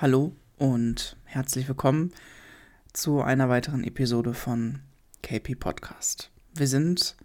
Hallo 0.00 0.34
und 0.56 1.18
herzlich 1.24 1.68
willkommen 1.68 2.14
zu 2.94 3.20
einer 3.20 3.50
weiteren 3.50 3.84
Episode 3.84 4.32
von 4.32 4.78
KP 5.22 5.56
Podcast. 5.56 6.30
Wir 6.54 6.68
sind 6.68 7.18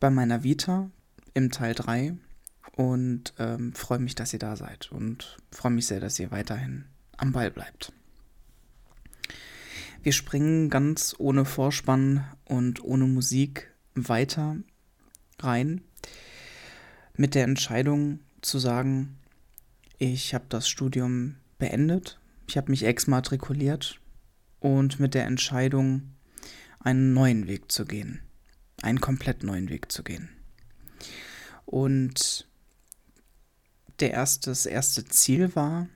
bei 0.00 0.10
meiner 0.10 0.42
Vita 0.42 0.90
im 1.34 1.52
Teil 1.52 1.72
3 1.72 2.16
und 2.72 3.32
ähm, 3.38 3.74
freue 3.74 4.00
mich, 4.00 4.16
dass 4.16 4.32
ihr 4.32 4.40
da 4.40 4.56
seid 4.56 4.90
und 4.90 5.36
freue 5.52 5.70
mich 5.70 5.86
sehr, 5.86 6.00
dass 6.00 6.18
ihr 6.18 6.32
weiterhin 6.32 6.86
am 7.16 7.30
Ball 7.30 7.52
bleibt. 7.52 7.92
Wir 10.02 10.12
springen 10.12 10.70
ganz 10.70 11.14
ohne 11.18 11.44
Vorspann 11.44 12.24
und 12.44 12.82
ohne 12.82 13.04
Musik 13.04 13.72
weiter 13.94 14.56
rein 15.38 15.80
mit 17.16 17.36
der 17.36 17.44
Entscheidung 17.44 18.18
zu 18.40 18.58
sagen, 18.58 19.16
ich 19.98 20.34
habe 20.34 20.46
das 20.48 20.68
Studium 20.68 21.36
beendet, 21.64 22.18
ich 22.46 22.58
habe 22.58 22.70
mich 22.70 22.84
exmatrikuliert 22.84 23.98
und 24.60 25.00
mit 25.00 25.14
der 25.14 25.24
Entscheidung, 25.24 26.14
einen 26.78 27.14
neuen 27.14 27.46
Weg 27.46 27.72
zu 27.72 27.86
gehen, 27.86 28.20
einen 28.82 29.00
komplett 29.00 29.42
neuen 29.42 29.70
Weg 29.70 29.90
zu 29.90 30.02
gehen. 30.02 30.28
Und 31.64 32.46
der 34.00 34.10
erste, 34.10 34.50
das 34.50 34.66
erste 34.66 35.06
Ziel 35.06 35.56
war, 35.56 35.88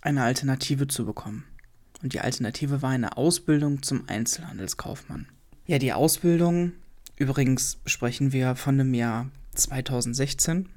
eine 0.00 0.22
Alternative 0.22 0.86
zu 0.86 1.04
bekommen. 1.04 1.44
Und 2.04 2.12
die 2.12 2.20
Alternative 2.20 2.82
war 2.82 2.90
eine 2.90 3.16
Ausbildung 3.16 3.82
zum 3.82 4.08
Einzelhandelskaufmann. 4.08 5.26
Ja, 5.66 5.78
die 5.80 5.92
Ausbildung, 5.92 6.72
übrigens 7.16 7.78
sprechen 7.84 8.30
wir 8.30 8.54
von 8.54 8.78
dem 8.78 8.94
Jahr 8.94 9.28
2016. 9.56 10.68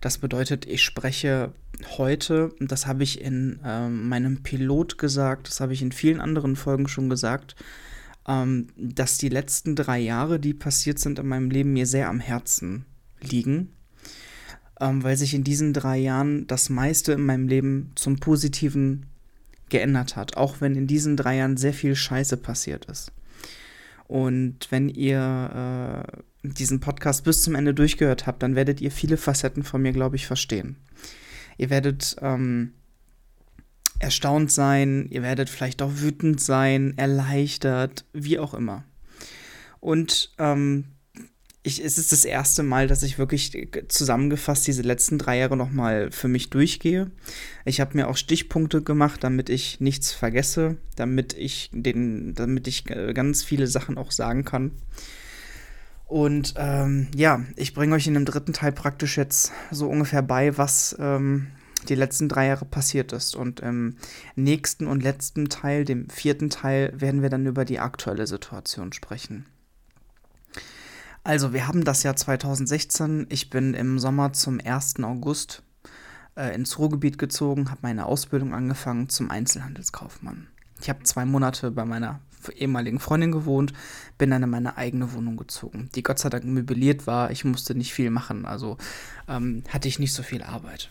Das 0.00 0.18
bedeutet, 0.18 0.66
ich 0.66 0.82
spreche 0.82 1.52
heute, 1.96 2.52
das 2.60 2.86
habe 2.86 3.02
ich 3.02 3.20
in 3.20 3.58
äh, 3.64 3.88
meinem 3.88 4.42
Pilot 4.42 4.98
gesagt, 4.98 5.48
das 5.48 5.60
habe 5.60 5.72
ich 5.72 5.82
in 5.82 5.92
vielen 5.92 6.20
anderen 6.20 6.56
Folgen 6.56 6.88
schon 6.88 7.08
gesagt, 7.08 7.56
ähm, 8.26 8.68
dass 8.76 9.18
die 9.18 9.28
letzten 9.28 9.74
drei 9.74 9.98
Jahre, 9.98 10.38
die 10.38 10.54
passiert 10.54 10.98
sind 10.98 11.18
in 11.18 11.26
meinem 11.26 11.50
Leben, 11.50 11.72
mir 11.72 11.86
sehr 11.86 12.08
am 12.08 12.20
Herzen 12.20 12.84
liegen, 13.20 13.70
ähm, 14.80 15.02
weil 15.02 15.16
sich 15.16 15.34
in 15.34 15.44
diesen 15.44 15.72
drei 15.72 15.98
Jahren 15.98 16.46
das 16.46 16.70
meiste 16.70 17.12
in 17.12 17.26
meinem 17.26 17.48
Leben 17.48 17.90
zum 17.96 18.20
Positiven 18.20 19.06
geändert 19.68 20.16
hat, 20.16 20.36
auch 20.36 20.60
wenn 20.60 20.76
in 20.76 20.86
diesen 20.86 21.16
drei 21.16 21.36
Jahren 21.36 21.56
sehr 21.56 21.74
viel 21.74 21.96
Scheiße 21.96 22.36
passiert 22.36 22.84
ist. 22.86 23.12
Und 24.06 24.70
wenn 24.70 24.88
ihr 24.88 26.06
äh, 26.06 26.22
diesen 26.42 26.80
Podcast 26.80 27.24
bis 27.24 27.42
zum 27.42 27.54
Ende 27.54 27.74
durchgehört 27.74 28.26
habt, 28.26 28.42
dann 28.42 28.54
werdet 28.54 28.80
ihr 28.80 28.90
viele 28.90 29.16
Facetten 29.16 29.62
von 29.62 29.82
mir, 29.82 29.92
glaube 29.92 30.16
ich, 30.16 30.26
verstehen. 30.26 30.76
Ihr 31.56 31.70
werdet 31.70 32.16
ähm, 32.20 32.72
erstaunt 33.98 34.52
sein, 34.52 35.08
ihr 35.10 35.22
werdet 35.22 35.50
vielleicht 35.50 35.82
auch 35.82 35.92
wütend 35.94 36.40
sein, 36.40 36.96
erleichtert, 36.96 38.04
wie 38.12 38.38
auch 38.38 38.54
immer. 38.54 38.84
Und 39.80 40.32
ähm, 40.38 40.84
ich, 41.64 41.84
es 41.84 41.98
ist 41.98 42.12
das 42.12 42.24
erste 42.24 42.62
Mal, 42.62 42.86
dass 42.86 43.02
ich 43.02 43.18
wirklich 43.18 43.68
zusammengefasst 43.88 44.66
diese 44.66 44.82
letzten 44.82 45.18
drei 45.18 45.38
Jahre 45.38 45.56
nochmal 45.56 46.10
für 46.12 46.28
mich 46.28 46.50
durchgehe. 46.50 47.10
Ich 47.64 47.80
habe 47.80 47.96
mir 47.96 48.08
auch 48.08 48.16
Stichpunkte 48.16 48.82
gemacht, 48.82 49.24
damit 49.24 49.50
ich 49.50 49.80
nichts 49.80 50.12
vergesse, 50.12 50.76
damit 50.96 51.34
ich 51.34 51.70
den, 51.72 52.34
damit 52.34 52.68
ich 52.68 52.88
äh, 52.90 53.12
ganz 53.12 53.42
viele 53.42 53.66
Sachen 53.66 53.98
auch 53.98 54.12
sagen 54.12 54.44
kann. 54.44 54.70
Und 56.08 56.54
ähm, 56.56 57.08
ja, 57.14 57.44
ich 57.54 57.74
bringe 57.74 57.94
euch 57.94 58.06
in 58.06 58.14
dem 58.14 58.24
dritten 58.24 58.54
Teil 58.54 58.72
praktisch 58.72 59.18
jetzt 59.18 59.52
so 59.70 59.88
ungefähr 59.88 60.22
bei, 60.22 60.56
was 60.56 60.96
ähm, 60.98 61.48
die 61.86 61.94
letzten 61.94 62.30
drei 62.30 62.46
Jahre 62.46 62.64
passiert 62.64 63.12
ist. 63.12 63.36
Und 63.36 63.60
im 63.60 63.96
nächsten 64.34 64.86
und 64.86 65.02
letzten 65.02 65.50
Teil, 65.50 65.84
dem 65.84 66.08
vierten 66.08 66.48
Teil, 66.48 66.98
werden 66.98 67.20
wir 67.20 67.28
dann 67.28 67.44
über 67.44 67.66
die 67.66 67.78
aktuelle 67.78 68.26
Situation 68.26 68.94
sprechen. 68.94 69.44
Also, 71.24 71.52
wir 71.52 71.68
haben 71.68 71.84
das 71.84 72.04
Jahr 72.04 72.16
2016. 72.16 73.26
Ich 73.28 73.50
bin 73.50 73.74
im 73.74 73.98
Sommer 73.98 74.32
zum 74.32 74.60
1. 74.64 75.02
August 75.02 75.62
äh, 76.36 76.54
ins 76.54 76.78
Ruhrgebiet 76.78 77.18
gezogen, 77.18 77.70
habe 77.70 77.80
meine 77.82 78.06
Ausbildung 78.06 78.54
angefangen 78.54 79.10
zum 79.10 79.30
Einzelhandelskaufmann. 79.30 80.46
Ich 80.80 80.88
habe 80.88 81.02
zwei 81.02 81.26
Monate 81.26 81.70
bei 81.70 81.84
meiner 81.84 82.20
ehemaligen 82.56 83.00
Freundin 83.00 83.32
gewohnt, 83.32 83.72
bin 84.16 84.30
dann 84.30 84.42
in 84.42 84.50
meine 84.50 84.76
eigene 84.76 85.12
Wohnung 85.12 85.36
gezogen, 85.36 85.90
die 85.94 86.02
Gott 86.02 86.18
sei 86.18 86.28
Dank 86.28 86.44
möbliert 86.44 87.06
war. 87.06 87.30
Ich 87.30 87.44
musste 87.44 87.74
nicht 87.74 87.92
viel 87.92 88.10
machen, 88.10 88.44
also 88.44 88.76
ähm, 89.28 89.62
hatte 89.68 89.88
ich 89.88 89.98
nicht 89.98 90.12
so 90.12 90.22
viel 90.22 90.42
Arbeit. 90.42 90.90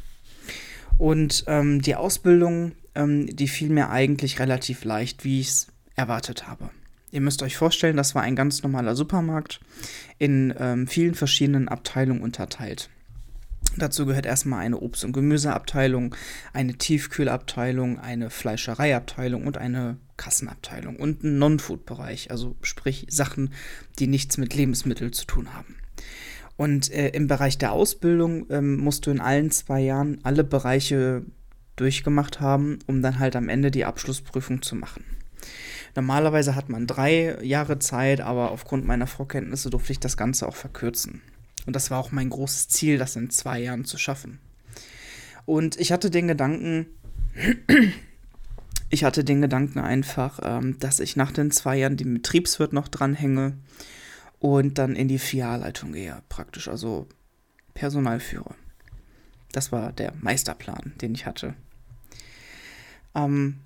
Und 0.97 1.43
ähm, 1.47 1.81
die 1.81 1.95
Ausbildung, 1.95 2.73
ähm, 2.95 3.27
die 3.27 3.47
fiel 3.47 3.69
mir 3.69 3.89
eigentlich 3.89 4.39
relativ 4.39 4.83
leicht, 4.83 5.23
wie 5.23 5.41
ich 5.41 5.49
es 5.49 5.67
erwartet 5.95 6.47
habe. 6.47 6.69
Ihr 7.11 7.21
müsst 7.21 7.41
euch 7.41 7.55
vorstellen, 7.55 7.97
das 7.97 8.15
war 8.15 8.23
ein 8.23 8.35
ganz 8.35 8.63
normaler 8.63 8.95
Supermarkt 8.95 9.59
in 10.17 10.53
ähm, 10.59 10.87
vielen 10.87 11.15
verschiedenen 11.15 11.69
Abteilungen 11.69 12.21
unterteilt. 12.21 12.89
Dazu 13.77 14.07
gehört 14.07 14.25
erstmal 14.25 14.61
eine 14.61 14.79
Obst- 14.79 15.05
und 15.05 15.13
Gemüseabteilung, 15.13 16.15
eine 16.51 16.73
Tiefkühlabteilung, 16.73 17.99
eine 17.99 18.31
Fleischereiabteilung 18.31 19.45
und 19.45 19.57
eine 19.57 19.97
Kassenabteilung 20.17 20.95
und 20.95 21.23
ein 21.23 21.37
Non-Food-Bereich, 21.37 22.31
also 22.31 22.55
sprich 22.61 23.05
Sachen, 23.09 23.53
die 23.99 24.07
nichts 24.07 24.37
mit 24.37 24.55
Lebensmitteln 24.55 25.13
zu 25.13 25.25
tun 25.25 25.53
haben. 25.53 25.75
Und 26.55 26.91
äh, 26.91 27.09
im 27.09 27.27
Bereich 27.27 27.59
der 27.59 27.71
Ausbildung 27.71 28.47
ähm, 28.49 28.77
musst 28.77 29.05
du 29.05 29.11
in 29.11 29.21
allen 29.21 29.51
zwei 29.51 29.81
Jahren 29.81 30.17
alle 30.23 30.43
Bereiche 30.43 31.23
durchgemacht 31.75 32.39
haben, 32.39 32.79
um 32.87 33.03
dann 33.03 33.19
halt 33.19 33.35
am 33.35 33.47
Ende 33.47 33.69
die 33.69 33.85
Abschlussprüfung 33.85 34.63
zu 34.63 34.75
machen. 34.75 35.03
Normalerweise 35.95 36.55
hat 36.55 36.69
man 36.69 36.87
drei 36.87 37.37
Jahre 37.43 37.77
Zeit, 37.77 38.21
aber 38.21 38.49
aufgrund 38.49 38.85
meiner 38.85 39.05
Vorkenntnisse 39.05 39.69
durfte 39.69 39.91
ich 39.91 39.99
das 39.99 40.17
Ganze 40.17 40.47
auch 40.47 40.55
verkürzen. 40.55 41.21
Und 41.67 41.75
das 41.75 41.91
war 41.91 41.99
auch 41.99 42.11
mein 42.11 42.29
großes 42.29 42.69
Ziel, 42.69 42.97
das 42.97 43.17
in 43.17 43.29
zwei 43.29 43.59
Jahren 43.59 43.83
zu 43.83 43.97
schaffen. 43.97 44.39
Und 45.45 45.77
ich 45.79 45.91
hatte 45.91 46.09
den 46.09 46.27
Gedanken, 46.29 46.87
ich 48.89 49.03
hatte 49.03 49.25
den 49.25 49.41
Gedanken 49.41 49.79
einfach, 49.79 50.39
ähm, 50.41 50.79
dass 50.79 51.01
ich 51.01 51.17
nach 51.17 51.31
den 51.31 51.51
zwei 51.51 51.77
Jahren 51.77 51.97
den 51.97 52.13
Betriebswirt 52.15 52.71
noch 52.71 52.87
dranhänge 52.87 53.57
und 54.39 54.77
dann 54.77 54.95
in 54.95 55.09
die 55.09 55.19
Filialleitung 55.19 55.91
gehe, 55.91 56.23
praktisch, 56.29 56.69
also 56.69 57.05
Personal 57.73 58.21
führe. 58.21 58.55
Das 59.51 59.73
war 59.73 59.91
der 59.91 60.13
Meisterplan, 60.21 60.93
den 61.01 61.15
ich 61.15 61.25
hatte. 61.25 61.53
Ähm, 63.13 63.59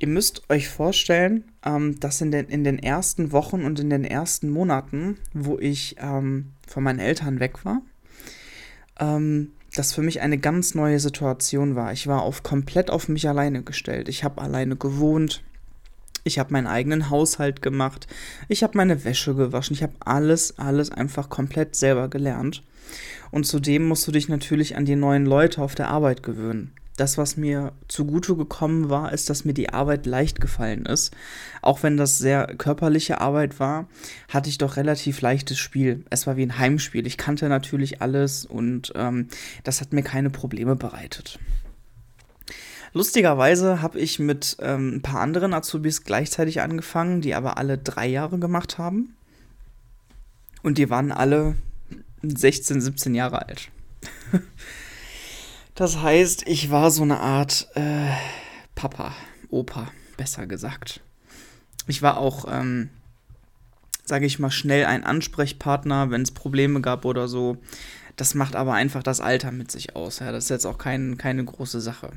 ihr 0.00 0.08
müsst 0.08 0.48
euch 0.50 0.68
vorstellen, 0.68 1.44
ähm, 1.64 1.98
dass 2.00 2.20
in 2.20 2.30
den, 2.30 2.46
in 2.46 2.64
den 2.64 2.78
ersten 2.78 3.32
Wochen 3.32 3.64
und 3.64 3.80
in 3.80 3.90
den 3.90 4.04
ersten 4.04 4.50
Monaten, 4.50 5.18
wo 5.32 5.58
ich 5.58 5.96
ähm, 5.98 6.52
von 6.66 6.82
meinen 6.82 6.98
Eltern 6.98 7.40
weg 7.40 7.64
war, 7.64 7.82
ähm, 9.00 9.52
das 9.74 9.92
für 9.92 10.02
mich 10.02 10.20
eine 10.20 10.38
ganz 10.38 10.74
neue 10.74 11.00
Situation 11.00 11.74
war. 11.74 11.92
Ich 11.92 12.06
war 12.06 12.22
auf 12.22 12.42
komplett 12.42 12.90
auf 12.90 13.08
mich 13.08 13.28
alleine 13.28 13.62
gestellt. 13.62 14.08
Ich 14.08 14.24
habe 14.24 14.40
alleine 14.40 14.76
gewohnt. 14.76 15.42
Ich 16.24 16.38
habe 16.38 16.52
meinen 16.52 16.66
eigenen 16.66 17.10
Haushalt 17.10 17.62
gemacht. 17.62 18.06
Ich 18.48 18.62
habe 18.62 18.76
meine 18.76 19.04
Wäsche 19.04 19.34
gewaschen. 19.34 19.74
Ich 19.74 19.82
habe 19.82 19.92
alles, 20.00 20.58
alles 20.58 20.90
einfach 20.90 21.28
komplett 21.28 21.76
selber 21.76 22.08
gelernt. 22.08 22.62
Und 23.30 23.44
zudem 23.44 23.86
musst 23.86 24.06
du 24.08 24.12
dich 24.12 24.28
natürlich 24.28 24.76
an 24.76 24.86
die 24.86 24.96
neuen 24.96 25.26
Leute 25.26 25.60
auf 25.60 25.74
der 25.74 25.88
Arbeit 25.88 26.22
gewöhnen 26.22 26.72
das, 26.96 27.18
was 27.18 27.36
mir 27.36 27.72
zugute 27.88 28.36
gekommen 28.36 28.88
war, 28.88 29.12
ist, 29.12 29.28
dass 29.28 29.44
mir 29.44 29.52
die 29.52 29.70
Arbeit 29.70 30.06
leicht 30.06 30.40
gefallen 30.40 30.86
ist. 30.86 31.14
Auch 31.62 31.82
wenn 31.82 31.96
das 31.96 32.18
sehr 32.18 32.46
körperliche 32.58 33.20
Arbeit 33.20 33.60
war, 33.60 33.86
hatte 34.28 34.48
ich 34.48 34.58
doch 34.58 34.76
relativ 34.76 35.20
leichtes 35.20 35.58
Spiel. 35.58 36.04
Es 36.10 36.26
war 36.26 36.36
wie 36.36 36.42
ein 36.42 36.58
Heimspiel. 36.58 37.06
Ich 37.06 37.18
kannte 37.18 37.48
natürlich 37.48 38.00
alles 38.00 38.46
und 38.46 38.92
ähm, 38.96 39.28
das 39.62 39.80
hat 39.80 39.92
mir 39.92 40.02
keine 40.02 40.30
Probleme 40.30 40.76
bereitet. 40.76 41.38
Lustigerweise 42.92 43.82
habe 43.82 43.98
ich 43.98 44.18
mit 44.18 44.56
ähm, 44.60 44.96
ein 44.96 45.02
paar 45.02 45.20
anderen 45.20 45.52
Azubis 45.52 46.04
gleichzeitig 46.04 46.62
angefangen, 46.62 47.20
die 47.20 47.34
aber 47.34 47.58
alle 47.58 47.76
drei 47.76 48.06
Jahre 48.06 48.38
gemacht 48.38 48.78
haben. 48.78 49.14
Und 50.62 50.78
die 50.78 50.88
waren 50.88 51.12
alle 51.12 51.56
16, 52.22 52.80
17 52.80 53.14
Jahre 53.14 53.46
alt. 53.46 53.70
Das 55.76 56.00
heißt, 56.00 56.48
ich 56.48 56.70
war 56.70 56.90
so 56.90 57.02
eine 57.02 57.20
Art 57.20 57.68
äh, 57.74 58.08
Papa, 58.74 59.14
Opa, 59.50 59.88
besser 60.16 60.46
gesagt. 60.46 61.02
Ich 61.86 62.00
war 62.00 62.16
auch, 62.16 62.46
ähm, 62.50 62.88
sage 64.02 64.24
ich 64.24 64.38
mal, 64.38 64.50
schnell 64.50 64.86
ein 64.86 65.04
Ansprechpartner, 65.04 66.10
wenn 66.10 66.22
es 66.22 66.30
Probleme 66.30 66.80
gab 66.80 67.04
oder 67.04 67.28
so. 67.28 67.58
Das 68.16 68.34
macht 68.34 68.56
aber 68.56 68.72
einfach 68.72 69.02
das 69.02 69.20
Alter 69.20 69.52
mit 69.52 69.70
sich 69.70 69.94
aus. 69.94 70.20
Ja? 70.20 70.32
Das 70.32 70.44
ist 70.44 70.50
jetzt 70.50 70.64
auch 70.64 70.78
kein, 70.78 71.18
keine 71.18 71.44
große 71.44 71.82
Sache. 71.82 72.10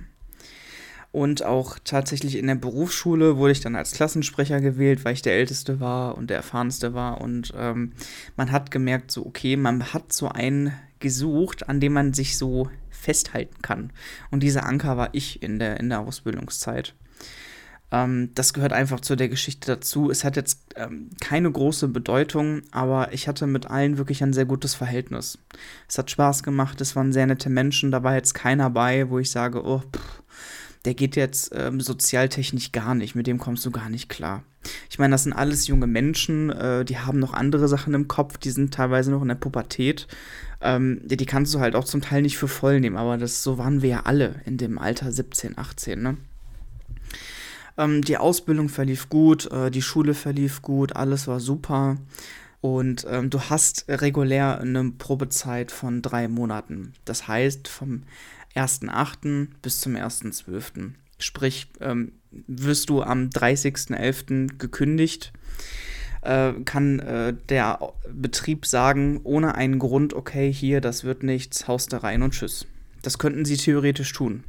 Und 1.12 1.44
auch 1.44 1.78
tatsächlich 1.84 2.38
in 2.38 2.48
der 2.48 2.56
Berufsschule 2.56 3.36
wurde 3.36 3.52
ich 3.52 3.60
dann 3.60 3.76
als 3.76 3.92
Klassensprecher 3.92 4.62
gewählt, 4.62 5.04
weil 5.04 5.16
ich 5.16 5.22
der 5.22 5.34
Älteste 5.34 5.82
war 5.82 6.18
und 6.18 6.30
der 6.30 6.38
Erfahrenste 6.38 6.94
war. 6.94 7.20
Und 7.20 7.54
ähm, 7.58 7.92
man 8.38 8.54
hat 8.54 8.72
gemerkt, 8.72 9.12
so, 9.12 9.26
okay, 9.26 9.58
man 9.58 9.92
hat 9.92 10.14
so 10.14 10.30
einen 10.30 10.72
gesucht, 11.00 11.68
an 11.68 11.82
dem 11.82 11.92
man 11.92 12.14
sich 12.14 12.38
so 12.38 12.70
festhalten 13.00 13.62
kann. 13.62 13.92
Und 14.32 14.44
dieser 14.44 14.66
Anker 14.66 14.98
war 14.98 15.10
ich 15.14 15.42
in 15.42 15.60
der, 15.60 15.80
in 15.80 15.90
der 15.90 16.02
Ausbildungszeit. 16.02 16.94
Ähm, 17.92 18.30
das 18.36 18.54
gehört 18.54 18.74
einfach 18.74 19.00
zu 19.00 19.16
der 19.16 19.30
Geschichte 19.30 19.68
dazu. 19.68 20.12
Es 20.12 20.24
hat 20.24 20.36
jetzt 20.36 20.60
ähm, 20.76 21.10
keine 21.22 21.52
große 21.52 21.88
Bedeutung, 21.88 22.62
aber 22.72 23.14
ich 23.14 23.28
hatte 23.28 23.48
mit 23.48 23.68
allen 23.68 23.98
wirklich 23.98 24.22
ein 24.24 24.34
sehr 24.34 24.46
gutes 24.46 24.76
Verhältnis. 24.76 25.40
Es 25.88 25.98
hat 25.98 26.12
Spaß 26.12 26.44
gemacht, 26.44 26.82
es 26.82 26.96
waren 26.96 27.14
sehr 27.14 27.26
nette 27.26 27.50
Menschen, 27.50 27.92
da 27.92 28.04
war 28.04 28.16
jetzt 28.16 28.34
keiner 28.34 28.70
bei, 28.70 29.10
wo 29.10 29.20
ich 29.20 29.32
sage, 29.32 29.66
oh, 29.66 29.80
pff, 29.80 30.24
der 30.86 30.94
geht 30.94 31.16
jetzt 31.16 31.52
ähm, 31.54 31.82
sozialtechnisch 31.82 32.72
gar 32.72 32.96
nicht, 32.96 33.16
mit 33.16 33.28
dem 33.28 33.38
kommst 33.38 33.66
du 33.66 33.72
gar 33.72 33.90
nicht 33.90 34.08
klar. 34.08 34.44
Ich 34.90 35.00
meine, 35.00 35.12
das 35.12 35.24
sind 35.24 35.34
alles 35.34 35.68
junge 35.68 35.88
Menschen, 35.88 36.50
äh, 36.50 36.86
die 36.86 36.98
haben 36.98 37.20
noch 37.20 37.34
andere 37.34 37.68
Sachen 37.68 37.94
im 37.94 38.08
Kopf, 38.08 38.38
die 38.38 38.52
sind 38.52 38.74
teilweise 38.74 39.12
noch 39.12 39.22
in 39.22 39.28
der 39.28 39.36
Pubertät. 39.36 40.08
Ähm, 40.62 41.02
die, 41.06 41.26
kannst 41.26 41.54
du 41.54 41.60
halt 41.60 41.76
auch 41.76 41.86
zum 41.86 42.02
Teil 42.02 42.22
nicht 42.22 42.38
für 42.38 42.48
voll 42.48 42.80
nehmen, 42.80 42.98
aber 42.98 43.18
das, 43.18 43.44
so 43.44 43.58
waren 43.58 43.82
wir 43.82 43.90
ja 43.90 44.02
alle 44.02 44.42
in 44.46 44.58
dem 44.58 44.78
Alter 44.78 45.12
17, 45.12 45.58
18, 45.58 46.02
ne? 46.02 46.18
Ähm, 47.78 48.04
die 48.04 48.18
Ausbildung 48.18 48.68
verlief 48.68 49.08
gut, 49.08 49.50
äh, 49.52 49.72
die 49.72 49.82
Schule 49.82 50.14
verlief 50.14 50.62
gut, 50.62 50.96
alles 50.96 51.28
war 51.28 51.40
super. 51.40 51.98
Und 52.62 53.08
ähm, 53.10 53.30
du 53.30 53.40
hast 53.40 53.86
regulär 53.88 54.60
eine 54.60 54.92
Probezeit 54.92 55.72
von 55.72 56.02
drei 56.02 56.28
Monaten. 56.28 56.94
Das 57.06 57.30
heißt, 57.30 57.70
vom 57.70 58.04
1.8. 58.54 59.48
bis 59.62 59.80
zum 59.80 59.96
1.12. 59.96 60.92
Sprich, 61.20 61.68
ähm, 61.80 62.12
wirst 62.32 62.90
du 62.90 63.02
am 63.02 63.30
30.11. 63.30 64.58
gekündigt, 64.58 65.32
äh, 66.22 66.54
kann 66.66 67.00
äh, 67.00 67.34
der 67.50 67.94
Betrieb 68.12 68.66
sagen, 68.66 69.22
ohne 69.24 69.56
einen 69.56 69.80
Grund, 69.80 70.14
okay, 70.14 70.52
hier, 70.52 70.82
das 70.82 71.04
wird 71.04 71.24
nichts, 71.24 71.68
haust 71.68 71.94
da 71.94 72.00
rein 72.00 72.22
und 72.22 72.32
tschüss. 72.32 72.68
Das 73.02 73.18
könnten 73.18 73.46
sie 73.46 73.58
theoretisch 73.58 74.12
tun. 74.12 74.44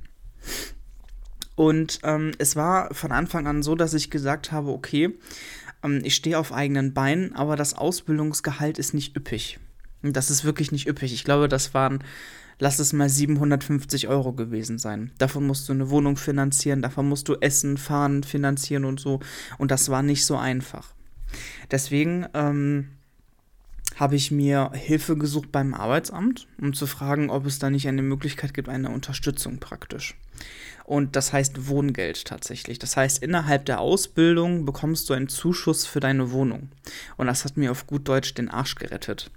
Und 1.55 2.00
ähm, 2.05 2.32
es 2.38 2.56
war 2.56 2.93
von 2.94 3.12
Anfang 3.12 3.46
an 3.46 3.62
so, 3.62 3.75
dass 3.75 3.94
ich 3.94 4.11
gesagt 4.11 4.50
habe, 4.50 4.70
okay, 4.70 5.19
ähm, 5.84 6.00
ich 6.02 6.14
stehe 6.14 6.38
auf 6.38 6.52
eigenen 6.52 6.94
Beinen, 6.94 7.34
aber 7.34 7.56
das 7.56 7.75
Ausbildungsgehalt 7.75 8.78
ist 8.78 8.94
nicht 8.94 9.16
üppig. 9.16 9.61
Das 10.02 10.31
ist 10.31 10.44
wirklich 10.44 10.73
nicht 10.73 10.88
üppig. 10.88 11.12
Ich 11.12 11.25
glaube, 11.25 11.49
das 11.49 11.75
waren 11.75 12.02
lass 12.61 12.78
es 12.78 12.93
mal 12.93 13.08
750 13.08 14.06
Euro 14.06 14.32
gewesen 14.32 14.78
sein. 14.78 15.11
Davon 15.19 15.46
musst 15.46 15.69
du 15.69 15.73
eine 15.73 15.90
Wohnung 15.90 16.16
finanzieren, 16.16 16.82
davon 16.82 17.08
musst 17.08 17.28
du 17.28 17.34
Essen, 17.40 17.76
Fahren 17.78 18.23
finanzieren 18.23 18.84
und 18.84 19.00
so. 19.00 19.20
Und 19.58 19.70
das 19.70 19.88
war 19.88 20.02
nicht 20.02 20.25
so 20.25 20.37
einfach. 20.37 20.94
Deswegen 21.70 22.26
ähm, 22.34 22.88
habe 23.96 24.16
ich 24.16 24.30
mir 24.30 24.70
Hilfe 24.72 25.16
gesucht 25.16 25.52
beim 25.52 25.74
Arbeitsamt, 25.74 26.46
um 26.60 26.72
zu 26.72 26.86
fragen, 26.86 27.28
ob 27.30 27.44
es 27.46 27.58
da 27.58 27.68
nicht 27.68 27.86
eine 27.86 28.02
Möglichkeit 28.02 28.54
gibt, 28.54 28.68
eine 28.68 28.90
Unterstützung 28.90 29.58
praktisch. 29.58 30.16
Und 30.84 31.14
das 31.14 31.32
heißt 31.32 31.68
Wohngeld 31.68 32.24
tatsächlich. 32.24 32.78
Das 32.78 32.96
heißt, 32.96 33.22
innerhalb 33.22 33.66
der 33.66 33.78
Ausbildung 33.78 34.64
bekommst 34.64 35.08
du 35.08 35.14
einen 35.14 35.28
Zuschuss 35.28 35.86
für 35.86 36.00
deine 36.00 36.32
Wohnung. 36.32 36.70
Und 37.16 37.26
das 37.26 37.44
hat 37.44 37.56
mir 37.56 37.70
auf 37.70 37.86
gut 37.86 38.08
Deutsch 38.08 38.34
den 38.34 38.48
Arsch 38.48 38.74
gerettet. 38.74 39.30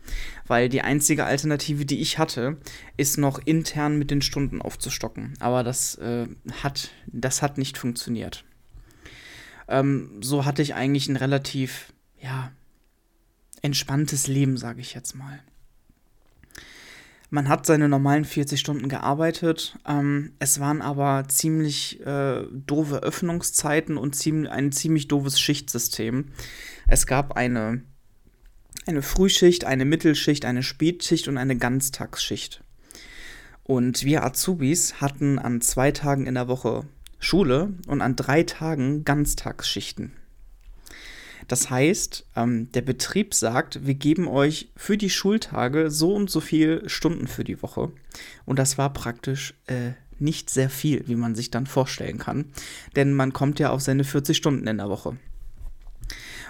Weil 0.48 0.70
die 0.70 0.82
einzige 0.82 1.26
Alternative, 1.26 1.86
die 1.86 2.00
ich 2.00 2.18
hatte, 2.18 2.58
ist 2.98 3.18
noch 3.18 3.40
intern 3.46 4.00
mit 4.00 4.10
den 4.10 4.22
Stunden 4.22 4.62
aufzustocken. 4.62 5.34
Aber 5.40 5.64
das, 5.64 5.96
äh, 5.96 6.26
hat, 6.64 6.90
das 7.06 7.42
hat 7.42 7.60
nicht 7.60 7.78
funktioniert. 7.78 8.46
Ähm, 9.68 10.22
so 10.22 10.46
hatte 10.46 10.62
ich 10.62 10.76
eigentlich 10.76 11.08
ein 11.08 11.16
relativ, 11.16 11.94
ja, 12.20 12.52
entspanntes 13.62 14.28
Leben, 14.28 14.58
sage 14.58 14.82
ich 14.82 14.94
jetzt 14.94 15.16
mal. 15.16 15.40
Man 17.34 17.50
hat 17.50 17.66
seine 17.66 17.90
normalen 17.90 18.26
40 18.26 18.60
Stunden 18.60 18.90
gearbeitet. 18.90 19.80
Ähm, 19.88 20.34
es 20.38 20.60
waren 20.60 20.84
aber 20.84 21.28
ziemlich 21.30 22.00
äh, 22.06 22.44
doofe 22.52 23.02
Öffnungszeiten 23.02 23.98
und 23.98 24.16
ziemlich, 24.16 24.52
ein 24.52 24.72
ziemlich 24.72 25.08
doofes 25.08 25.40
Schichtsystem. 25.40 26.28
Es 26.88 27.08
gab 27.08 27.36
eine, 27.36 27.82
eine 28.86 29.02
Frühschicht, 29.02 29.66
eine 29.66 29.84
Mittelschicht, 29.84 30.46
eine 30.46 30.62
Spätschicht 30.62 31.28
und 31.28 31.40
eine 31.40 31.58
Ganztagsschicht. 31.58 32.64
Und 33.64 34.04
wir 34.04 34.24
Azubis 34.24 35.02
hatten 35.02 35.40
an 35.40 35.60
zwei 35.62 35.92
Tagen 35.92 36.28
in 36.28 36.36
der 36.36 36.48
Woche 36.48 36.86
Schule 37.24 37.74
und 37.88 38.02
an 38.02 38.16
drei 38.16 38.44
Tagen 38.44 39.06
Ganztagsschichten. 39.06 40.12
Das 41.48 41.70
heißt, 41.70 42.26
ähm, 42.36 42.72
der 42.72 42.82
Betrieb 42.82 43.34
sagt, 43.34 43.86
wir 43.86 43.96
geben 43.96 44.28
euch 44.28 44.70
für 44.76 44.98
die 44.98 45.10
Schultage 45.10 45.92
so 45.92 46.14
und 46.14 46.30
so 46.30 46.40
viele 46.40 46.88
Stunden 46.90 47.28
für 47.28 47.44
die 47.44 47.62
Woche. 47.62 47.92
Und 48.46 48.60
das 48.60 48.78
war 48.78 48.94
praktisch 48.94 49.54
äh, 49.68 49.92
nicht 50.20 50.50
sehr 50.50 50.70
viel, 50.70 51.04
wie 51.08 51.16
man 51.16 51.36
sich 51.36 51.52
dann 51.52 51.68
vorstellen 51.68 52.18
kann. 52.18 52.46
Denn 52.96 53.14
man 53.14 53.34
kommt 53.34 53.60
ja 53.60 53.72
auf 53.72 53.82
seine 53.82 54.04
40 54.04 54.38
Stunden 54.38 54.68
in 54.68 54.78
der 54.78 54.90
Woche. 54.90 55.18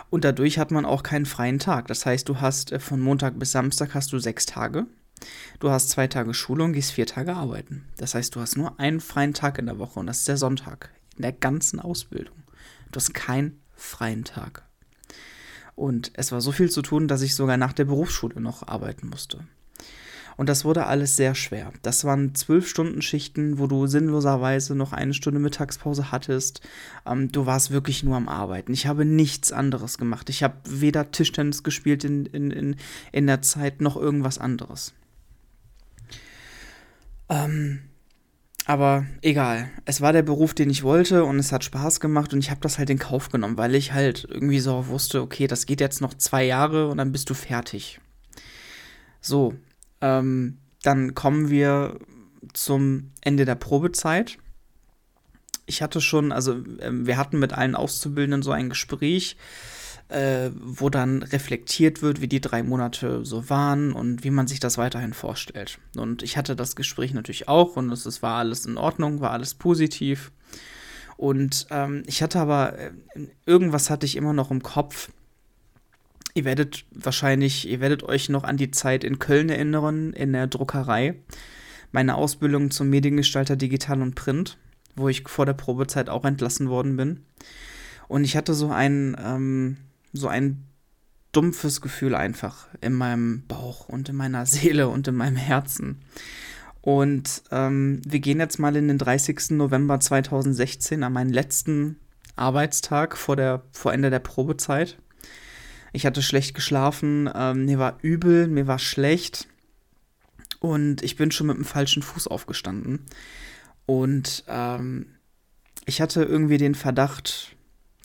Und 0.10 0.24
dadurch 0.24 0.60
hat 0.60 0.70
man 0.72 0.86
auch 0.86 1.02
keinen 1.02 1.26
freien 1.26 1.58
Tag. 1.58 1.88
Das 1.88 2.06
heißt, 2.06 2.30
du 2.30 2.40
hast 2.40 2.72
äh, 2.72 2.80
von 2.80 3.00
Montag 3.00 3.40
bis 3.40 3.52
Samstag 3.52 3.94
hast 3.94 4.14
du 4.14 4.20
sechs 4.20 4.46
Tage. 4.46 4.86
Du 5.60 5.70
hast 5.70 5.90
zwei 5.90 6.08
Tage 6.08 6.34
Schule 6.34 6.64
und 6.64 6.74
gehst 6.74 6.92
vier 6.92 7.06
Tage 7.06 7.34
arbeiten. 7.36 7.86
Das 7.98 8.16
heißt, 8.16 8.36
du 8.36 8.42
hast 8.42 8.58
nur 8.58 8.80
einen 8.80 9.00
freien 9.00 9.34
Tag 9.34 9.58
in 9.60 9.66
der 9.66 9.80
Woche 9.80 10.00
und 10.00 10.08
das 10.08 10.20
ist 10.20 10.28
der 10.28 10.38
Sonntag. 10.38 10.90
In 11.16 11.22
der 11.22 11.32
ganzen 11.32 11.80
Ausbildung. 11.80 12.36
Du 12.92 12.98
hast 12.98 13.14
keinen 13.14 13.62
freien 13.76 14.24
Tag. 14.24 14.64
Und 15.76 16.12
es 16.16 16.32
war 16.32 16.42
so 16.42 16.52
viel 16.52 16.70
zu 16.70 16.82
tun, 16.82 17.08
dass 17.08 17.22
ich 17.22 17.36
sogar 17.36 17.58
nach 17.58 17.74
der 17.74 17.86
Berufsschule 17.86 18.40
noch 18.40 18.68
arbeiten 18.68 19.08
musste. 19.08 19.40
Und 20.36 20.50
das 20.50 20.66
wurde 20.66 20.88
alles 20.88 21.16
sehr 21.16 21.36
schwer. 21.36 21.72
Das 21.84 22.06
waren 22.06 22.34
zwölf 22.36 22.68
Stunden 22.68 23.02
Schichten, 23.02 23.60
wo 23.60 23.68
du 23.68 23.88
sinnloserweise 23.88 24.76
noch 24.76 24.94
eine 24.94 25.14
Stunde 25.14 25.40
Mittagspause 25.40 26.12
hattest. 26.12 26.62
Ähm, 27.06 27.32
du 27.32 27.46
warst 27.46 27.72
wirklich 27.72 28.04
nur 28.04 28.18
am 28.18 28.28
Arbeiten. 28.28 28.74
Ich 28.74 28.88
habe 28.88 29.06
nichts 29.06 29.52
anderes 29.52 29.98
gemacht. 29.98 30.30
Ich 30.30 30.44
habe 30.44 30.56
weder 30.68 31.12
Tischtennis 31.12 31.64
gespielt 31.64 32.04
in, 32.04 32.26
in, 32.26 32.52
in, 32.52 32.76
in 33.12 33.28
der 33.28 33.42
Zeit 33.42 33.82
noch 33.82 33.96
irgendwas 33.96 34.40
anderes. 34.40 34.94
Ähm, 37.34 37.80
aber 38.66 39.06
egal. 39.22 39.70
Es 39.86 40.02
war 40.02 40.14
der 40.14 40.22
Beruf, 40.22 40.54
den 40.54 40.70
ich 40.70 40.84
wollte 40.84 41.26
und 41.26 41.40
es 41.40 41.52
hat 41.52 41.64
Spaß 41.64 42.00
gemacht 42.00 42.32
und 42.32 42.40
ich 42.40 42.52
habe 42.52 42.62
das 42.62 42.78
halt 42.78 42.90
in 42.90 43.00
Kauf 43.00 43.30
genommen, 43.30 43.58
weil 43.58 43.76
ich 43.76 43.92
halt 43.92 44.26
irgendwie 44.30 44.60
so 44.60 44.88
wusste, 44.88 45.22
okay, 45.22 45.48
das 45.48 45.66
geht 45.66 45.82
jetzt 45.82 46.00
noch 46.00 46.14
zwei 46.14 46.46
Jahre 46.46 46.88
und 46.88 46.98
dann 46.98 47.12
bist 47.12 47.30
du 47.30 47.34
fertig. 47.34 48.00
So, 49.20 49.56
ähm, 50.00 50.60
dann 50.84 51.16
kommen 51.16 51.50
wir 51.50 51.98
zum 52.54 53.12
Ende 53.22 53.46
der 53.46 53.56
Probezeit. 53.56 54.38
Ich 55.66 55.82
hatte 55.82 56.02
schon, 56.02 56.32
also 56.32 56.54
äh, 56.54 56.92
wir 56.92 57.18
hatten 57.18 57.40
mit 57.40 57.54
allen 57.54 57.76
Auszubildenden 57.76 58.44
so 58.44 58.52
ein 58.52 58.70
Gespräch 58.70 59.38
äh, 60.10 60.52
wo 60.56 60.90
dann 60.90 61.24
reflektiert 61.24 62.02
wird, 62.02 62.22
wie 62.22 62.28
die 62.28 62.42
drei 62.42 62.64
Monate 62.64 63.26
so 63.26 63.50
waren 63.50 63.94
und 63.94 64.24
wie 64.24 64.30
man 64.30 64.48
sich 64.48 64.60
das 64.60 64.78
weiterhin 64.78 65.14
vorstellt. 65.14 65.80
Und 65.98 66.24
ich 66.24 66.38
hatte 66.38 66.56
das 66.56 66.76
Gespräch 66.76 67.14
natürlich 67.14 67.48
auch 67.48 67.76
und 67.76 67.92
es, 67.92 68.06
es 68.06 68.22
war 68.22 68.38
alles 68.38 68.66
in 68.66 68.78
Ordnung, 68.78 69.22
war 69.22 69.32
alles 69.32 69.56
positiv. 69.56 70.32
Und 71.18 71.68
ähm, 71.70 72.04
ich 72.06 72.22
hatte 72.22 72.40
aber, 72.40 72.78
äh, 72.78 72.92
irgendwas 73.46 73.90
hatte 73.90 74.06
ich 74.06 74.16
immer 74.16 74.34
noch 74.34 74.52
im 74.52 74.62
Kopf. 74.62 75.10
Ihr 76.34 76.46
werdet 76.46 76.86
wahrscheinlich, 76.92 77.68
ihr 77.68 77.80
werdet 77.80 78.04
euch 78.04 78.30
noch 78.30 78.44
an 78.44 78.58
die 78.58 78.72
Zeit 78.72 79.04
in 79.04 79.20
Köln 79.20 79.50
erinnern, 79.50 80.14
in 80.14 80.34
der 80.34 80.48
Druckerei. 80.48 81.16
Meine 81.92 82.16
Ausbildung 82.16 82.72
zum 82.72 82.90
Mediengestalter 82.90 83.56
Digital 83.56 84.02
und 84.02 84.16
Print, 84.16 84.58
wo 84.96 85.10
ich 85.10 85.28
vor 85.28 85.46
der 85.46 85.54
Probezeit 85.54 86.10
auch 86.10 86.26
entlassen 86.26 86.70
worden 86.70 86.98
bin. 86.98 87.24
Und 88.08 88.24
ich 88.24 88.36
hatte 88.36 88.54
so 88.54 88.72
ein, 88.72 89.16
ähm, 89.24 89.78
so 90.14 90.28
ein 90.28 90.68
dumpfes 91.32 91.82
Gefühl 91.82 92.16
einfach 92.16 92.68
in 92.80 92.94
meinem 92.94 93.44
Bauch 93.48 93.90
und 93.90 94.08
in 94.10 94.16
meiner 94.16 94.46
Seele 94.48 94.88
und 94.88 95.08
in 95.08 95.16
meinem 95.16 95.36
Herzen. 95.36 96.00
Und 96.82 97.44
ähm, 97.52 98.02
wir 98.06 98.20
gehen 98.20 98.40
jetzt 98.40 98.60
mal 98.60 98.76
in 98.76 98.88
den 98.88 98.98
30. 98.98 99.52
November 99.52 100.00
2016 100.00 101.04
an 101.04 101.14
meinen 101.14 101.32
letzten 101.32 101.98
Arbeitstag 102.36 103.18
vor, 103.18 103.36
der, 103.36 103.64
vor 103.72 103.94
Ende 103.94 104.10
der 104.10 104.20
Probezeit. 104.20 104.98
Ich 105.94 106.06
hatte 106.06 106.22
schlecht 106.22 106.56
geschlafen, 106.56 107.30
ähm, 107.34 107.66
mir 107.66 107.80
war 107.80 108.00
übel, 108.02 108.48
mir 108.48 108.68
war 108.68 108.80
schlecht. 108.80 109.48
Und 110.60 111.04
ich 111.04 111.16
bin 111.16 111.32
schon 111.32 111.48
mit 111.48 111.58
dem 111.58 111.66
falschen 111.66 112.04
Fuß 112.04 112.28
aufgestanden. 112.28 113.06
Und 113.86 114.44
ähm, 114.48 115.06
ich 115.86 116.02
hatte 116.02 116.24
irgendwie 116.24 116.58
den 116.58 116.76
Verdacht, 116.76 117.53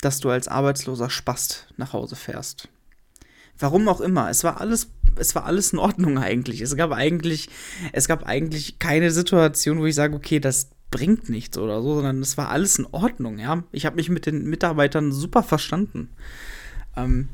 dass 0.01 0.21
du 0.21 0.31
als 0.31 0.49
arbeitsloser 0.49 1.11
Spast 1.11 1.69
nach 1.77 1.93
Hause 1.93 2.17
fährst. 2.17 2.69
Warum 3.59 3.89
auch 3.89 4.01
immer, 4.01 4.31
es 4.31 4.45
war 4.45 4.61
alles 4.61 4.91
es 5.17 5.35
war 5.35 5.47
alles 5.47 5.73
in 5.73 5.81
Ordnung 5.81 6.19
eigentlich. 6.19 6.61
Es 6.61 6.77
gab 6.77 6.93
eigentlich 6.93 7.49
es 7.93 8.07
gab 8.09 8.25
eigentlich 8.25 8.79
keine 8.79 9.11
Situation, 9.11 9.81
wo 9.81 9.87
ich 9.87 9.95
sage, 9.95 10.15
okay, 10.15 10.39
das 10.39 10.71
bringt 10.91 11.29
nichts 11.29 11.59
oder 11.59 11.83
so, 11.83 11.97
sondern 11.97 12.21
es 12.21 12.39
war 12.39 12.51
alles 12.51 12.79
in 12.79 12.87
Ordnung, 12.93 13.39
ja. 13.39 13.63
Ich 13.73 13.85
habe 13.85 13.97
mich 13.97 14.09
mit 14.09 14.27
den 14.27 14.45
Mitarbeitern 14.45 15.13
super 15.13 15.43
verstanden. 15.43 16.11
Ähm, 16.97 17.29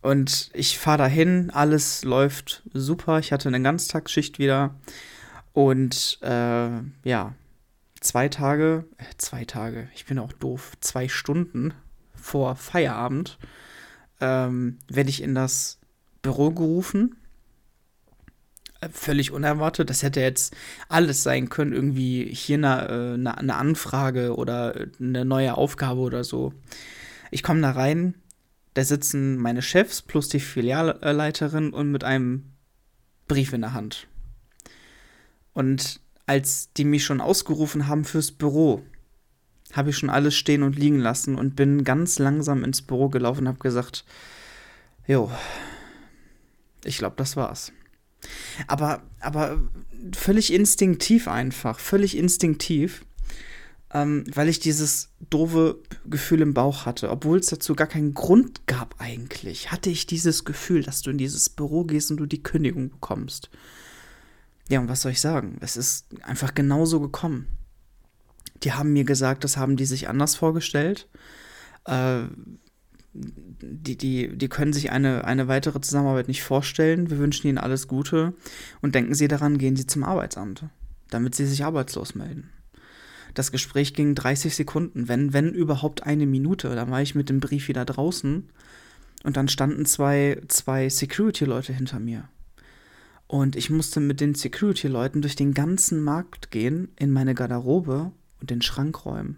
und 0.00 0.50
ich 0.54 0.78
fahre 0.78 0.98
dahin, 0.98 1.50
alles 1.50 2.04
läuft 2.04 2.62
super. 2.72 3.18
Ich 3.18 3.32
hatte 3.32 3.48
eine 3.48 3.62
Ganztagsschicht 3.62 4.38
wieder 4.38 4.74
Und 5.52 6.18
äh, 6.22 6.70
ja, 7.04 7.34
zwei 8.00 8.28
Tage, 8.28 8.84
äh, 8.96 9.04
zwei 9.18 9.44
Tage, 9.44 9.88
ich 9.94 10.06
bin 10.06 10.18
auch 10.18 10.32
doof, 10.32 10.72
zwei 10.80 11.08
Stunden 11.08 11.74
vor 12.20 12.56
Feierabend 12.56 13.38
ähm, 14.20 14.78
werde 14.88 15.10
ich 15.10 15.22
in 15.22 15.34
das 15.34 15.78
Büro 16.22 16.50
gerufen. 16.50 17.16
Äh, 18.80 18.88
völlig 18.90 19.32
unerwartet. 19.32 19.90
Das 19.90 20.02
hätte 20.02 20.20
jetzt 20.20 20.54
alles 20.88 21.22
sein 21.22 21.48
können, 21.48 21.72
irgendwie 21.72 22.24
hier 22.32 22.56
eine, 22.56 22.88
äh, 22.88 23.14
eine, 23.14 23.38
eine 23.38 23.54
Anfrage 23.56 24.36
oder 24.36 24.86
eine 25.00 25.24
neue 25.24 25.56
Aufgabe 25.56 26.00
oder 26.00 26.24
so. 26.24 26.52
Ich 27.30 27.42
komme 27.42 27.60
da 27.60 27.72
rein, 27.72 28.14
da 28.74 28.84
sitzen 28.84 29.36
meine 29.36 29.62
Chefs 29.62 30.02
plus 30.02 30.28
die 30.28 30.40
Filialleiterin 30.40 31.72
und 31.72 31.90
mit 31.90 32.04
einem 32.04 32.52
Brief 33.26 33.52
in 33.52 33.60
der 33.60 33.74
Hand. 33.74 34.06
Und 35.52 36.00
als 36.26 36.72
die 36.74 36.84
mich 36.84 37.04
schon 37.04 37.20
ausgerufen 37.20 37.88
haben 37.88 38.04
fürs 38.04 38.30
Büro, 38.30 38.82
habe 39.72 39.90
ich 39.90 39.98
schon 39.98 40.10
alles 40.10 40.34
stehen 40.34 40.62
und 40.62 40.76
liegen 40.76 40.98
lassen 40.98 41.34
und 41.34 41.56
bin 41.56 41.84
ganz 41.84 42.18
langsam 42.18 42.64
ins 42.64 42.82
Büro 42.82 43.08
gelaufen 43.08 43.42
und 43.42 43.48
habe 43.48 43.58
gesagt, 43.58 44.04
jo, 45.06 45.30
ich 46.84 46.98
glaube, 46.98 47.16
das 47.16 47.36
war's. 47.36 47.72
Aber, 48.66 49.02
aber 49.20 49.60
völlig 50.14 50.52
instinktiv 50.52 51.28
einfach, 51.28 51.78
völlig 51.78 52.16
instinktiv 52.16 53.04
ähm, 53.92 54.24
weil 54.32 54.48
ich 54.48 54.60
dieses 54.60 55.10
doofe 55.30 55.78
Gefühl 56.04 56.42
im 56.42 56.54
Bauch 56.54 56.84
hatte, 56.84 57.10
obwohl 57.10 57.38
es 57.38 57.46
dazu 57.46 57.74
gar 57.74 57.86
keinen 57.86 58.14
Grund 58.14 58.66
gab 58.66 58.96
eigentlich, 58.98 59.72
hatte 59.72 59.90
ich 59.90 60.06
dieses 60.06 60.44
Gefühl, 60.44 60.82
dass 60.82 61.02
du 61.02 61.10
in 61.10 61.18
dieses 61.18 61.48
Büro 61.48 61.84
gehst 61.84 62.10
und 62.10 62.18
du 62.18 62.26
die 62.26 62.42
Kündigung 62.42 62.90
bekommst. 62.90 63.50
Ja, 64.68 64.80
und 64.80 64.88
was 64.88 65.00
soll 65.00 65.12
ich 65.12 65.20
sagen? 65.20 65.56
Es 65.60 65.78
ist 65.78 66.06
einfach 66.22 66.54
genauso 66.54 67.00
gekommen. 67.00 67.46
Die 68.64 68.72
haben 68.72 68.92
mir 68.92 69.04
gesagt, 69.04 69.44
das 69.44 69.56
haben 69.56 69.76
die 69.76 69.86
sich 69.86 70.08
anders 70.08 70.34
vorgestellt. 70.34 71.08
Äh, 71.84 72.22
die, 73.14 73.96
die, 73.96 74.36
die 74.36 74.48
können 74.48 74.72
sich 74.72 74.90
eine, 74.90 75.24
eine 75.24 75.48
weitere 75.48 75.80
Zusammenarbeit 75.80 76.28
nicht 76.28 76.42
vorstellen. 76.42 77.10
Wir 77.10 77.18
wünschen 77.18 77.48
ihnen 77.48 77.58
alles 77.58 77.88
Gute 77.88 78.34
und 78.80 78.94
denken 78.94 79.14
Sie 79.14 79.28
daran, 79.28 79.58
gehen 79.58 79.76
Sie 79.76 79.86
zum 79.86 80.04
Arbeitsamt, 80.04 80.64
damit 81.10 81.34
Sie 81.34 81.46
sich 81.46 81.64
arbeitslos 81.64 82.14
melden. 82.14 82.50
Das 83.34 83.52
Gespräch 83.52 83.94
ging 83.94 84.14
30 84.14 84.54
Sekunden, 84.54 85.08
wenn, 85.08 85.32
wenn 85.32 85.52
überhaupt 85.52 86.04
eine 86.04 86.26
Minute. 86.26 86.74
Da 86.74 86.90
war 86.90 87.02
ich 87.02 87.14
mit 87.14 87.28
dem 87.28 87.40
Brief 87.40 87.68
wieder 87.68 87.84
draußen 87.84 88.48
und 89.24 89.36
dann 89.36 89.48
standen 89.48 89.84
zwei, 89.86 90.40
zwei 90.48 90.88
Security-Leute 90.88 91.72
hinter 91.72 91.98
mir. 91.98 92.28
Und 93.26 93.56
ich 93.56 93.68
musste 93.68 94.00
mit 94.00 94.20
den 94.20 94.34
Security-Leuten 94.34 95.20
durch 95.20 95.36
den 95.36 95.52
ganzen 95.52 96.02
Markt 96.02 96.50
gehen, 96.50 96.88
in 96.96 97.12
meine 97.12 97.34
Garderobe 97.34 98.12
und 98.40 98.50
den 98.50 98.62
Schrank 98.62 99.04
räumen, 99.04 99.36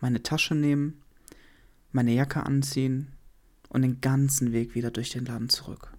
meine 0.00 0.22
Tasche 0.22 0.54
nehmen, 0.54 1.02
meine 1.92 2.12
Jacke 2.12 2.44
anziehen 2.44 3.12
und 3.68 3.82
den 3.82 4.00
ganzen 4.00 4.52
Weg 4.52 4.74
wieder 4.74 4.90
durch 4.90 5.10
den 5.10 5.24
Laden 5.24 5.48
zurück. 5.48 5.92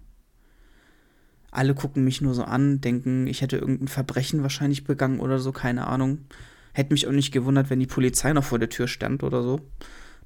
Alle 1.50 1.74
gucken 1.74 2.04
mich 2.04 2.20
nur 2.20 2.34
so 2.34 2.44
an, 2.44 2.80
denken, 2.80 3.26
ich 3.26 3.40
hätte 3.40 3.56
irgendein 3.56 3.88
Verbrechen 3.88 4.42
wahrscheinlich 4.42 4.84
begangen 4.84 5.20
oder 5.20 5.38
so, 5.38 5.52
keine 5.52 5.86
Ahnung. 5.86 6.26
Hätte 6.72 6.92
mich 6.92 7.06
auch 7.06 7.12
nicht 7.12 7.32
gewundert, 7.32 7.70
wenn 7.70 7.80
die 7.80 7.86
Polizei 7.86 8.32
noch 8.32 8.44
vor 8.44 8.58
der 8.58 8.68
Tür 8.68 8.88
stand 8.88 9.22
oder 9.22 9.42
so. 9.42 9.60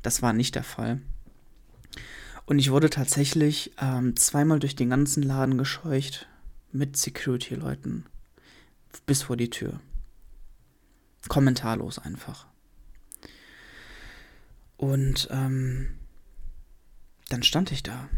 Das 0.03 0.23
war 0.23 0.33
nicht 0.33 0.57
der 0.57 0.65
Fall. 0.65 1.01
Und 2.47 2.59
ich 2.59 2.73
wurde 2.73 2.91
tatsächlich 2.91 3.73
ähm, 3.81 4.17
zweimal 4.17 4.59
durch 4.59 4.75
den 4.75 4.91
ganzen 4.91 5.23
Laden 5.23 5.57
gescheucht 5.57 6.27
mit 6.73 6.97
Security-Leuten 6.97 8.07
bis 9.07 9.23
vor 9.23 9.37
die 9.37 9.51
Tür. 9.51 9.81
Kommentarlos 11.29 11.99
einfach. 11.99 12.47
Und 14.77 15.29
ähm, 15.31 15.99
dann 17.29 17.43
stand 17.43 17.71
ich 17.73 17.83
da 17.83 18.09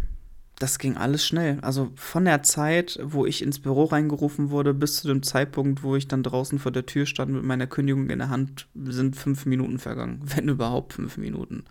das 0.63 0.79
ging 0.79 0.97
alles 0.97 1.27
schnell. 1.27 1.59
Also 1.61 1.91
von 1.97 2.25
der 2.25 2.45
Zeit, 2.45 2.99
wo 3.03 3.27
ich 3.27 3.43
ins 3.43 3.59
Büro 3.59 3.85
reingerufen 3.85 4.51
wurde, 4.51 4.73
bis 4.75 4.97
zu 4.97 5.09
dem 5.09 5.25
Zeitpunkt, 5.25 5.83
wo 5.83 5.97
ich 5.97 6.07
dann 6.07 6.23
draußen 6.23 6.61
vor 6.61 6.71
der 6.71 6.87
Tür 6.87 7.05
stand 7.05 7.33
mit 7.33 7.43
meiner 7.43 7.67
Kündigung 7.67 8.09
in 8.11 8.21
der 8.21 8.29
Hand, 8.29 8.69
sind 8.85 9.17
fünf 9.17 9.45
Minuten 9.45 9.81
vergangen. 9.81 10.21
Wenn 10.25 10.49
überhaupt 10.49 10.93
fünf 10.93 11.17
Minuten. 11.17 11.65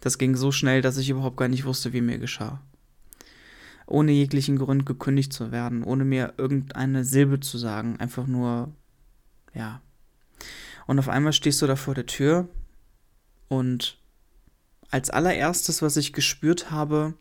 Das 0.00 0.18
ging 0.18 0.36
so 0.36 0.52
schnell, 0.52 0.82
dass 0.82 0.98
ich 0.98 1.08
überhaupt 1.08 1.38
gar 1.38 1.48
nicht 1.48 1.64
wusste, 1.64 1.94
wie 1.94 2.02
mir 2.02 2.18
geschah. 2.18 2.60
Ohne 3.86 4.12
jeglichen 4.12 4.58
Grund 4.58 4.84
gekündigt 4.84 5.32
zu 5.32 5.50
werden, 5.50 5.82
ohne 5.82 6.04
mir 6.04 6.34
irgendeine 6.36 7.04
Silbe 7.04 7.40
zu 7.40 7.56
sagen, 7.56 7.96
einfach 7.98 8.26
nur, 8.26 8.70
ja. 9.54 9.80
Und 10.86 10.98
auf 10.98 11.08
einmal 11.08 11.32
stehst 11.32 11.60
du 11.62 11.66
da 11.66 11.76
vor 11.76 11.94
der 11.94 12.06
Tür 12.06 12.48
und 13.48 13.98
als 14.90 15.10
allererstes, 15.10 15.82
was 15.82 15.96
ich 15.96 16.12
gespürt 16.12 16.70
habe, 16.70 17.14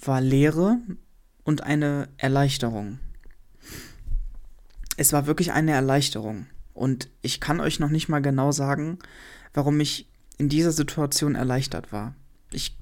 war 0.00 0.20
Leere 0.20 0.78
und 1.44 1.62
eine 1.62 2.08
Erleichterung. 2.16 2.98
Es 4.96 5.12
war 5.12 5.26
wirklich 5.26 5.52
eine 5.52 5.72
Erleichterung. 5.72 6.46
Und 6.72 7.08
ich 7.22 7.40
kann 7.40 7.60
euch 7.60 7.80
noch 7.80 7.90
nicht 7.90 8.08
mal 8.08 8.20
genau 8.20 8.52
sagen, 8.52 8.98
warum 9.52 9.78
ich 9.80 10.08
in 10.38 10.48
dieser 10.48 10.72
Situation 10.72 11.34
erleichtert 11.34 11.92
war. 11.92 12.14
Ich 12.50 12.76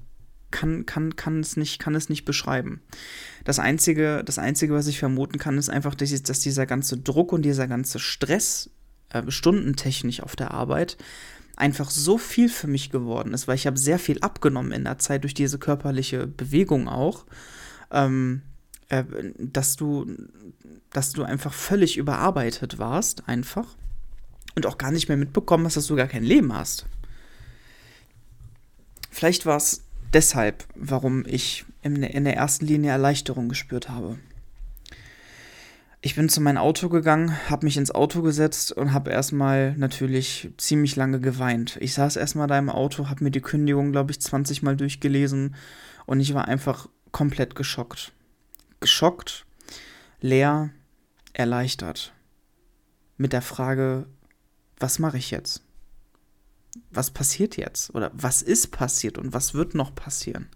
kann, 0.50 0.86
kann, 0.86 1.16
kann, 1.16 1.40
es, 1.40 1.56
nicht, 1.56 1.78
kann 1.78 1.94
es 1.94 2.08
nicht 2.08 2.24
beschreiben. 2.24 2.82
Das 3.44 3.58
Einzige, 3.58 4.22
das 4.24 4.38
Einzige, 4.38 4.74
was 4.74 4.86
ich 4.86 4.98
vermuten 4.98 5.38
kann, 5.38 5.58
ist 5.58 5.70
einfach, 5.70 5.94
dass, 5.94 6.22
dass 6.22 6.40
dieser 6.40 6.66
ganze 6.66 6.98
Druck 6.98 7.32
und 7.32 7.42
dieser 7.42 7.66
ganze 7.66 7.98
Stress 7.98 8.70
äh, 9.12 9.22
stundentechnisch 9.30 10.22
auf 10.22 10.36
der 10.36 10.52
Arbeit 10.52 10.96
einfach 11.56 11.90
so 11.90 12.18
viel 12.18 12.48
für 12.48 12.66
mich 12.66 12.90
geworden 12.90 13.34
ist, 13.34 13.46
weil 13.46 13.56
ich 13.56 13.66
habe 13.66 13.78
sehr 13.78 13.98
viel 13.98 14.18
abgenommen 14.20 14.72
in 14.72 14.84
der 14.84 14.98
Zeit 14.98 15.24
durch 15.24 15.34
diese 15.34 15.58
körperliche 15.58 16.26
Bewegung 16.26 16.88
auch, 16.88 17.26
ähm, 17.90 18.42
äh, 18.88 19.04
dass 19.38 19.76
du, 19.76 20.06
dass 20.90 21.12
du 21.12 21.22
einfach 21.24 21.52
völlig 21.52 21.96
überarbeitet 21.96 22.78
warst, 22.78 23.28
einfach 23.28 23.76
und 24.54 24.66
auch 24.66 24.78
gar 24.78 24.90
nicht 24.90 25.08
mehr 25.08 25.16
mitbekommen 25.16 25.66
hast, 25.66 25.76
dass 25.76 25.86
du 25.86 25.96
gar 25.96 26.08
kein 26.08 26.24
Leben 26.24 26.52
hast. 26.52 26.86
Vielleicht 29.10 29.46
war 29.46 29.56
es 29.56 29.84
deshalb, 30.12 30.64
warum 30.74 31.24
ich 31.26 31.64
in, 31.82 32.02
in 32.02 32.24
der 32.24 32.36
ersten 32.36 32.66
Linie 32.66 32.90
Erleichterung 32.90 33.48
gespürt 33.48 33.88
habe. 33.88 34.18
Ich 36.04 36.16
bin 36.16 36.28
zu 36.28 36.40
meinem 36.40 36.58
Auto 36.58 36.88
gegangen, 36.88 37.48
habe 37.48 37.64
mich 37.64 37.76
ins 37.76 37.92
Auto 37.92 38.22
gesetzt 38.22 38.72
und 38.72 38.92
habe 38.92 39.12
erstmal 39.12 39.76
natürlich 39.76 40.50
ziemlich 40.56 40.96
lange 40.96 41.20
geweint. 41.20 41.78
Ich 41.80 41.94
saß 41.94 42.16
erstmal 42.16 42.48
da 42.48 42.58
im 42.58 42.70
Auto, 42.70 43.08
habe 43.08 43.22
mir 43.22 43.30
die 43.30 43.40
Kündigung, 43.40 43.92
glaube 43.92 44.10
ich, 44.10 44.20
20 44.20 44.62
Mal 44.62 44.76
durchgelesen 44.76 45.54
und 46.04 46.18
ich 46.18 46.34
war 46.34 46.48
einfach 46.48 46.88
komplett 47.12 47.54
geschockt. 47.54 48.12
Geschockt, 48.80 49.46
leer, 50.20 50.70
erleichtert. 51.34 52.12
Mit 53.16 53.32
der 53.32 53.42
Frage, 53.42 54.06
was 54.80 54.98
mache 54.98 55.18
ich 55.18 55.30
jetzt? 55.30 55.62
Was 56.90 57.12
passiert 57.12 57.56
jetzt? 57.56 57.94
Oder 57.94 58.10
was 58.12 58.42
ist 58.42 58.72
passiert 58.72 59.18
und 59.18 59.34
was 59.34 59.54
wird 59.54 59.76
noch 59.76 59.94
passieren? 59.94 60.48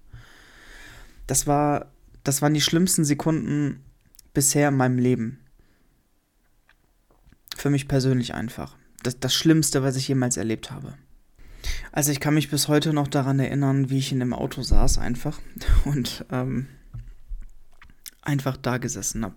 Das 1.29 1.47
war, 1.47 1.93
das 2.25 2.43
waren 2.43 2.55
die 2.55 2.61
schlimmsten 2.61 3.05
Sekunden 3.05 3.85
bisher 4.37 4.69
in 4.69 4.77
meinem 4.77 4.99
Leben. 4.99 5.39
Für 7.57 7.71
mich 7.71 7.89
persönlich 7.89 8.35
einfach. 8.35 8.77
Das, 9.03 9.19
das 9.19 9.35
Schlimmste, 9.35 9.83
was 9.83 9.97
ich 9.97 10.09
jemals 10.09 10.37
erlebt 10.37 10.71
habe. 10.71 10.93
Also 11.91 12.13
ich 12.13 12.21
kann 12.21 12.35
mich 12.35 12.51
bis 12.51 12.69
heute 12.69 12.93
noch 12.93 13.09
daran 13.09 13.41
erinnern, 13.41 13.89
wie 13.89 13.97
ich 13.97 14.13
in 14.13 14.21
dem 14.21 14.35
Auto 14.35 14.61
saß 14.61 14.99
einfach 14.99 15.41
und 15.87 16.27
ähm, 16.31 16.67
einfach 18.21 18.59
da 18.59 18.77
gesessen 18.77 19.25
habe. 19.25 19.37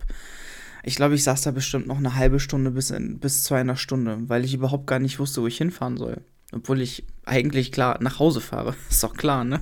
Ich 0.83 0.97
glaube, 0.97 1.15
ich 1.15 1.23
saß 1.23 1.43
da 1.43 1.51
bestimmt 1.51 1.87
noch 1.87 1.97
eine 1.97 2.15
halbe 2.15 2.41
Stunde 2.41 2.71
bis, 2.71 2.91
in, 2.91 3.19
bis 3.19 3.43
zu 3.43 3.53
einer 3.53 3.77
Stunde, 3.77 4.17
weil 4.27 4.43
ich 4.43 4.53
überhaupt 4.53 4.85
gar 4.85 4.99
nicht 4.99 5.17
wusste, 5.17 5.41
wo 5.41 5.47
ich 5.47 5.57
hinfahren 5.57 5.95
soll. 5.95 6.21
Obwohl 6.51 6.81
ich 6.81 7.05
eigentlich 7.23 7.71
klar 7.71 7.99
nach 8.01 8.19
Hause 8.19 8.41
fahre. 8.41 8.75
Ist 8.89 9.01
doch 9.01 9.15
klar, 9.15 9.45
ne? 9.45 9.61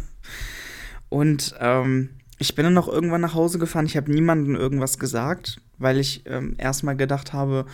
Und 1.10 1.53
ähm, 1.60 2.16
ich 2.39 2.56
bin 2.56 2.65
dann 2.65 2.74
noch 2.74 2.88
irgendwann 2.88 3.22
nach 3.22 3.34
Hause 3.34 3.60
gefahren. 3.60 3.86
Ich 3.86 3.98
habe 3.98 4.12
niemandem 4.12 4.56
irgendwas 4.56 5.00
gesagt, 5.00 5.60
weil 5.77 5.98
ich 6.00 6.24
ähm, 6.25 6.56
erstmal 6.58 6.96
gedacht 6.96 7.34
habe, 7.34 7.65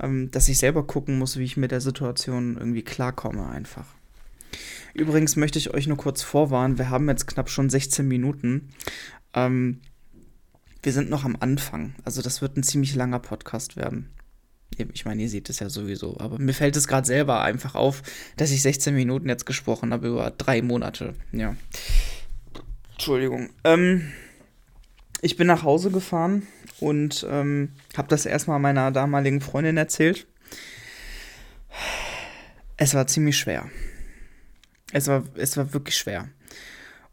ähm, 0.00 0.30
dass 0.30 0.48
ich 0.48 0.58
selber 0.58 0.86
gucken 0.86 1.18
muss, 1.18 1.36
wie 1.36 1.44
ich 1.44 1.56
mit 1.56 1.70
der 1.70 1.80
Situation 1.80 2.56
irgendwie 2.56 2.82
klarkomme 2.82 3.46
einfach. 3.46 3.86
Übrigens 4.94 5.36
möchte 5.36 5.58
ich 5.58 5.74
euch 5.74 5.86
nur 5.86 5.98
kurz 5.98 6.22
vorwarnen, 6.22 6.78
wir 6.78 6.88
haben 6.88 7.08
jetzt 7.08 7.26
knapp 7.26 7.50
schon 7.50 7.68
16 7.68 8.08
Minuten. 8.08 8.70
Ähm, 9.34 9.80
wir 10.82 10.92
sind 10.92 11.10
noch 11.10 11.24
am 11.24 11.36
Anfang. 11.38 11.94
Also 12.04 12.22
das 12.22 12.40
wird 12.40 12.56
ein 12.56 12.62
ziemlich 12.62 12.94
langer 12.94 13.18
Podcast 13.18 13.76
werden. 13.76 14.08
Ich 14.92 15.04
meine, 15.04 15.22
ihr 15.22 15.28
seht 15.28 15.48
es 15.48 15.60
ja 15.60 15.68
sowieso, 15.68 16.18
aber 16.18 16.38
mir 16.38 16.52
fällt 16.52 16.76
es 16.76 16.88
gerade 16.88 17.06
selber 17.06 17.42
einfach 17.42 17.74
auf, 17.74 18.02
dass 18.36 18.50
ich 18.50 18.62
16 18.62 18.94
Minuten 18.94 19.28
jetzt 19.28 19.46
gesprochen 19.46 19.92
habe 19.92 20.08
über 20.08 20.30
drei 20.30 20.60
Monate. 20.62 21.14
Ja. 21.32 21.56
Entschuldigung. 22.96 23.50
Ähm, 23.62 24.10
ich 25.20 25.36
bin 25.36 25.46
nach 25.46 25.64
Hause 25.64 25.90
gefahren 25.90 26.46
und 26.80 27.26
ähm, 27.28 27.72
habe 27.94 28.08
das 28.08 28.24
erstmal 28.24 28.58
meiner 28.58 28.90
damaligen 28.90 29.42
Freundin 29.42 29.76
erzählt. 29.76 30.26
Es 32.78 32.94
war 32.94 33.06
ziemlich 33.06 33.36
schwer. 33.36 33.68
Es 34.92 35.08
war, 35.08 35.24
es 35.34 35.58
war 35.58 35.74
wirklich 35.74 35.98
schwer. 35.98 36.30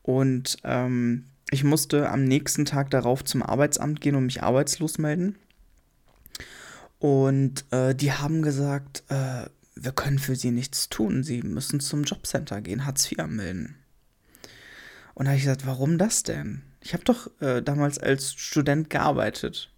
Und 0.04 0.58
ähm, 0.64 1.26
ich 1.52 1.66
musste 1.66 2.10
am 2.10 2.24
nächsten 2.24 2.64
Tag 2.64 2.90
darauf 2.90 3.26
zum 3.26 3.44
Arbeitsamt 3.44 4.00
gehen 4.00 4.16
und 4.16 4.26
mich 4.26 4.42
arbeitslos 4.42 4.98
melden. 4.98 5.36
Und 7.00 7.66
äh, 7.72 7.94
die 7.94 8.14
haben 8.14 8.42
gesagt, 8.42 9.04
äh, 9.10 9.48
wir 9.76 9.92
können 9.92 10.20
für 10.20 10.38
sie 10.38 10.52
nichts 10.52 10.88
tun. 10.88 11.24
Sie 11.24 11.42
müssen 11.42 11.82
zum 11.82 12.04
Jobcenter 12.06 12.62
gehen, 12.62 12.86
Hartz 12.86 13.12
IV 13.12 13.28
melden. 13.28 13.83
Und 15.14 15.26
da 15.26 15.32
habe 15.32 15.38
ich 15.38 15.44
gesagt, 15.44 15.66
warum 15.66 15.98
das 15.98 16.24
denn? 16.24 16.64
Ich 16.82 16.94
habe 16.94 17.04
doch 17.04 17.30
äh, 17.40 17.62
damals 17.62 18.00
als 18.00 18.34
Student 18.34 18.90
gearbeitet. 18.90 19.72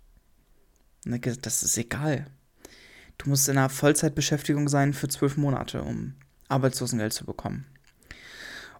Und 1.05 1.13
er 1.13 1.19
gesagt, 1.19 1.45
das 1.45 1.63
ist 1.63 1.77
egal. 1.77 2.25
Du 3.17 3.29
musst 3.29 3.47
in 3.47 3.57
einer 3.57 3.69
Vollzeitbeschäftigung 3.69 4.67
sein 4.67 4.93
für 4.93 5.07
zwölf 5.07 5.37
Monate, 5.37 5.83
um 5.83 6.15
Arbeitslosengeld 6.47 7.13
zu 7.13 7.25
bekommen. 7.25 7.65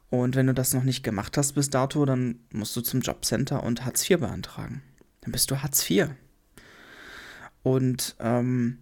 Und 0.10 0.36
wenn 0.36 0.48
du 0.48 0.54
das 0.54 0.74
noch 0.74 0.84
nicht 0.84 1.04
gemacht 1.04 1.38
hast 1.38 1.54
bis 1.54 1.70
dato, 1.70 2.06
dann 2.06 2.40
musst 2.52 2.76
du 2.76 2.82
zum 2.82 3.02
Jobcenter 3.02 3.64
und 3.64 3.86
Hartz 3.86 4.10
IV 4.10 4.20
beantragen. 4.20 4.82
Dann 5.22 5.32
bist 5.32 5.50
du 5.52 5.62
Hartz 5.62 5.90
IV. 5.90 6.10
Und 7.64 8.16
ähm, 8.20 8.80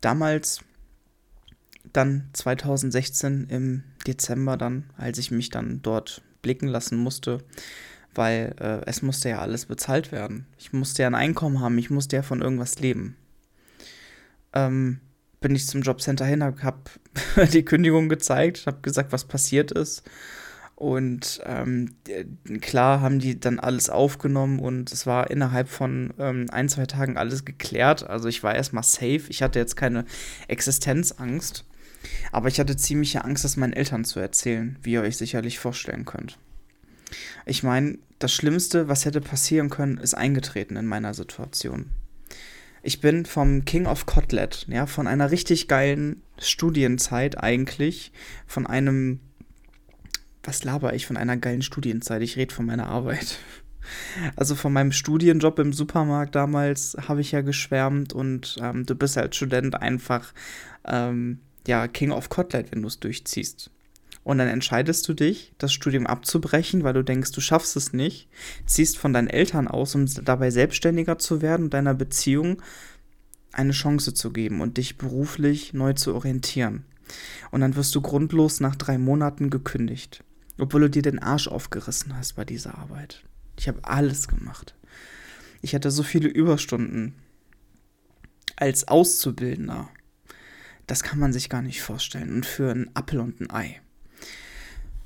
damals, 0.00 0.60
dann 1.92 2.28
2016 2.34 3.48
im 3.48 3.84
Dezember, 4.06 4.56
dann, 4.56 4.90
als 4.96 5.18
ich 5.18 5.30
mich 5.30 5.50
dann 5.50 5.80
dort 5.82 6.22
blicken 6.46 6.68
lassen 6.68 6.96
musste, 6.96 7.38
weil 8.14 8.54
äh, 8.60 8.86
es 8.86 9.02
musste 9.02 9.30
ja 9.30 9.40
alles 9.40 9.66
bezahlt 9.66 10.12
werden. 10.12 10.46
Ich 10.58 10.72
musste 10.72 11.02
ja 11.02 11.08
ein 11.08 11.16
Einkommen 11.16 11.58
haben, 11.58 11.76
ich 11.76 11.90
musste 11.90 12.14
ja 12.14 12.22
von 12.22 12.40
irgendwas 12.40 12.78
leben. 12.78 13.16
Ähm, 14.52 15.00
bin 15.40 15.56
ich 15.56 15.66
zum 15.66 15.82
Jobcenter 15.82 16.24
hin, 16.24 16.44
habe 16.44 16.62
hab 16.62 16.88
die 17.52 17.64
Kündigung 17.64 18.08
gezeigt, 18.08 18.66
habe 18.66 18.78
gesagt, 18.80 19.10
was 19.10 19.24
passiert 19.24 19.72
ist. 19.72 20.04
Und 20.76 21.40
ähm, 21.44 21.96
klar 22.60 23.00
haben 23.00 23.18
die 23.18 23.40
dann 23.40 23.58
alles 23.58 23.90
aufgenommen 23.90 24.60
und 24.60 24.92
es 24.92 25.04
war 25.04 25.30
innerhalb 25.30 25.68
von 25.68 26.14
ähm, 26.20 26.46
ein, 26.52 26.68
zwei 26.68 26.86
Tagen 26.86 27.16
alles 27.16 27.44
geklärt. 27.44 28.08
Also 28.08 28.28
ich 28.28 28.44
war 28.44 28.54
erstmal 28.54 28.84
safe. 28.84 29.22
Ich 29.30 29.42
hatte 29.42 29.58
jetzt 29.58 29.74
keine 29.74 30.04
Existenzangst. 30.46 31.64
Aber 32.32 32.48
ich 32.48 32.60
hatte 32.60 32.76
ziemliche 32.76 33.24
Angst, 33.24 33.44
das 33.44 33.56
meinen 33.56 33.72
Eltern 33.72 34.04
zu 34.04 34.20
erzählen, 34.20 34.76
wie 34.82 34.92
ihr 34.92 35.02
euch 35.02 35.16
sicherlich 35.16 35.58
vorstellen 35.58 36.04
könnt. 36.04 36.38
Ich 37.44 37.62
meine, 37.62 37.98
das 38.18 38.32
Schlimmste, 38.32 38.88
was 38.88 39.04
hätte 39.04 39.20
passieren 39.20 39.70
können, 39.70 39.98
ist 39.98 40.14
eingetreten 40.14 40.76
in 40.76 40.86
meiner 40.86 41.14
Situation. 41.14 41.90
Ich 42.82 43.00
bin 43.00 43.26
vom 43.26 43.64
King 43.64 43.86
of 43.86 44.06
Kotlet, 44.06 44.66
ja, 44.68 44.86
von 44.86 45.06
einer 45.06 45.30
richtig 45.30 45.68
geilen 45.68 46.22
Studienzeit 46.38 47.42
eigentlich, 47.42 48.12
von 48.46 48.66
einem, 48.66 49.20
was 50.44 50.62
laber 50.62 50.94
ich, 50.94 51.06
von 51.06 51.16
einer 51.16 51.36
geilen 51.36 51.62
Studienzeit, 51.62 52.22
ich 52.22 52.36
rede 52.36 52.54
von 52.54 52.66
meiner 52.66 52.86
Arbeit. 52.86 53.38
Also 54.34 54.56
von 54.56 54.72
meinem 54.72 54.90
Studienjob 54.90 55.60
im 55.60 55.72
Supermarkt 55.72 56.34
damals 56.34 56.96
habe 57.06 57.20
ich 57.20 57.30
ja 57.30 57.42
geschwärmt 57.42 58.12
und 58.12 58.56
ähm, 58.60 58.84
du 58.84 58.96
bist 58.96 59.16
als 59.16 59.36
Student 59.36 59.80
einfach 59.80 60.32
ähm, 60.84 61.38
ja 61.66 61.88
King 61.88 62.12
of 62.12 62.28
Kotlet, 62.28 62.72
wenn 62.72 62.82
du 62.82 62.88
es 62.88 63.00
durchziehst. 63.00 63.70
Und 64.24 64.38
dann 64.38 64.48
entscheidest 64.48 65.06
du 65.08 65.14
dich, 65.14 65.52
das 65.58 65.72
Studium 65.72 66.06
abzubrechen, 66.06 66.82
weil 66.82 66.94
du 66.94 67.04
denkst, 67.04 67.30
du 67.30 67.40
schaffst 67.40 67.76
es 67.76 67.92
nicht, 67.92 68.28
ziehst 68.66 68.98
von 68.98 69.12
deinen 69.12 69.28
Eltern 69.28 69.68
aus, 69.68 69.94
um 69.94 70.06
dabei 70.24 70.50
selbstständiger 70.50 71.18
zu 71.18 71.42
werden 71.42 71.66
und 71.66 71.74
deiner 71.74 71.94
Beziehung 71.94 72.60
eine 73.52 73.72
Chance 73.72 74.14
zu 74.14 74.32
geben 74.32 74.60
und 74.60 74.78
dich 74.78 74.98
beruflich 74.98 75.72
neu 75.74 75.92
zu 75.92 76.14
orientieren. 76.14 76.84
Und 77.50 77.60
dann 77.60 77.76
wirst 77.76 77.94
du 77.94 78.00
grundlos 78.00 78.58
nach 78.58 78.74
drei 78.74 78.98
Monaten 78.98 79.48
gekündigt, 79.48 80.24
obwohl 80.58 80.82
du 80.82 80.90
dir 80.90 81.02
den 81.02 81.20
Arsch 81.20 81.46
aufgerissen 81.48 82.16
hast 82.16 82.34
bei 82.34 82.44
dieser 82.44 82.76
Arbeit. 82.76 83.22
Ich 83.56 83.68
habe 83.68 83.84
alles 83.84 84.28
gemacht. 84.28 84.74
Ich 85.62 85.74
hatte 85.74 85.90
so 85.90 86.02
viele 86.02 86.28
Überstunden 86.28 87.14
als 88.56 88.88
Auszubildender. 88.88 89.88
Das 90.86 91.02
kann 91.02 91.18
man 91.18 91.32
sich 91.32 91.48
gar 91.48 91.62
nicht 91.62 91.82
vorstellen. 91.82 92.32
Und 92.32 92.46
für 92.46 92.70
einen 92.70 92.90
Appel 92.94 93.20
und 93.20 93.40
ein 93.40 93.50
Ei. 93.50 93.80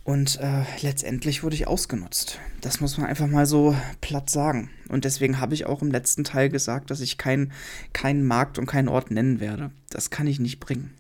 Und 0.05 0.41
äh, 0.41 0.65
letztendlich 0.81 1.43
wurde 1.43 1.55
ich 1.55 1.67
ausgenutzt. 1.67 2.39
Das 2.63 2.81
muss 2.81 2.99
man 2.99 3.07
einfach 3.07 3.27
mal 3.27 3.47
so 3.47 3.77
platt 4.01 4.31
sagen. 4.31 4.71
Und 4.89 5.05
deswegen 5.05 5.41
habe 5.41 5.55
ich 5.55 5.67
auch 5.67 5.83
im 5.83 5.91
letzten 5.91 6.25
Teil 6.25 6.49
gesagt, 6.49 6.91
dass 6.91 7.01
ich 7.01 7.19
keinen 7.19 7.53
kein 7.93 8.25
Markt 8.25 8.59
und 8.59 8.67
keinen 8.67 8.89
Ort 8.89 9.11
nennen 9.11 9.41
werde. 9.41 9.71
Das 9.91 10.11
kann 10.11 10.27
ich 10.27 10.41
nicht 10.41 10.59
bringen. 10.59 10.91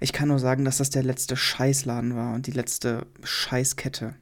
Ich 0.00 0.12
kann 0.12 0.28
nur 0.28 0.38
sagen, 0.38 0.64
dass 0.64 0.76
das 0.76 0.90
der 0.90 1.02
letzte 1.02 1.36
Scheißladen 1.36 2.14
war 2.14 2.34
und 2.34 2.46
die 2.46 2.52
letzte 2.52 3.06
Scheißkette. 3.24 4.14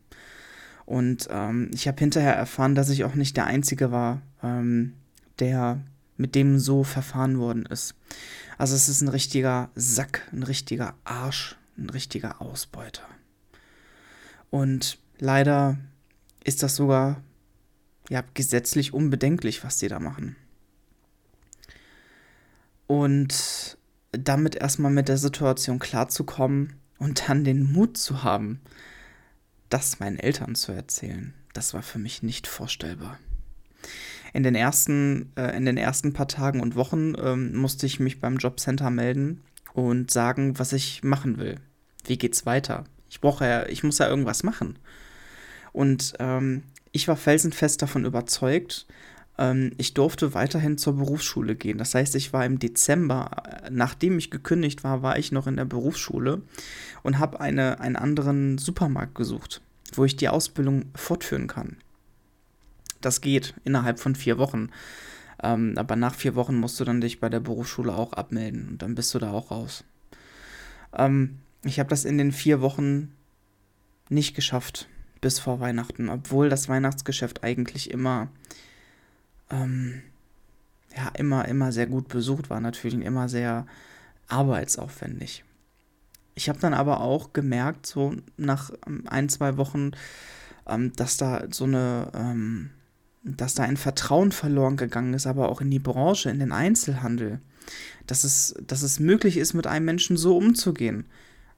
Und 0.86 1.28
ähm, 1.30 1.70
ich 1.74 1.88
habe 1.88 1.98
hinterher 1.98 2.34
erfahren, 2.34 2.74
dass 2.74 2.88
ich 2.88 3.04
auch 3.04 3.16
nicht 3.16 3.36
der 3.36 3.46
Einzige 3.46 3.90
war, 3.90 4.22
ähm, 4.42 4.94
der 5.40 5.80
mit 6.16 6.34
dem 6.34 6.58
so 6.58 6.84
verfahren 6.84 7.38
worden 7.38 7.66
ist. 7.66 7.94
Also 8.58 8.74
es 8.74 8.88
ist 8.88 9.02
ein 9.02 9.08
richtiger 9.08 9.70
Sack, 9.74 10.28
ein 10.32 10.42
richtiger 10.42 10.94
Arsch, 11.04 11.56
ein 11.76 11.90
richtiger 11.90 12.40
Ausbeuter. 12.40 13.06
Und 14.50 14.98
leider 15.18 15.78
ist 16.44 16.62
das 16.62 16.76
sogar 16.76 17.22
ja, 18.08 18.24
gesetzlich 18.34 18.94
unbedenklich, 18.94 19.64
was 19.64 19.78
die 19.78 19.88
da 19.88 19.98
machen. 19.98 20.36
Und 22.86 23.76
damit 24.12 24.54
erstmal 24.54 24.92
mit 24.92 25.08
der 25.08 25.18
Situation 25.18 25.78
klarzukommen 25.78 26.74
und 26.98 27.28
dann 27.28 27.44
den 27.44 27.72
Mut 27.72 27.98
zu 27.98 28.22
haben, 28.22 28.60
das 29.68 29.98
meinen 29.98 30.18
Eltern 30.18 30.54
zu 30.54 30.72
erzählen, 30.72 31.34
das 31.52 31.74
war 31.74 31.82
für 31.82 31.98
mich 31.98 32.22
nicht 32.22 32.46
vorstellbar. 32.46 33.18
In 34.36 34.42
den 34.42 34.54
ersten, 34.54 35.32
äh, 35.34 35.56
in 35.56 35.64
den 35.64 35.78
ersten 35.78 36.12
paar 36.12 36.28
Tagen 36.28 36.60
und 36.60 36.76
Wochen 36.76 37.14
ähm, 37.18 37.56
musste 37.56 37.86
ich 37.86 38.00
mich 38.00 38.20
beim 38.20 38.36
Jobcenter 38.36 38.90
melden 38.90 39.40
und 39.72 40.10
sagen, 40.10 40.58
was 40.58 40.74
ich 40.74 41.02
machen 41.02 41.38
will. 41.38 41.54
Wie 42.04 42.18
geht's 42.18 42.44
weiter? 42.44 42.84
Ich 43.08 43.22
brauche 43.22 43.46
ja, 43.46 43.66
ich 43.66 43.82
muss 43.82 43.96
ja 43.96 44.10
irgendwas 44.10 44.42
machen. 44.42 44.78
Und 45.72 46.12
ähm, 46.18 46.64
ich 46.92 47.08
war 47.08 47.16
felsenfest 47.16 47.80
davon 47.80 48.04
überzeugt, 48.04 48.86
ähm, 49.38 49.72
ich 49.78 49.94
durfte 49.94 50.34
weiterhin 50.34 50.76
zur 50.76 50.98
Berufsschule 50.98 51.54
gehen. 51.54 51.78
Das 51.78 51.94
heißt, 51.94 52.14
ich 52.14 52.34
war 52.34 52.44
im 52.44 52.58
Dezember, 52.58 53.30
äh, 53.64 53.70
nachdem 53.70 54.18
ich 54.18 54.30
gekündigt 54.30 54.84
war, 54.84 55.00
war 55.00 55.18
ich 55.18 55.32
noch 55.32 55.46
in 55.46 55.56
der 55.56 55.64
Berufsschule 55.64 56.42
und 57.02 57.18
habe 57.18 57.40
eine, 57.40 57.80
einen 57.80 57.96
anderen 57.96 58.58
Supermarkt 58.58 59.14
gesucht, 59.14 59.62
wo 59.94 60.04
ich 60.04 60.14
die 60.14 60.28
Ausbildung 60.28 60.90
fortführen 60.94 61.46
kann. 61.46 61.78
Das 63.00 63.20
geht 63.20 63.54
innerhalb 63.64 63.98
von 63.98 64.14
vier 64.14 64.38
Wochen. 64.38 64.70
Ähm, 65.42 65.74
aber 65.76 65.96
nach 65.96 66.14
vier 66.14 66.34
Wochen 66.34 66.56
musst 66.56 66.80
du 66.80 66.84
dann 66.84 67.00
dich 67.00 67.20
bei 67.20 67.28
der 67.28 67.40
Berufsschule 67.40 67.94
auch 67.94 68.12
abmelden 68.12 68.68
und 68.68 68.82
dann 68.82 68.94
bist 68.94 69.14
du 69.14 69.18
da 69.18 69.32
auch 69.32 69.50
raus. 69.50 69.84
Ähm, 70.96 71.38
ich 71.62 71.78
habe 71.78 71.90
das 71.90 72.04
in 72.04 72.18
den 72.18 72.32
vier 72.32 72.60
Wochen 72.60 73.12
nicht 74.08 74.34
geschafft 74.34 74.88
bis 75.20 75.38
vor 75.38 75.60
Weihnachten, 75.60 76.08
obwohl 76.08 76.48
das 76.48 76.68
Weihnachtsgeschäft 76.68 77.42
eigentlich 77.42 77.90
immer, 77.90 78.28
ähm, 79.50 80.02
ja, 80.96 81.08
immer, 81.14 81.46
immer 81.48 81.72
sehr 81.72 81.86
gut 81.86 82.08
besucht 82.08 82.48
war, 82.48 82.60
natürlich 82.60 83.04
immer 83.04 83.28
sehr 83.28 83.66
arbeitsaufwendig. 84.28 85.44
Ich 86.34 86.48
habe 86.48 86.58
dann 86.58 86.74
aber 86.74 87.00
auch 87.00 87.32
gemerkt, 87.32 87.86
so 87.86 88.14
nach 88.36 88.70
ähm, 88.86 89.04
ein, 89.06 89.28
zwei 89.28 89.56
Wochen, 89.56 89.92
ähm, 90.66 90.92
dass 90.94 91.16
da 91.16 91.44
so 91.50 91.64
eine, 91.64 92.10
ähm, 92.14 92.70
dass 93.26 93.54
da 93.54 93.64
ein 93.64 93.76
Vertrauen 93.76 94.32
verloren 94.32 94.76
gegangen 94.76 95.14
ist, 95.14 95.26
aber 95.26 95.48
auch 95.48 95.60
in 95.60 95.70
die 95.70 95.78
Branche, 95.78 96.30
in 96.30 96.38
den 96.38 96.52
Einzelhandel. 96.52 97.40
Dass 98.06 98.22
es, 98.22 98.54
dass 98.64 98.82
es 98.82 99.00
möglich 99.00 99.36
ist, 99.36 99.52
mit 99.52 99.66
einem 99.66 99.84
Menschen 99.84 100.16
so 100.16 100.36
umzugehen 100.36 101.06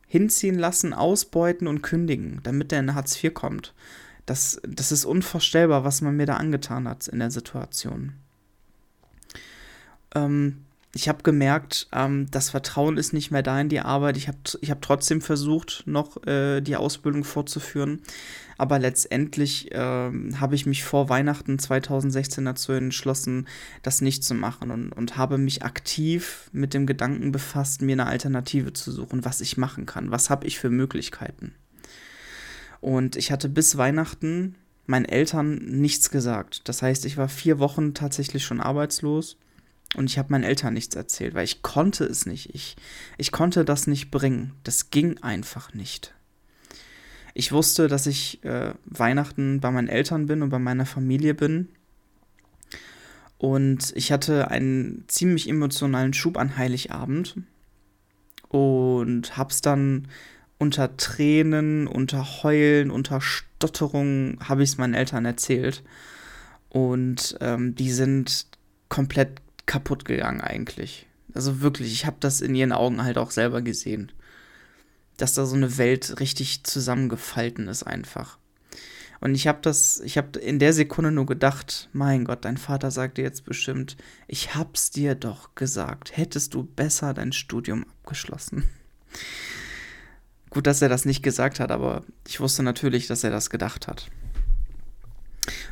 hinziehen 0.09 0.59
lassen, 0.59 0.95
ausbeuten 0.95 1.69
und 1.69 1.83
kündigen, 1.83 2.41
damit 2.43 2.73
er 2.73 2.81
in 2.81 2.95
Hartz 2.95 3.23
IV 3.23 3.35
kommt. 3.35 3.75
Das, 4.27 4.61
das 4.67 4.91
ist 4.91 5.05
unvorstellbar, 5.05 5.85
was 5.85 6.01
man 6.01 6.17
mir 6.17 6.27
da 6.27 6.37
angetan 6.37 6.89
hat 6.89 7.07
in 7.09 7.19
der 7.19 7.31
Situation. 7.31 8.15
Ähm, 10.15 10.65
ich 10.95 11.09
habe 11.09 11.23
gemerkt, 11.23 11.89
ähm, 11.93 12.27
das 12.31 12.51
Vertrauen 12.51 12.97
ist 12.97 13.13
nicht 13.13 13.31
mehr 13.31 13.43
da 13.43 13.61
in 13.61 13.69
die 13.69 13.81
Arbeit. 13.81 14.17
Ich 14.17 14.29
habe 14.29 14.39
ich 14.61 14.71
hab 14.71 14.81
trotzdem 14.81 15.21
versucht, 15.21 15.83
noch 15.87 16.27
äh, 16.27 16.63
die 16.63 16.77
Ausbildung 16.77 17.25
fortzuführen. 17.25 18.03
Aber 18.59 18.81
letztendlich 18.81 19.73
äh, 19.73 19.79
habe 19.79 20.55
ich 20.55 20.67
mich 20.67 20.83
vor 20.83 21.09
Weihnachten 21.09 21.59
2016 21.59 22.45
dazu 22.45 22.73
entschlossen, 22.73 23.47
das 23.83 24.01
nicht 24.01 24.25
zu 24.25 24.35
machen 24.35 24.73
und, 24.73 24.93
und 24.93 25.17
habe 25.17 25.39
mich 25.39 25.63
aktiv 25.63 26.51
mit 26.53 26.75
dem 26.75 26.85
Gedanken 26.85 27.31
befasst, 27.31 27.83
mir 27.83 27.93
eine 27.93 28.07
Alternative 28.07 28.73
zu 28.73 28.91
suchen, 28.91 29.25
was 29.25 29.41
ich 29.41 29.57
machen 29.57 29.87
kann. 29.87 30.11
Was 30.11 30.29
habe 30.29 30.47
ich 30.47 30.59
für 30.59 30.71
Möglichkeiten? 30.71 31.55
Und 32.81 33.17
ich 33.17 33.31
hatte 33.31 33.49
bis 33.49 33.77
Weihnachten 33.77 34.57
meinen 34.87 35.05
Eltern 35.05 35.57
nichts 35.57 36.11
gesagt. 36.11 36.69
Das 36.69 36.83
heißt, 36.83 37.05
ich 37.05 37.17
war 37.17 37.29
vier 37.29 37.61
Wochen 37.61 37.95
tatsächlich 37.95 38.45
schon 38.45 38.61
arbeitslos 38.61 39.37
und 39.95 40.11
ich 40.11 40.19
habe 40.19 40.33
meinen 40.33 40.45
Eltern 40.45 40.75
nichts 40.75 40.97
erzählt, 40.97 41.35
weil 41.35 41.45
ich 41.45 41.63
konnte 41.63 42.05
es 42.05 42.27
nicht. 42.27 42.55
Ich, 42.55 42.77
ich 43.19 43.31
konnte 43.31 43.65
das 43.65 43.87
nicht 43.87 44.11
bringen. 44.11 44.55
Das 44.65 44.91
ging 44.91 45.19
einfach 45.19 45.75
nicht. 45.75 46.15
Ich 47.39 47.53
wusste, 47.53 47.87
dass 47.87 48.09
ich 48.09 48.43
äh, 48.43 48.75
Weihnachten 48.85 49.61
bei 49.61 49.71
meinen 49.71 49.87
Eltern 49.87 50.27
bin 50.27 50.43
und 50.43 50.51
bei 50.51 50.59
meiner 50.59 50.87
Familie 50.87 51.35
bin. 51.35 51.69
Und 53.39 53.93
ich 53.95 54.11
hatte 54.11 54.51
einen 54.51 55.05
ziemlich 55.07 55.49
emotionalen 55.49 56.15
Schub 56.15 56.37
an 56.37 56.57
Heiligabend 56.57 57.37
und 58.49 59.37
hab's 59.37 59.61
dann 59.61 60.09
unter 60.59 60.97
Tränen, 60.97 61.87
unter 61.87 62.43
Heulen, 62.43 62.91
unter 62.91 63.21
Stotterung 63.21 64.41
habe 64.41 64.65
ich 64.65 64.71
es 64.71 64.79
meinen 64.79 64.95
Eltern 64.95 65.25
erzählt. 65.25 65.85
Und 66.71 67.39
ähm, 67.41 67.77
die 67.77 67.93
sind 67.93 68.49
komplett 68.89 69.41
kaputt 69.65 70.05
gegangen 70.05 70.41
eigentlich. 70.41 71.07
Also 71.35 71.61
wirklich, 71.61 71.93
ich 71.93 72.05
habe 72.05 72.17
das 72.19 72.41
in 72.41 72.57
ihren 72.57 72.73
Augen 72.73 73.05
halt 73.05 73.17
auch 73.17 73.31
selber 73.31 73.63
gesehen. 73.63 74.11
Dass 75.19 75.35
da 75.35 75.45
so 75.45 75.55
eine 75.55 75.77
Welt 75.77 76.19
richtig 76.21 76.65
zusammengefalten 76.65 77.69
ist 77.69 77.83
einfach. 77.83 78.39
Und 79.21 79.35
ich 79.35 79.47
habe 79.47 79.59
das, 79.63 80.01
ich 80.01 80.17
habe 80.17 80.39
in 80.39 80.59
der 80.59 80.73
Sekunde 80.73 81.11
nur 81.11 81.27
gedacht, 81.27 81.89
mein 81.93 82.25
Gott, 82.25 82.45
dein 82.45 82.57
Vater 82.57 82.91
sagte 82.91 83.21
jetzt 83.21 83.45
bestimmt, 83.45 83.97
ich 84.29 84.55
hab's 84.55 84.91
dir 84.91 85.15
doch 85.15 85.55
gesagt, 85.55 86.17
hättest 86.17 86.55
du 86.55 86.63
besser 86.63 87.15
dein 87.15 87.33
Studium 87.33 87.85
abgeschlossen. 87.85 88.65
Gut, 90.51 90.67
dass 90.67 90.81
er 90.81 90.89
das 90.89 91.05
nicht 91.05 91.23
gesagt 91.23 91.61
hat, 91.61 91.71
aber 91.71 92.05
ich 92.27 92.41
wusste 92.41 92.63
natürlich, 92.63 93.07
dass 93.07 93.25
er 93.25 93.31
das 93.31 93.51
gedacht 93.51 93.87
hat. 93.87 94.09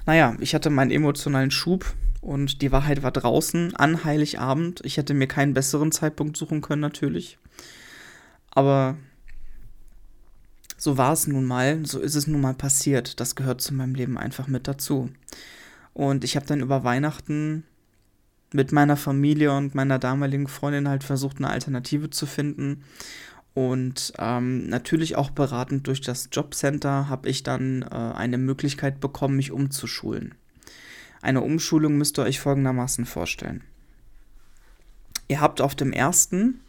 Naja, 0.06 0.36
ich 0.40 0.54
hatte 0.54 0.70
meinen 0.70 0.90
emotionalen 0.90 1.50
Schub 1.50 1.94
und 2.20 2.62
die 2.62 2.72
Wahrheit 2.72 3.02
war 3.02 3.12
draußen 3.12 3.76
an 3.76 4.04
Heiligabend. 4.04 4.80
Ich 4.84 4.96
hätte 4.96 5.14
mir 5.14 5.28
keinen 5.28 5.54
besseren 5.54 5.92
Zeitpunkt 5.92 6.36
suchen 6.36 6.60
können, 6.60 6.80
natürlich. 6.80 7.38
Aber 8.50 8.96
so 10.86 10.96
war 10.96 11.12
es 11.12 11.26
nun 11.26 11.44
mal, 11.44 11.84
so 11.84 11.98
ist 11.98 12.14
es 12.14 12.28
nun 12.28 12.40
mal 12.40 12.54
passiert. 12.54 13.18
Das 13.18 13.34
gehört 13.34 13.60
zu 13.60 13.74
meinem 13.74 13.96
Leben 13.96 14.16
einfach 14.16 14.46
mit 14.46 14.68
dazu. 14.68 15.10
Und 15.94 16.22
ich 16.22 16.36
habe 16.36 16.46
dann 16.46 16.60
über 16.60 16.84
Weihnachten 16.84 17.64
mit 18.52 18.70
meiner 18.70 18.96
Familie 18.96 19.50
und 19.50 19.74
meiner 19.74 19.98
damaligen 19.98 20.46
Freundin 20.46 20.88
halt 20.88 21.02
versucht, 21.02 21.38
eine 21.38 21.50
Alternative 21.50 22.08
zu 22.10 22.24
finden 22.24 22.84
und 23.52 24.12
ähm, 24.20 24.68
natürlich 24.68 25.16
auch 25.16 25.30
beratend 25.30 25.88
durch 25.88 26.02
das 26.02 26.28
Jobcenter 26.30 27.08
habe 27.08 27.28
ich 27.28 27.42
dann 27.42 27.82
äh, 27.82 27.86
eine 27.88 28.38
Möglichkeit 28.38 29.00
bekommen, 29.00 29.34
mich 29.34 29.50
umzuschulen. 29.50 30.36
Eine 31.20 31.40
Umschulung 31.40 31.98
müsst 31.98 32.16
ihr 32.20 32.22
euch 32.22 32.38
folgendermaßen 32.38 33.06
vorstellen. 33.06 33.64
Ihr 35.26 35.40
habt 35.40 35.60
auf 35.60 35.74
dem 35.74 35.92
ersten 35.92 36.60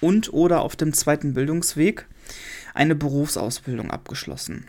und 0.00 0.32
oder 0.32 0.62
auf 0.62 0.76
dem 0.76 0.94
zweiten 0.94 1.34
Bildungsweg 1.34 2.06
eine 2.74 2.94
Berufsausbildung 2.94 3.90
abgeschlossen. 3.90 4.66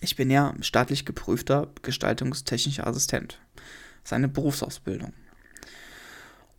Ich 0.00 0.16
bin 0.16 0.30
ja 0.30 0.54
staatlich 0.60 1.04
geprüfter 1.04 1.68
gestaltungstechnischer 1.82 2.86
Assistent. 2.86 3.38
Das 4.02 4.10
ist 4.10 4.12
eine 4.12 4.28
Berufsausbildung. 4.28 5.12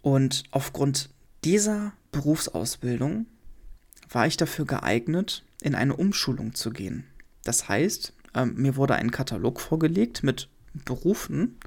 Und 0.02 0.44
aufgrund 0.52 1.10
dieser 1.44 1.94
Berufsausbildung 2.12 3.26
war 4.10 4.28
ich 4.28 4.38
dafür 4.38 4.66
geeignet, 4.66 5.44
in 5.62 5.76
eine 5.76 5.96
Umschulung 5.96 6.56
zu 6.56 6.72
gehen. 6.72 7.06
Das 7.44 7.68
heißt, 7.68 8.14
ähm, 8.36 8.56
mir 8.56 8.76
wurde 8.76 8.96
ein 8.96 9.12
Katalog 9.12 9.60
vorgelegt 9.60 10.24
mit 10.24 10.48
Berufen, 10.86 11.58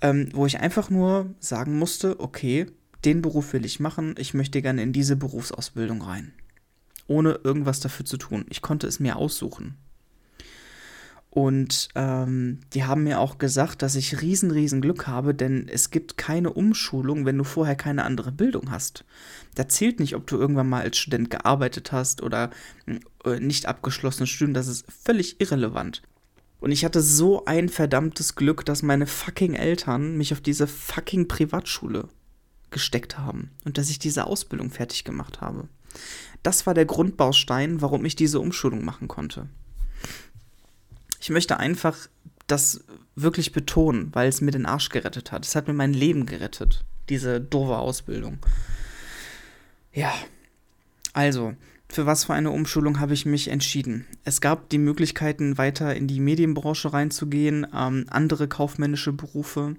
ähm, 0.00 0.28
wo 0.32 0.46
ich 0.46 0.60
einfach 0.60 0.90
nur 0.90 1.34
sagen 1.40 1.78
musste, 1.78 2.20
okay, 2.20 2.66
den 3.04 3.22
Beruf 3.22 3.52
will 3.52 3.64
ich 3.64 3.80
machen, 3.80 4.14
ich 4.18 4.34
möchte 4.34 4.62
gerne 4.62 4.82
in 4.82 4.92
diese 4.92 5.16
Berufsausbildung 5.16 6.02
rein. 6.02 6.32
Ohne 7.08 7.40
irgendwas 7.42 7.80
dafür 7.80 8.06
zu 8.06 8.16
tun. 8.16 8.46
Ich 8.48 8.62
konnte 8.62 8.86
es 8.86 9.00
mir 9.00 9.16
aussuchen. 9.16 9.76
Und 11.30 11.88
ähm, 11.94 12.60
die 12.72 12.84
haben 12.84 13.04
mir 13.04 13.20
auch 13.20 13.38
gesagt, 13.38 13.82
dass 13.82 13.96
ich 13.96 14.22
riesen, 14.22 14.50
riesen 14.50 14.80
Glück 14.80 15.06
habe, 15.06 15.34
denn 15.34 15.68
es 15.68 15.90
gibt 15.90 16.16
keine 16.16 16.52
Umschulung, 16.52 17.26
wenn 17.26 17.36
du 17.36 17.44
vorher 17.44 17.76
keine 17.76 18.04
andere 18.04 18.32
Bildung 18.32 18.70
hast. 18.70 19.04
Da 19.54 19.68
zählt 19.68 20.00
nicht, 20.00 20.16
ob 20.16 20.26
du 20.26 20.36
irgendwann 20.36 20.68
mal 20.68 20.82
als 20.82 20.96
Student 20.96 21.30
gearbeitet 21.30 21.92
hast 21.92 22.22
oder 22.22 22.50
äh, 23.24 23.40
nicht 23.40 23.66
abgeschlossenes 23.66 24.30
Studium, 24.30 24.54
das 24.54 24.68
ist 24.68 24.86
völlig 24.90 25.40
irrelevant. 25.40 26.02
Und 26.60 26.72
ich 26.72 26.84
hatte 26.84 27.02
so 27.02 27.44
ein 27.44 27.68
verdammtes 27.68 28.34
Glück, 28.34 28.64
dass 28.64 28.82
meine 28.82 29.06
fucking 29.06 29.54
Eltern 29.54 30.16
mich 30.16 30.32
auf 30.32 30.40
diese 30.40 30.66
fucking 30.66 31.28
Privatschule 31.28 32.08
gesteckt 32.70 33.18
haben 33.18 33.50
und 33.64 33.78
dass 33.78 33.90
ich 33.90 33.98
diese 33.98 34.26
Ausbildung 34.26 34.70
fertig 34.70 35.04
gemacht 35.04 35.40
habe. 35.40 35.68
Das 36.42 36.66
war 36.66 36.74
der 36.74 36.86
Grundbaustein, 36.86 37.80
warum 37.80 38.04
ich 38.04 38.16
diese 38.16 38.40
Umschulung 38.40 38.84
machen 38.84 39.08
konnte. 39.08 39.48
Ich 41.20 41.30
möchte 41.30 41.58
einfach 41.58 42.08
das 42.46 42.84
wirklich 43.16 43.52
betonen, 43.52 44.14
weil 44.14 44.28
es 44.28 44.40
mir 44.40 44.52
den 44.52 44.66
Arsch 44.66 44.88
gerettet 44.88 45.32
hat. 45.32 45.44
Es 45.44 45.54
hat 45.54 45.68
mir 45.68 45.74
mein 45.74 45.92
Leben 45.92 46.26
gerettet, 46.26 46.84
diese 47.08 47.40
doofe 47.40 47.76
Ausbildung. 47.76 48.38
Ja, 49.92 50.12
also, 51.12 51.54
für 51.90 52.04
was 52.04 52.24
für 52.24 52.34
eine 52.34 52.50
Umschulung 52.50 53.00
habe 53.00 53.14
ich 53.14 53.24
mich 53.24 53.48
entschieden? 53.48 54.06
Es 54.24 54.42
gab 54.42 54.68
die 54.68 54.78
Möglichkeiten, 54.78 55.56
weiter 55.56 55.96
in 55.96 56.06
die 56.06 56.20
Medienbranche 56.20 56.92
reinzugehen, 56.92 57.66
ähm, 57.74 58.04
andere 58.10 58.46
kaufmännische 58.46 59.12
Berufe. 59.12 59.74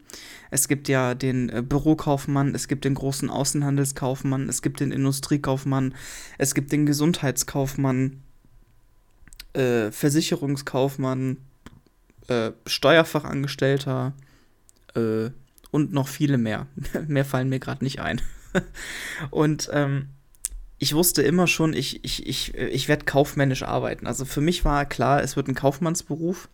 Es 0.49 0.67
gibt 0.67 0.87
ja 0.87 1.13
den 1.13 1.49
äh, 1.49 1.61
Bürokaufmann, 1.61 2.55
es 2.55 2.67
gibt 2.67 2.85
den 2.85 2.95
großen 2.95 3.29
Außenhandelskaufmann, 3.29 4.49
es 4.49 4.63
gibt 4.63 4.79
den 4.79 4.91
Industriekaufmann, 4.91 5.93
es 6.39 6.55
gibt 6.55 6.71
den 6.71 6.87
Gesundheitskaufmann, 6.87 8.23
äh, 9.53 9.91
Versicherungskaufmann, 9.91 11.37
äh, 12.27 12.51
Steuerfachangestellter 12.65 14.13
äh, 14.95 15.29
und 15.69 15.93
noch 15.93 16.07
viele 16.07 16.39
mehr. 16.39 16.65
mehr 17.07 17.25
fallen 17.25 17.49
mir 17.49 17.59
gerade 17.59 17.83
nicht 17.83 17.99
ein. 17.99 18.19
und 19.29 19.69
ähm, 19.71 20.07
ich 20.79 20.95
wusste 20.95 21.21
immer 21.21 21.45
schon, 21.45 21.73
ich, 21.73 22.03
ich, 22.03 22.25
ich, 22.25 22.55
ich 22.55 22.87
werde 22.87 23.05
kaufmännisch 23.05 23.63
arbeiten. 23.63 24.07
Also 24.07 24.25
für 24.25 24.41
mich 24.41 24.65
war 24.65 24.85
klar, 24.85 25.21
es 25.21 25.35
wird 25.35 25.47
ein 25.47 25.55
Kaufmannsberuf. 25.55 26.49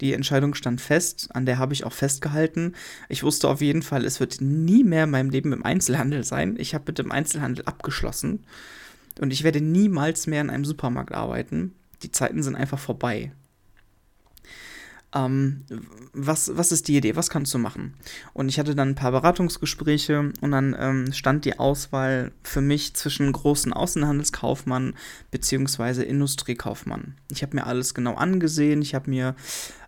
Die 0.00 0.12
Entscheidung 0.12 0.54
stand 0.54 0.80
fest, 0.80 1.28
an 1.32 1.46
der 1.46 1.58
habe 1.58 1.72
ich 1.72 1.84
auch 1.84 1.92
festgehalten. 1.92 2.74
Ich 3.08 3.22
wusste 3.22 3.48
auf 3.48 3.60
jeden 3.60 3.82
Fall, 3.82 4.04
es 4.04 4.18
wird 4.18 4.40
nie 4.40 4.84
mehr 4.84 5.04
in 5.04 5.10
meinem 5.10 5.30
Leben 5.30 5.52
im 5.52 5.64
Einzelhandel 5.64 6.24
sein. 6.24 6.56
Ich 6.58 6.74
habe 6.74 6.84
mit 6.88 6.98
dem 6.98 7.12
Einzelhandel 7.12 7.64
abgeschlossen 7.64 8.44
und 9.20 9.32
ich 9.32 9.44
werde 9.44 9.60
niemals 9.60 10.26
mehr 10.26 10.40
in 10.40 10.50
einem 10.50 10.64
Supermarkt 10.64 11.12
arbeiten 11.12 11.74
die 12.02 12.10
Zeiten 12.10 12.42
sind 12.42 12.56
einfach 12.56 12.78
vorbei. 12.78 13.32
Ähm, 15.12 15.64
was, 16.12 16.56
was 16.56 16.70
ist 16.70 16.86
die 16.86 16.96
Idee? 16.96 17.16
Was 17.16 17.30
kannst 17.30 17.52
du 17.52 17.58
machen? 17.58 17.94
Und 18.32 18.48
ich 18.48 18.58
hatte 18.58 18.74
dann 18.74 18.90
ein 18.90 18.94
paar 18.94 19.10
Beratungsgespräche 19.10 20.32
und 20.40 20.50
dann 20.50 20.76
ähm, 20.78 21.12
stand 21.12 21.44
die 21.44 21.58
Auswahl 21.58 22.30
für 22.44 22.60
mich 22.60 22.94
zwischen 22.94 23.32
großen 23.32 23.72
Außenhandelskaufmann 23.72 24.94
bzw. 25.32 26.02
Industriekaufmann. 26.02 27.16
Ich 27.30 27.42
habe 27.42 27.56
mir 27.56 27.66
alles 27.66 27.94
genau 27.94 28.14
angesehen, 28.14 28.82
ich 28.82 28.94
habe 28.94 29.10
mir 29.10 29.34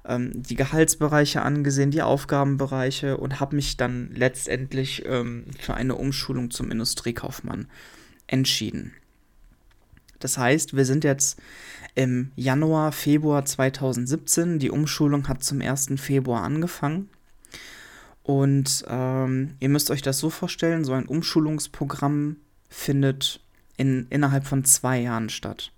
ähm, 0.05 0.43
die 0.43 0.57
Gehaltsbereiche 0.57 1.43
angesehen, 1.43 1.93
die 1.93 2.03
Aufgabenbereiche 2.03 3.17
und 3.17 3.39
habe 3.39 3.55
mich 3.55 3.77
dann 3.77 4.11
letztendlich 4.13 5.05
ähm, 5.07 5.45
für 5.59 5.75
eine 5.75 5.95
Umschulung 5.95 6.51
zum 6.51 6.71
Industriekaufmann 6.73 7.69
entschieden. 8.27 8.93
Das 10.19 10.39
heißt, 10.39 10.77
wir 10.77 10.85
sind 10.85 11.05
jetzt 11.05 11.41
im 11.95 12.33
Januar, 12.37 12.93
Februar 12.93 13.45
2017. 13.45 14.59
Die 14.59 14.71
Umschulung 14.71 15.29
hat 15.29 15.43
zum 15.43 15.61
1. 15.61 15.93
Februar 15.97 16.43
angefangen. 16.43 17.11
Und 18.23 18.85
ähm, 18.89 19.55
ihr 19.61 19.69
müsst 19.69 19.91
euch 19.91 20.03
das 20.03 20.19
so 20.19 20.31
vorstellen, 20.31 20.85
so 20.85 20.93
ein 20.93 21.07
Umschulungsprogramm 21.07 22.37
findet 22.69 23.41
in, 23.77 24.07
innerhalb 24.11 24.47
von 24.47 24.65
zwei 24.65 25.01
Jahren 25.01 25.29
statt. 25.29 25.73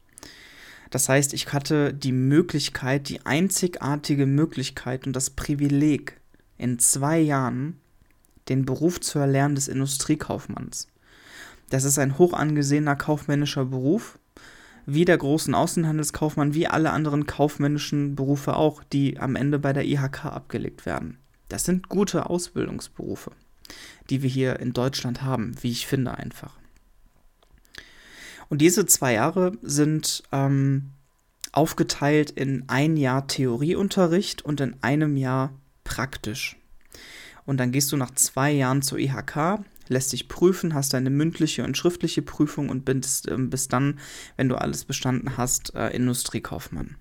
Das 0.91 1.09
heißt, 1.09 1.33
ich 1.33 1.53
hatte 1.53 1.93
die 1.93 2.13
Möglichkeit, 2.13 3.09
die 3.09 3.25
einzigartige 3.25 4.27
Möglichkeit 4.27 5.07
und 5.07 5.15
das 5.15 5.31
Privileg, 5.31 6.21
in 6.57 6.79
zwei 6.79 7.19
Jahren 7.19 7.81
den 8.49 8.65
Beruf 8.65 9.01
zu 9.01 9.19
erlernen 9.19 9.55
des 9.57 9.69
Industriekaufmanns. 9.69 10.87
Das 11.71 11.85
ist 11.85 11.99
ein 11.99 12.19
hoch 12.19 12.33
angesehener 12.33 12.95
kaufmännischer 12.95 13.65
Beruf 13.65 14.19
wie 14.87 15.05
der 15.05 15.19
großen 15.19 15.55
Außenhandelskaufmann, 15.55 16.55
wie 16.55 16.67
alle 16.67 16.91
anderen 16.91 17.27
kaufmännischen 17.27 18.15
Berufe 18.15 18.57
auch, 18.57 18.83
die 18.85 19.19
am 19.19 19.37
Ende 19.37 19.59
bei 19.59 19.73
der 19.73 19.85
IHK 19.85 20.27
abgelegt 20.27 20.87
werden. 20.87 21.19
Das 21.49 21.65
sind 21.65 21.89
gute 21.89 22.29
Ausbildungsberufe, 22.29 23.33
die 24.11 24.23
wir 24.23 24.31
hier 24.31 24.61
in 24.61 24.73
Deutschland 24.73 25.23
haben, 25.23 25.53
wie 25.61 25.71
ich 25.71 25.87
finde 25.87 26.17
einfach. 26.17 26.57
Und 28.49 28.61
diese 28.61 28.87
zwei 28.87 29.15
Jahre 29.15 29.53
sind 29.63 30.23
ähm, 30.33 30.91
aufgeteilt 31.53 32.31
in 32.31 32.65
ein 32.69 32.97
Jahr 32.97 33.27
Theorieunterricht 33.27 34.43
und 34.43 34.61
in 34.61 34.77
einem 34.83 35.17
Jahr 35.17 35.53
praktisch. 35.85 36.57
Und 37.47 37.59
dann 37.59 37.73
gehst 37.73 37.93
du 37.93 37.97
nach 37.97 38.13
zwei 38.13 38.51
Jahren 38.53 38.83
zur 38.83 38.99
IHK, 38.99 39.61
lässt 39.89 40.13
dich 40.13 40.29
prüfen, 40.29 40.75
hast 40.75 40.95
deine 40.95 41.11
mündliche 41.11 41.65
und 41.65 41.77
schriftliche 41.77 42.23
Prüfung 42.23 42.69
und 42.69 42.85
bist, 42.85 43.29
äh, 43.29 43.37
bist 43.37 43.73
dann, 43.73 43.99
wenn 44.37 44.49
du 44.49 44.57
alles 44.57 44.85
bestanden 44.85 45.37
hast, 45.37 45.75
äh, 45.75 45.89
Industriekaufmann. 45.91 46.97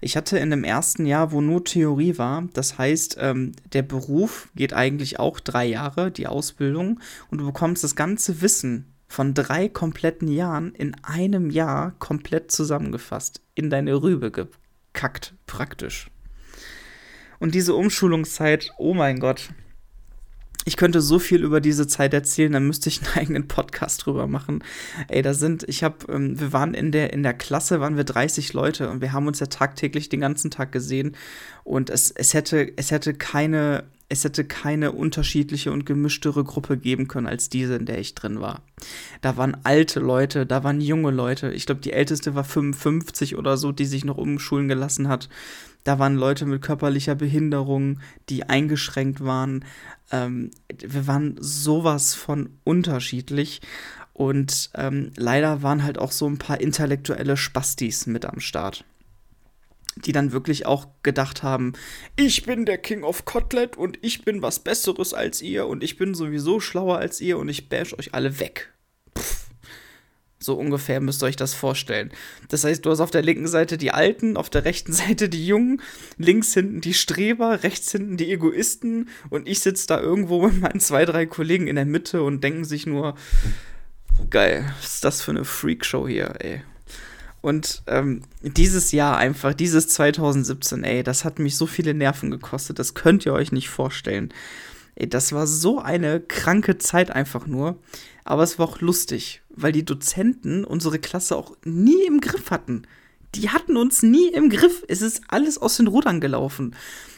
Ich 0.00 0.16
hatte 0.16 0.38
in 0.38 0.50
dem 0.50 0.62
ersten 0.62 1.06
Jahr, 1.06 1.32
wo 1.32 1.40
nur 1.40 1.64
Theorie 1.64 2.18
war, 2.18 2.46
das 2.52 2.78
heißt, 2.78 3.16
ähm, 3.20 3.52
der 3.72 3.82
Beruf 3.82 4.48
geht 4.54 4.72
eigentlich 4.72 5.18
auch 5.18 5.40
drei 5.40 5.66
Jahre, 5.66 6.10
die 6.10 6.28
Ausbildung, 6.28 7.00
und 7.30 7.38
du 7.38 7.46
bekommst 7.46 7.82
das 7.82 7.96
ganze 7.96 8.40
Wissen 8.40 8.94
von 9.08 9.34
drei 9.34 9.68
kompletten 9.68 10.28
Jahren 10.28 10.72
in 10.74 10.94
einem 11.02 11.50
Jahr 11.50 11.92
komplett 11.98 12.52
zusammengefasst, 12.52 13.40
in 13.54 13.70
deine 13.70 14.02
Rübe 14.02 14.30
gekackt, 14.30 15.34
praktisch. 15.46 16.10
Und 17.40 17.54
diese 17.54 17.74
Umschulungszeit, 17.74 18.70
oh 18.78 18.94
mein 18.94 19.18
Gott, 19.18 19.50
ich 20.68 20.76
könnte 20.76 21.00
so 21.00 21.18
viel 21.18 21.42
über 21.42 21.62
diese 21.62 21.86
Zeit 21.86 22.12
erzählen, 22.12 22.52
dann 22.52 22.66
müsste 22.66 22.90
ich 22.90 23.00
einen 23.02 23.14
eigenen 23.16 23.48
Podcast 23.48 24.04
drüber 24.04 24.26
machen. 24.26 24.62
Ey, 25.08 25.22
da 25.22 25.32
sind, 25.32 25.64
ich 25.66 25.82
habe, 25.82 25.96
ähm, 26.12 26.38
wir 26.38 26.52
waren 26.52 26.74
in 26.74 26.92
der, 26.92 27.12
in 27.14 27.22
der 27.22 27.32
Klasse, 27.32 27.80
waren 27.80 27.96
wir 27.96 28.04
30 28.04 28.52
Leute 28.52 28.90
und 28.90 29.00
wir 29.00 29.14
haben 29.14 29.26
uns 29.26 29.40
ja 29.40 29.46
tagtäglich 29.46 30.10
den 30.10 30.20
ganzen 30.20 30.50
Tag 30.50 30.70
gesehen 30.70 31.16
und 31.64 31.88
es, 31.88 32.10
es 32.10 32.34
hätte, 32.34 32.70
es 32.76 32.90
hätte 32.90 33.14
keine, 33.14 33.84
es 34.10 34.24
hätte 34.24 34.44
keine 34.44 34.92
unterschiedliche 34.92 35.72
und 35.72 35.86
gemischtere 35.86 36.44
Gruppe 36.44 36.76
geben 36.76 37.08
können 37.08 37.26
als 37.26 37.48
diese, 37.48 37.76
in 37.76 37.86
der 37.86 37.98
ich 37.98 38.14
drin 38.14 38.42
war. 38.42 38.60
Da 39.22 39.38
waren 39.38 39.56
alte 39.64 40.00
Leute, 40.00 40.44
da 40.44 40.64
waren 40.64 40.82
junge 40.82 41.10
Leute. 41.10 41.50
Ich 41.50 41.64
glaube, 41.64 41.80
die 41.80 41.92
älteste 41.94 42.34
war 42.34 42.44
55 42.44 43.36
oder 43.36 43.56
so, 43.56 43.72
die 43.72 43.86
sich 43.86 44.04
noch 44.04 44.18
umschulen 44.18 44.68
gelassen 44.68 45.08
hat. 45.08 45.30
Da 45.88 45.98
waren 45.98 46.16
Leute 46.16 46.44
mit 46.44 46.60
körperlicher 46.60 47.14
Behinderung, 47.14 48.00
die 48.28 48.42
eingeschränkt 48.42 49.24
waren. 49.24 49.64
Ähm, 50.12 50.50
wir 50.68 51.06
waren 51.06 51.38
sowas 51.40 52.14
von 52.14 52.50
unterschiedlich. 52.62 53.62
Und 54.12 54.68
ähm, 54.74 55.12
leider 55.16 55.62
waren 55.62 55.84
halt 55.84 55.96
auch 55.96 56.12
so 56.12 56.28
ein 56.28 56.36
paar 56.36 56.60
intellektuelle 56.60 57.38
Spastis 57.38 58.06
mit 58.06 58.26
am 58.26 58.38
Start. 58.38 58.84
Die 59.96 60.12
dann 60.12 60.32
wirklich 60.32 60.66
auch 60.66 60.88
gedacht 61.02 61.42
haben, 61.42 61.72
ich 62.16 62.44
bin 62.44 62.66
der 62.66 62.76
King 62.76 63.02
of 63.02 63.24
Kotlet 63.24 63.78
und 63.78 63.98
ich 64.02 64.26
bin 64.26 64.42
was 64.42 64.58
Besseres 64.58 65.14
als 65.14 65.40
ihr 65.40 65.66
und 65.66 65.82
ich 65.82 65.96
bin 65.96 66.12
sowieso 66.12 66.60
schlauer 66.60 66.98
als 66.98 67.18
ihr 67.22 67.38
und 67.38 67.48
ich 67.48 67.70
bash 67.70 67.98
euch 67.98 68.12
alle 68.12 68.40
weg. 68.40 68.74
So 70.40 70.54
ungefähr 70.54 71.00
müsst 71.00 71.22
ihr 71.22 71.26
euch 71.26 71.36
das 71.36 71.54
vorstellen. 71.54 72.12
Das 72.48 72.62
heißt, 72.62 72.86
du 72.86 72.90
hast 72.90 73.00
auf 73.00 73.10
der 73.10 73.22
linken 73.22 73.48
Seite 73.48 73.76
die 73.76 73.90
Alten, 73.90 74.36
auf 74.36 74.50
der 74.50 74.64
rechten 74.64 74.92
Seite 74.92 75.28
die 75.28 75.46
Jungen, 75.46 75.82
links 76.16 76.54
hinten 76.54 76.80
die 76.80 76.94
Streber, 76.94 77.62
rechts 77.64 77.90
hinten 77.90 78.16
die 78.16 78.30
Egoisten 78.30 79.08
und 79.30 79.48
ich 79.48 79.60
sitze 79.60 79.86
da 79.88 80.00
irgendwo 80.00 80.46
mit 80.46 80.60
meinen 80.60 80.80
zwei, 80.80 81.04
drei 81.04 81.26
Kollegen 81.26 81.66
in 81.66 81.76
der 81.76 81.86
Mitte 81.86 82.22
und 82.22 82.44
denken 82.44 82.64
sich 82.64 82.86
nur, 82.86 83.16
geil, 84.30 84.72
was 84.80 84.94
ist 84.94 85.04
das 85.04 85.22
für 85.22 85.32
eine 85.32 85.44
Freakshow 85.44 86.06
hier, 86.06 86.34
ey. 86.38 86.62
Und 87.40 87.82
ähm, 87.86 88.22
dieses 88.42 88.92
Jahr 88.92 89.16
einfach, 89.16 89.54
dieses 89.54 89.88
2017, 89.88 90.82
ey, 90.84 91.02
das 91.02 91.24
hat 91.24 91.38
mich 91.38 91.56
so 91.56 91.66
viele 91.66 91.94
Nerven 91.94 92.30
gekostet, 92.30 92.78
das 92.78 92.94
könnt 92.94 93.26
ihr 93.26 93.32
euch 93.32 93.52
nicht 93.52 93.68
vorstellen. 93.68 94.32
Ey, 94.96 95.08
das 95.08 95.32
war 95.32 95.46
so 95.46 95.78
eine 95.78 96.20
kranke 96.20 96.78
Zeit 96.78 97.10
einfach 97.10 97.46
nur. 97.46 97.78
Aber 98.28 98.42
es 98.42 98.58
war 98.58 98.68
auch 98.68 98.82
lustig, 98.82 99.40
weil 99.48 99.72
die 99.72 99.86
Dozenten 99.86 100.66
unsere 100.66 100.98
Klasse 100.98 101.34
auch 101.34 101.56
nie 101.64 102.04
im 102.04 102.20
Griff 102.20 102.50
hatten. 102.50 102.82
Die 103.34 103.48
hatten 103.48 103.78
uns 103.78 104.02
nie 104.02 104.28
im 104.28 104.50
Griff. 104.50 104.84
Es 104.86 105.00
ist 105.00 105.22
alles 105.28 105.56
aus 105.56 105.78
den 105.78 105.86
Rudern 105.86 106.20
gelaufen. 106.20 106.76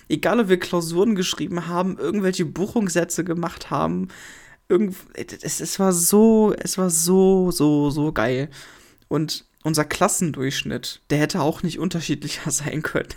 Egal, 0.09 0.39
ob 0.39 0.49
wir 0.49 0.61
Klausuren 0.61 1.17
geschrieben 1.17 1.67
haben, 1.67 1.99
irgendwelche 1.99 2.45
Buchungssätze 2.45 3.25
gemacht 3.25 3.71
haben. 3.71 4.07
Es, 5.43 5.59
es 5.59 5.81
war 5.81 5.93
so, 5.93 6.55
es 6.57 6.79
war 6.79 6.91
so, 6.91 7.51
so, 7.51 7.91
so 7.91 8.13
geil. 8.13 8.49
Und 9.09 9.47
unser 9.65 9.85
Klassendurchschnitt, 9.85 11.03
der 11.11 11.19
hätte 11.19 11.41
auch 11.41 11.65
nicht 11.65 11.81
unterschiedlicher 11.81 12.51
sein 12.53 12.83
können. 12.83 13.09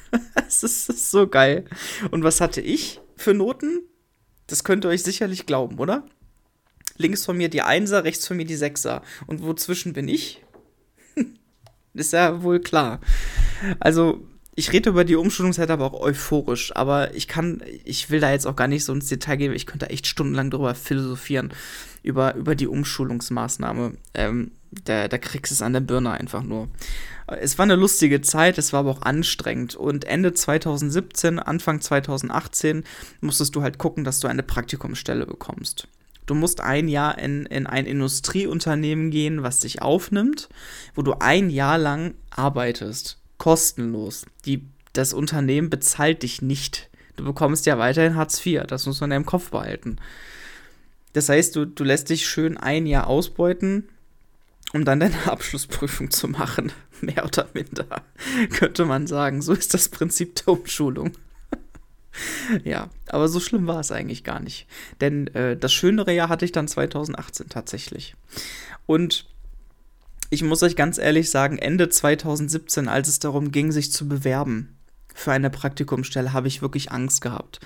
es 0.47 0.63
ist, 0.63 0.89
ist 0.89 1.11
so 1.11 1.27
geil. 1.27 1.65
Und 2.09 2.23
was 2.23 2.41
hatte 2.41 2.59
ich 2.59 3.01
für 3.17 3.35
Noten? 3.35 3.81
Das 4.47 4.63
könnt 4.63 4.83
ihr 4.83 4.89
euch 4.89 5.03
sicherlich 5.03 5.45
glauben, 5.45 5.77
oder? 5.77 6.07
Links 6.97 7.25
von 7.25 7.37
mir 7.37 7.49
die 7.49 7.61
Einser, 7.61 8.03
rechts 8.03 8.27
von 8.27 8.37
mir 8.37 8.45
die 8.45 8.55
Sechser. 8.55 9.01
Und 9.27 9.43
wozwischen 9.43 9.93
bin 9.93 10.07
ich? 10.07 10.43
ist 11.93 12.13
ja 12.13 12.43
wohl 12.43 12.59
klar. 12.59 12.99
Also, 13.79 14.27
ich 14.55 14.71
rede 14.71 14.89
über 14.89 15.03
die 15.03 15.15
Umschulungszeit 15.15 15.71
aber 15.71 15.85
auch 15.85 15.99
euphorisch, 15.99 16.75
aber 16.75 17.15
ich 17.15 17.27
kann, 17.27 17.63
ich 17.85 18.11
will 18.11 18.19
da 18.19 18.31
jetzt 18.31 18.45
auch 18.45 18.55
gar 18.55 18.67
nicht 18.67 18.85
so 18.85 18.93
ins 18.93 19.07
Detail 19.07 19.37
gehen, 19.37 19.53
ich 19.53 19.65
könnte 19.65 19.89
echt 19.89 20.05
stundenlang 20.05 20.51
drüber 20.51 20.75
philosophieren, 20.75 21.51
über, 22.03 22.35
über 22.35 22.53
die 22.53 22.67
Umschulungsmaßnahme. 22.67 23.93
Ähm, 24.13 24.51
da, 24.85 25.07
da 25.07 25.17
kriegst 25.17 25.51
du 25.51 25.55
es 25.55 25.61
an 25.61 25.73
der 25.73 25.79
Birne 25.79 26.11
einfach 26.11 26.43
nur. 26.43 26.67
Es 27.27 27.57
war 27.57 27.63
eine 27.63 27.75
lustige 27.75 28.21
Zeit, 28.21 28.57
es 28.57 28.73
war 28.73 28.81
aber 28.81 28.91
auch 28.91 29.01
anstrengend. 29.01 29.75
Und 29.75 30.05
Ende 30.05 30.33
2017, 30.33 31.39
Anfang 31.39 31.81
2018 31.81 32.83
musstest 33.21 33.55
du 33.55 33.61
halt 33.61 33.77
gucken, 33.77 34.03
dass 34.03 34.19
du 34.19 34.27
eine 34.27 34.43
Praktikumsstelle 34.43 35.25
bekommst. 35.25 35.87
Du 36.25 36.35
musst 36.35 36.61
ein 36.61 36.87
Jahr 36.87 37.17
in, 37.17 37.45
in 37.45 37.67
ein 37.67 37.85
Industrieunternehmen 37.85 39.11
gehen, 39.11 39.43
was 39.43 39.59
dich 39.59 39.81
aufnimmt, 39.81 40.49
wo 40.95 41.01
du 41.01 41.13
ein 41.19 41.49
Jahr 41.49 41.77
lang 41.77 42.13
arbeitest. 42.29 43.17
Kostenlos. 43.37 44.25
Die, 44.45 44.63
das 44.93 45.13
Unternehmen 45.13 45.69
bezahlt 45.69 46.23
dich 46.23 46.41
nicht. 46.41 46.89
Du 47.15 47.25
bekommst 47.25 47.65
ja 47.65 47.77
weiterhin 47.77 48.15
Hartz 48.15 48.43
IV. 48.45 48.63
Das 48.67 48.85
muss 48.85 49.01
man 49.01 49.11
ja 49.11 49.17
im 49.17 49.25
Kopf 49.25 49.51
behalten. 49.51 49.97
Das 51.13 51.29
heißt, 51.29 51.55
du, 51.55 51.65
du 51.65 51.83
lässt 51.83 52.09
dich 52.09 52.27
schön 52.27 52.57
ein 52.57 52.85
Jahr 52.85 53.07
ausbeuten, 53.07 53.87
um 54.73 54.85
dann 54.85 54.99
deine 54.99 55.25
Abschlussprüfung 55.31 56.09
zu 56.11 56.27
machen. 56.27 56.71
Mehr 57.01 57.25
oder 57.25 57.47
minder, 57.53 58.01
könnte 58.51 58.85
man 58.85 59.07
sagen. 59.07 59.41
So 59.41 59.53
ist 59.53 59.73
das 59.73 59.89
Prinzip 59.89 60.35
der 60.35 60.49
Umschulung. 60.49 61.11
ja, 62.63 62.89
aber 63.07 63.27
so 63.27 63.39
schlimm 63.39 63.67
war 63.67 63.79
es 63.79 63.91
eigentlich 63.91 64.23
gar 64.23 64.39
nicht. 64.39 64.67
Denn 65.01 65.27
äh, 65.27 65.57
das 65.57 65.73
schönere 65.73 66.13
Jahr 66.13 66.29
hatte 66.29 66.45
ich 66.45 66.51
dann 66.51 66.67
2018 66.67 67.49
tatsächlich. 67.49 68.15
Und 68.85 69.25
ich 70.29 70.43
muss 70.43 70.63
euch 70.63 70.75
ganz 70.75 70.97
ehrlich 70.97 71.29
sagen, 71.29 71.57
Ende 71.57 71.89
2017, 71.89 72.87
als 72.87 73.07
es 73.07 73.19
darum 73.19 73.51
ging, 73.51 73.71
sich 73.71 73.91
zu 73.91 74.07
bewerben 74.07 74.75
für 75.13 75.31
eine 75.31 75.51
Praktikumsstelle, 75.51 76.33
habe 76.33 76.47
ich 76.47 76.63
wirklich 76.63 76.91
Angst 76.91 77.21
gehabt. 77.21 77.59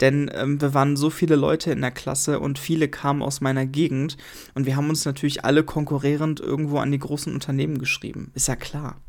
Denn 0.00 0.30
ähm, 0.34 0.60
wir 0.60 0.74
waren 0.74 0.96
so 0.96 1.10
viele 1.10 1.36
Leute 1.36 1.70
in 1.70 1.80
der 1.80 1.92
Klasse 1.92 2.40
und 2.40 2.58
viele 2.58 2.88
kamen 2.88 3.22
aus 3.22 3.40
meiner 3.40 3.66
Gegend 3.66 4.16
und 4.54 4.66
wir 4.66 4.74
haben 4.74 4.88
uns 4.88 5.04
natürlich 5.04 5.44
alle 5.44 5.62
konkurrierend 5.62 6.40
irgendwo 6.40 6.78
an 6.78 6.90
die 6.90 6.98
großen 6.98 7.32
Unternehmen 7.32 7.78
geschrieben. 7.78 8.32
Ist 8.34 8.48
ja 8.48 8.56
klar. 8.56 9.00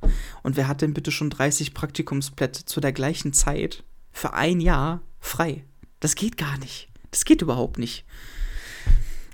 Und 0.44 0.56
wer 0.56 0.68
hat 0.68 0.82
denn 0.82 0.94
bitte 0.94 1.12
schon 1.12 1.32
30 1.32 1.74
Praktikumsplätze 1.74 2.66
zu 2.66 2.80
der 2.80 2.92
gleichen 2.92 3.34
Zeit 3.34 3.84
für 4.12 4.34
ein 4.34 4.60
Jahr 4.60 5.02
frei? 5.20 5.64
Das 6.00 6.16
geht 6.16 6.38
gar 6.38 6.58
nicht. 6.58 6.90
Das 7.12 7.26
geht 7.26 7.42
überhaupt 7.42 7.78
nicht. 7.78 8.06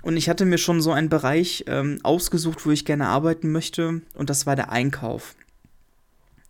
Und 0.02 0.16
ich 0.16 0.28
hatte 0.28 0.44
mir 0.44 0.58
schon 0.58 0.80
so 0.80 0.92
einen 0.92 1.08
Bereich 1.08 1.64
ähm, 1.66 1.98
ausgesucht, 2.02 2.64
wo 2.64 2.70
ich 2.70 2.84
gerne 2.84 3.08
arbeiten 3.08 3.50
möchte, 3.50 4.02
und 4.14 4.30
das 4.30 4.46
war 4.46 4.54
der 4.54 4.70
Einkauf. 4.70 5.34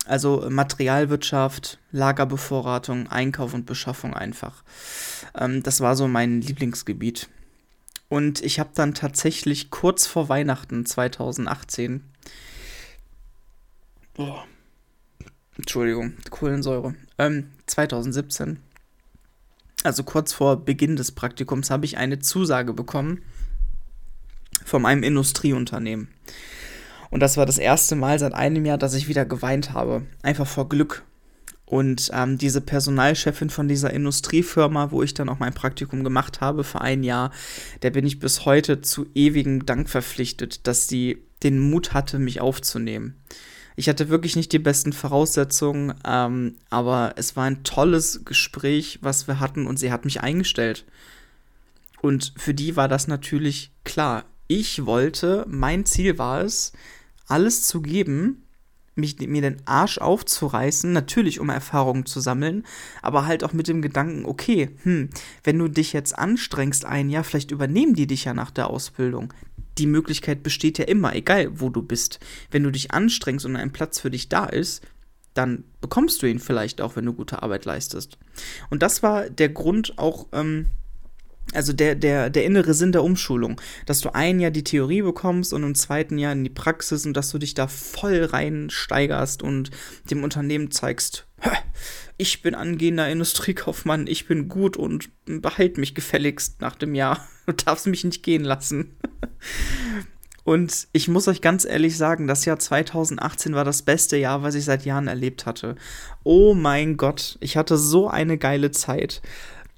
Also 0.05 0.47
Materialwirtschaft, 0.49 1.79
Lagerbevorratung, 1.91 3.09
Einkauf 3.09 3.55
und 3.55 3.67
Beschaffung 3.67 4.15
einfach. 4.15 4.63
Ähm, 5.35 5.63
das 5.63 5.81
war 5.81 5.97
so 5.97 6.07
mein 6.07 6.41
Lieblingsgebiet. 6.41 7.29
Und 8.09 8.43
ich 8.43 8.61
habe 8.61 8.71
dann 8.75 8.95
tatsächlich 8.95 9.71
kurz 9.71 10.07
vor 10.07 10.29
Weihnachten 10.29 10.87
2018. 10.87 12.05
Oh, 14.19 14.39
Entschuldigung, 15.59 16.15
Kohlensäure. 16.31 16.95
Ähm, 17.19 17.51
2017. 17.67 18.59
Also 19.85 20.03
kurz 20.03 20.33
vor 20.33 20.65
Beginn 20.65 20.97
des 20.97 21.13
Praktikums 21.13 21.71
habe 21.71 21.85
ich 21.85 21.97
eine 21.97 22.19
Zusage 22.19 22.73
bekommen 22.73 23.23
von 24.65 24.85
einem 24.85 25.03
Industrieunternehmen. 25.03 26.09
Und 27.11 27.21
das 27.21 27.37
war 27.37 27.47
das 27.47 27.59
erste 27.59 27.95
Mal 27.95 28.19
seit 28.19 28.35
einem 28.35 28.65
Jahr, 28.67 28.79
dass 28.79 28.95
ich 28.95 29.09
wieder 29.09 29.25
geweint 29.25 29.73
habe. 29.73 30.03
Einfach 30.23 30.47
vor 30.47 30.69
Glück. 30.69 31.05
Und 31.65 32.11
ähm, 32.13 32.39
diese 32.39 32.61
Personalchefin 32.61 33.51
von 33.51 33.69
dieser 33.69 33.93
Industriefirma, 33.93 34.93
wo 34.93 35.03
ich 35.03 35.15
dann 35.15 35.29
auch 35.29 35.41
mein 35.41 35.55
Praktikum 35.55 36.05
gemacht 36.05 36.41
habe 36.41 36.63
für 36.63 36.81
ein 36.81 37.03
Jahr, 37.03 37.33
der 37.83 37.91
bin 37.91 38.07
ich 38.07 38.21
bis 38.21 38.45
heute 38.45 38.83
zu 38.83 39.07
ewigem 39.15 39.67
Dank 39.67 39.89
verpflichtet, 39.89 40.67
dass 40.67 40.87
sie 40.89 41.25
den 41.43 41.59
Mut 41.59 41.93
hatte, 41.93 42.19
mich 42.19 42.41
aufzunehmen. 42.41 43.17
Ich 43.77 43.89
hatte 43.89 44.09
wirklich 44.09 44.37
nicht 44.37 44.53
die 44.53 44.59
besten 44.59 44.93
Voraussetzungen, 44.93 45.95
ähm, 46.05 46.57
aber 46.71 47.13
es 47.17 47.37
war 47.37 47.45
ein 47.45 47.63
tolles 47.63 48.25
Gespräch, 48.25 48.99
was 49.03 49.29
wir 49.29 49.39
hatten 49.39 49.67
und 49.67 49.79
sie 49.79 49.93
hat 49.93 50.05
mich 50.05 50.23
eingestellt. 50.23 50.85
Und 52.01 52.33
für 52.37 52.55
die 52.55 52.77
war 52.77 52.89
das 52.89 53.07
natürlich 53.07 53.71
klar. 53.85 54.25
Ich 54.49 54.87
wollte, 54.87 55.45
mein 55.49 55.85
Ziel 55.85 56.19
war 56.19 56.43
es, 56.43 56.73
alles 57.27 57.63
zu 57.63 57.83
geben 57.83 58.47
mich, 58.97 59.19
mir 59.19 59.43
den 59.43 59.63
Arsch 59.67 59.99
aufzureißen, 59.99 60.93
natürlich 60.93 61.39
um 61.39 61.51
Erfahrungen 61.51 62.07
zu 62.07 62.21
sammeln, 62.21 62.65
aber 63.03 63.27
halt 63.27 63.45
auch 63.45 63.53
mit 63.53 63.69
dem 63.69 63.83
Gedanken, 63.83 64.25
okay, 64.25 64.71
hm, 64.83 65.11
wenn 65.45 65.59
du 65.59 65.69
dich 65.69 65.93
jetzt 65.93 66.19
anstrengst 66.19 66.85
ein 66.85 67.11
Jahr, 67.11 67.25
vielleicht 67.25 67.51
übernehmen 67.51 67.95
die 67.95 68.07
dich 68.07 68.25
ja 68.25 68.35
nach 68.35 68.51
der 68.51 68.71
Ausbildung. 68.71 69.33
Die 69.79 69.87
Möglichkeit 69.87 70.43
besteht 70.43 70.79
ja 70.79 70.87
immer, 70.87 71.15
egal 71.15 71.61
wo 71.61 71.69
du 71.69 71.83
bist. 71.83 72.19
Wenn 72.51 72.63
du 72.63 72.71
dich 72.71 72.93
anstrengst 72.93 73.45
und 73.45 73.57
ein 73.57 73.73
Platz 73.73 74.01
für 74.01 74.11
dich 74.11 74.29
da 74.29 74.47
ist, 74.47 74.83
dann 75.35 75.65
bekommst 75.81 76.23
du 76.23 76.27
ihn 76.27 76.39
vielleicht 76.39 76.81
auch, 76.81 76.97
wenn 76.97 77.05
du 77.05 77.13
gute 77.13 77.43
Arbeit 77.43 77.65
leistest. 77.65 78.19
Und 78.71 78.83
das 78.83 79.03
war 79.03 79.29
der 79.29 79.51
Grund 79.51 79.99
auch, 79.99 80.27
ähm, 80.33 80.67
also 81.55 81.73
der, 81.73 81.95
der, 81.95 82.31
der 82.31 82.45
innere 82.45 82.75
Sinn 82.75 82.93
der 82.93 83.05
Umschulung, 83.05 83.61
dass 83.87 84.01
du 84.01 84.15
ein 84.15 84.41
Jahr 84.41 84.51
die 84.51 84.65
Theorie 84.65 85.03
bekommst 85.03 85.53
und 85.53 85.63
im 85.63 85.75
zweiten 85.75 86.19
Jahr 86.19 86.33
in 86.33 86.45
die 86.45 86.51
Praxis 86.51 87.07
und 87.07 87.17
dass 87.17 87.31
du 87.31 87.39
dich 87.39 87.55
da 87.55 87.69
voll 87.69 88.25
reinsteigerst 88.25 89.43
und 89.43 89.71
dem 90.11 90.25
Unternehmen 90.25 90.71
zeigst, 90.71 91.27
ich 92.19 92.43
bin 92.43 92.55
angehender 92.55 93.09
Industriekaufmann, 93.09 94.07
ich 94.07 94.27
bin 94.27 94.49
gut 94.49 94.77
und 94.77 95.11
behalt 95.27 95.79
mich 95.79 95.95
gefälligst 95.95 96.61
nach 96.61 96.77
dem 96.77 96.95
Jahr. 96.95 97.27
Du 97.47 97.53
darfst 97.53 97.87
mich 97.87 98.03
nicht 98.03 98.25
gehen 98.25 98.43
lassen. 98.43 98.97
Und 100.43 100.89
ich 100.93 101.09
muss 101.09 101.29
euch 101.29 101.41
ganz 101.41 101.65
ehrlich 101.65 101.97
sagen, 101.97 102.27
das 102.27 102.45
Jahr 102.45 102.59
2018 102.59 103.55
war 103.55 103.65
das 103.65 103.83
beste 103.83 104.17
Jahr, 104.17 104.43
was 104.43 104.55
ich 104.55 104.65
seit 104.65 104.85
Jahren 104.85 105.09
erlebt 105.09 105.45
hatte. 105.45 105.77
Oh 106.25 106.55
mein 106.55 106.97
Gott, 106.97 107.37
ich 107.41 107.57
hatte 107.57 107.77
so 107.77 108.09
eine 108.09 108.39
geile 108.39 108.71
Zeit 108.71 109.23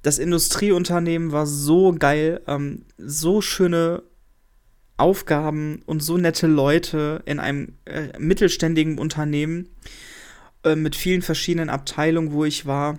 das 0.08 0.18
Industrieunternehmen 0.18 1.32
war 1.32 1.46
so 1.46 1.92
geil, 1.92 2.40
ähm, 2.46 2.86
so 2.96 3.42
schöne 3.42 4.02
Aufgaben 4.96 5.82
und 5.84 6.02
so 6.02 6.16
nette 6.16 6.46
Leute 6.46 7.22
in 7.26 7.38
einem 7.38 7.74
äh, 7.84 8.18
mittelständigen 8.18 8.98
Unternehmen 8.98 9.68
äh, 10.64 10.76
mit 10.76 10.96
vielen 10.96 11.20
verschiedenen 11.20 11.68
Abteilungen, 11.68 12.32
wo 12.32 12.46
ich 12.46 12.64
war. 12.64 12.98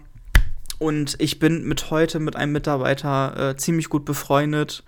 Und 0.77 1.15
ich 1.17 1.39
bin 1.39 1.67
mit 1.67 1.89
heute 1.89 2.19
mit 2.19 2.35
einem 2.35 2.51
Mitarbeiter 2.51 3.49
äh, 3.49 3.57
ziemlich 3.57 3.89
gut 3.89 4.05
befreundet. 4.05 4.83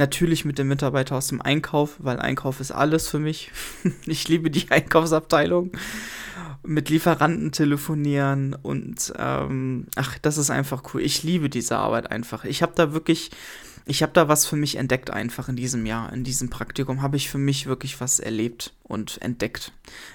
Natürlich 0.00 0.46
mit 0.46 0.56
dem 0.56 0.68
Mitarbeiter 0.68 1.14
aus 1.14 1.26
dem 1.26 1.42
Einkauf, 1.42 1.96
weil 1.98 2.18
Einkauf 2.18 2.58
ist 2.58 2.70
alles 2.70 3.06
für 3.06 3.18
mich. 3.18 3.52
ich 4.06 4.26
liebe 4.28 4.50
die 4.50 4.70
Einkaufsabteilung 4.70 5.72
mit 6.62 6.88
Lieferanten 6.88 7.52
telefonieren 7.52 8.56
und 8.62 9.12
ähm, 9.18 9.88
ach, 9.96 10.18
das 10.18 10.38
ist 10.38 10.48
einfach 10.48 10.94
cool. 10.94 11.02
Ich 11.02 11.22
liebe 11.22 11.50
diese 11.50 11.76
Arbeit 11.76 12.10
einfach. 12.10 12.46
Ich 12.46 12.62
habe 12.62 12.72
da 12.74 12.94
wirklich, 12.94 13.30
ich 13.84 14.02
habe 14.02 14.14
da 14.14 14.26
was 14.26 14.46
für 14.46 14.56
mich 14.56 14.76
entdeckt 14.76 15.10
einfach 15.10 15.50
in 15.50 15.56
diesem 15.56 15.84
Jahr, 15.84 16.10
in 16.14 16.24
diesem 16.24 16.48
Praktikum 16.48 17.02
habe 17.02 17.18
ich 17.18 17.28
für 17.28 17.36
mich 17.36 17.66
wirklich 17.66 18.00
was 18.00 18.20
erlebt 18.20 18.72
und 18.82 19.20
entdeckt, 19.20 19.70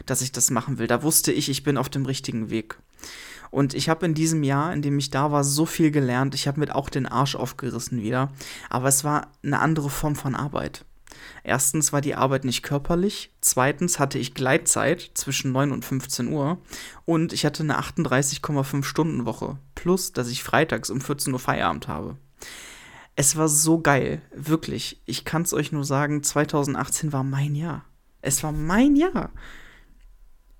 dass 0.07 0.23
ich 0.23 0.31
das 0.31 0.49
machen 0.49 0.79
will. 0.79 0.87
Da 0.87 1.03
wusste 1.03 1.31
ich, 1.31 1.47
ich 1.47 1.61
bin 1.61 1.77
auf 1.77 1.89
dem 1.89 2.07
richtigen 2.07 2.49
Weg. 2.49 2.79
Und 3.55 3.73
ich 3.73 3.87
habe 3.87 4.05
in 4.05 4.13
diesem 4.13 4.43
Jahr, 4.43 4.73
in 4.73 4.81
dem 4.81 4.99
ich 4.99 5.11
da 5.11 5.31
war, 5.31 5.45
so 5.45 5.65
viel 5.65 5.89
gelernt. 5.89 6.35
Ich 6.35 6.45
habe 6.45 6.59
mit 6.59 6.75
auch 6.75 6.89
den 6.89 7.05
Arsch 7.05 7.37
aufgerissen 7.37 8.01
wieder. 8.01 8.33
Aber 8.69 8.89
es 8.89 9.05
war 9.05 9.31
eine 9.45 9.59
andere 9.59 9.89
Form 9.89 10.17
von 10.17 10.35
Arbeit. 10.35 10.83
Erstens 11.41 11.93
war 11.93 12.01
die 12.01 12.15
Arbeit 12.15 12.43
nicht 12.43 12.63
körperlich, 12.63 13.31
zweitens 13.39 13.97
hatte 13.97 14.19
ich 14.19 14.33
Gleitzeit 14.33 15.11
zwischen 15.13 15.53
9 15.53 15.71
und 15.71 15.85
15 15.85 16.27
Uhr 16.27 16.57
und 17.05 17.31
ich 17.31 17.45
hatte 17.45 17.63
eine 17.63 17.79
38,5 17.79 18.83
Stunden 18.83 19.25
Woche, 19.25 19.57
plus 19.73 20.11
dass 20.11 20.27
ich 20.27 20.43
freitags 20.43 20.89
um 20.89 20.99
14 20.99 21.31
Uhr 21.31 21.39
Feierabend 21.39 21.87
habe. 21.87 22.17
Es 23.15 23.37
war 23.37 23.47
so 23.47 23.79
geil, 23.79 24.21
wirklich. 24.35 25.01
Ich 25.05 25.23
kann 25.23 25.43
es 25.43 25.53
euch 25.53 25.71
nur 25.71 25.85
sagen, 25.85 26.23
2018 26.23 27.13
war 27.13 27.23
mein 27.23 27.55
Jahr. 27.55 27.85
Es 28.21 28.43
war 28.43 28.51
mein 28.51 28.97
Jahr. 28.97 29.31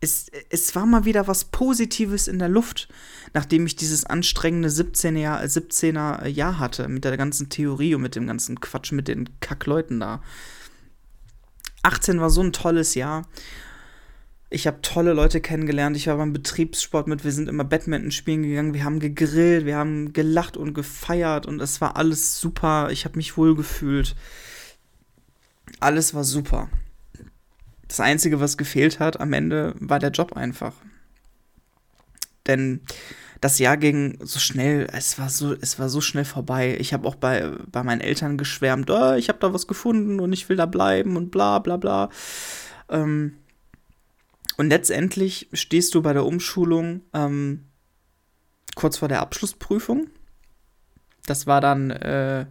Es, 0.05 0.27
es 0.49 0.75
war 0.75 0.85
mal 0.85 1.05
wieder 1.05 1.27
was 1.27 1.45
Positives 1.45 2.27
in 2.27 2.37
der 2.37 2.47
Luft, 2.47 2.87
nachdem 3.33 3.65
ich 3.65 3.75
dieses 3.75 4.05
anstrengende 4.05 4.69
17er 4.69 5.17
Jahr, 5.17 5.41
17er 5.41 6.27
Jahr 6.27 6.59
hatte, 6.59 6.87
mit 6.87 7.05
der 7.05 7.17
ganzen 7.17 7.49
Theorie 7.49 7.95
und 7.95 8.03
mit 8.03 8.15
dem 8.15 8.27
ganzen 8.27 8.59
Quatsch 8.59 8.91
mit 8.91 9.07
den 9.07 9.27
Kackleuten 9.39 9.99
da. 9.99 10.21
18 11.81 12.19
war 12.19 12.29
so 12.29 12.41
ein 12.41 12.53
tolles 12.53 12.93
Jahr. 12.93 13.27
Ich 14.51 14.67
habe 14.67 14.81
tolle 14.83 15.13
Leute 15.13 15.41
kennengelernt. 15.41 15.97
Ich 15.97 16.05
war 16.05 16.17
beim 16.17 16.33
Betriebssport 16.33 17.07
mit. 17.07 17.23
Wir 17.23 17.31
sind 17.31 17.49
immer 17.49 17.63
Badminton 17.63 18.11
spielen 18.11 18.43
gegangen. 18.43 18.75
Wir 18.75 18.83
haben 18.83 18.99
gegrillt, 18.99 19.65
wir 19.65 19.75
haben 19.75 20.13
gelacht 20.13 20.55
und 20.55 20.75
gefeiert 20.75 21.47
und 21.47 21.59
es 21.61 21.81
war 21.81 21.97
alles 21.97 22.39
super. 22.39 22.91
Ich 22.91 23.05
habe 23.05 23.17
mich 23.17 23.37
wohl 23.37 23.55
gefühlt. 23.55 24.15
Alles 25.79 26.13
war 26.13 26.23
super. 26.23 26.69
Das 27.87 27.99
Einzige, 27.99 28.39
was 28.39 28.57
gefehlt 28.57 28.99
hat 28.99 29.19
am 29.19 29.33
Ende, 29.33 29.75
war 29.79 29.99
der 29.99 30.11
Job 30.11 30.33
einfach. 30.33 30.73
Denn 32.47 32.81
das 33.41 33.59
Jahr 33.59 33.77
ging 33.77 34.17
so 34.21 34.39
schnell, 34.39 34.87
es 34.91 35.19
war 35.19 35.29
so, 35.29 35.53
es 35.53 35.77
war 35.77 35.89
so 35.89 36.01
schnell 36.01 36.25
vorbei. 36.25 36.77
Ich 36.79 36.93
habe 36.93 37.07
auch 37.07 37.15
bei, 37.15 37.51
bei 37.71 37.83
meinen 37.83 38.01
Eltern 38.01 38.37
geschwärmt, 38.37 38.89
oh, 38.89 39.13
ich 39.13 39.29
habe 39.29 39.39
da 39.39 39.53
was 39.53 39.67
gefunden 39.67 40.19
und 40.19 40.33
ich 40.33 40.49
will 40.49 40.57
da 40.57 40.65
bleiben 40.65 41.17
und 41.17 41.31
bla 41.31 41.59
bla 41.59 41.77
bla. 41.77 42.09
Ähm, 42.89 43.37
und 44.57 44.69
letztendlich 44.69 45.49
stehst 45.53 45.93
du 45.95 46.01
bei 46.01 46.13
der 46.13 46.25
Umschulung 46.25 47.01
ähm, 47.13 47.65
kurz 48.75 48.97
vor 48.97 49.09
der 49.09 49.21
Abschlussprüfung. 49.21 50.07
Das 51.25 51.45
war 51.45 51.61
dann 51.61 51.91
äh, 51.91 52.45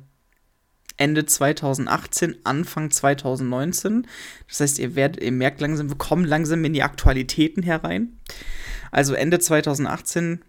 Ende 0.97 1.27
2018, 1.27 2.37
Anfang 2.45 2.91
2019. 2.91 4.07
Das 4.49 4.61
heißt, 4.61 4.79
ihr, 4.79 4.95
werdet, 4.95 5.23
ihr 5.23 5.33
merkt 5.33 5.61
langsam, 5.61 5.89
wir 5.89 5.97
kommen 5.97 6.25
langsam 6.25 6.65
in 6.65 6.73
die 6.73 6.83
Aktualitäten 6.83 7.63
herein. 7.63 8.19
Also 8.91 9.15
Ende 9.15 9.39
2018 9.39 10.41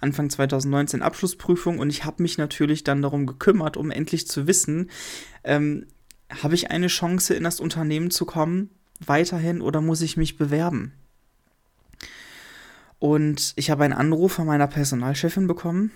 Anfang 0.00 0.30
2019 0.30 1.02
Abschlussprüfung 1.02 1.78
und 1.78 1.90
ich 1.90 2.04
habe 2.04 2.22
mich 2.22 2.38
natürlich 2.38 2.84
dann 2.84 3.02
darum 3.02 3.26
gekümmert, 3.26 3.76
um 3.76 3.90
endlich 3.90 4.26
zu 4.26 4.46
wissen, 4.46 4.90
ähm, 5.44 5.86
habe 6.42 6.54
ich 6.54 6.70
eine 6.70 6.86
Chance 6.86 7.34
in 7.34 7.44
das 7.44 7.60
Unternehmen 7.60 8.10
zu 8.10 8.24
kommen, 8.24 8.70
weiterhin 9.04 9.60
oder 9.60 9.80
muss 9.80 10.00
ich 10.00 10.16
mich 10.16 10.38
bewerben? 10.38 10.92
Und 12.98 13.52
ich 13.56 13.70
habe 13.70 13.84
einen 13.84 13.94
Anruf 13.94 14.32
von 14.32 14.46
meiner 14.46 14.66
Personalchefin 14.66 15.46
bekommen 15.46 15.90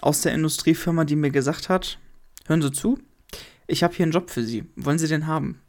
aus 0.00 0.22
der 0.22 0.32
Industriefirma, 0.32 1.04
die 1.04 1.16
mir 1.16 1.30
gesagt 1.30 1.68
hat, 1.68 1.98
hören 2.46 2.62
Sie 2.62 2.72
zu, 2.72 2.98
ich 3.68 3.84
habe 3.84 3.94
hier 3.94 4.04
einen 4.04 4.12
Job 4.12 4.30
für 4.30 4.42
Sie, 4.42 4.64
wollen 4.74 4.98
Sie 4.98 5.06
den 5.06 5.28
haben? 5.28 5.60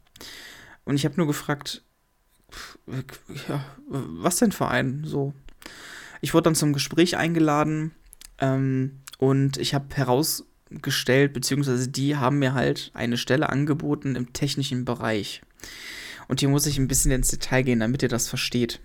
Und 0.84 0.96
ich 0.96 1.04
habe 1.04 1.14
nur 1.16 1.28
gefragt, 1.28 1.84
ja, 3.48 3.64
was 3.86 4.36
denn 4.36 4.50
für 4.50 4.68
einen? 4.68 5.04
So, 5.04 5.34
ich 6.20 6.34
wurde 6.34 6.44
dann 6.44 6.54
zum 6.54 6.72
Gespräch 6.72 7.16
eingeladen 7.16 7.92
ähm, 8.38 9.00
und 9.18 9.58
ich 9.58 9.74
habe 9.74 9.94
herausgestellt, 9.94 11.32
beziehungsweise 11.32 11.88
die 11.88 12.16
haben 12.16 12.38
mir 12.38 12.54
halt 12.54 12.90
eine 12.94 13.18
Stelle 13.18 13.50
angeboten 13.50 14.16
im 14.16 14.32
technischen 14.32 14.84
Bereich. 14.84 15.42
Und 16.26 16.40
hier 16.40 16.48
muss 16.48 16.66
ich 16.66 16.78
ein 16.78 16.88
bisschen 16.88 17.10
ins 17.10 17.28
Detail 17.28 17.62
gehen, 17.62 17.80
damit 17.80 18.02
ihr 18.02 18.08
das 18.08 18.28
versteht. 18.28 18.80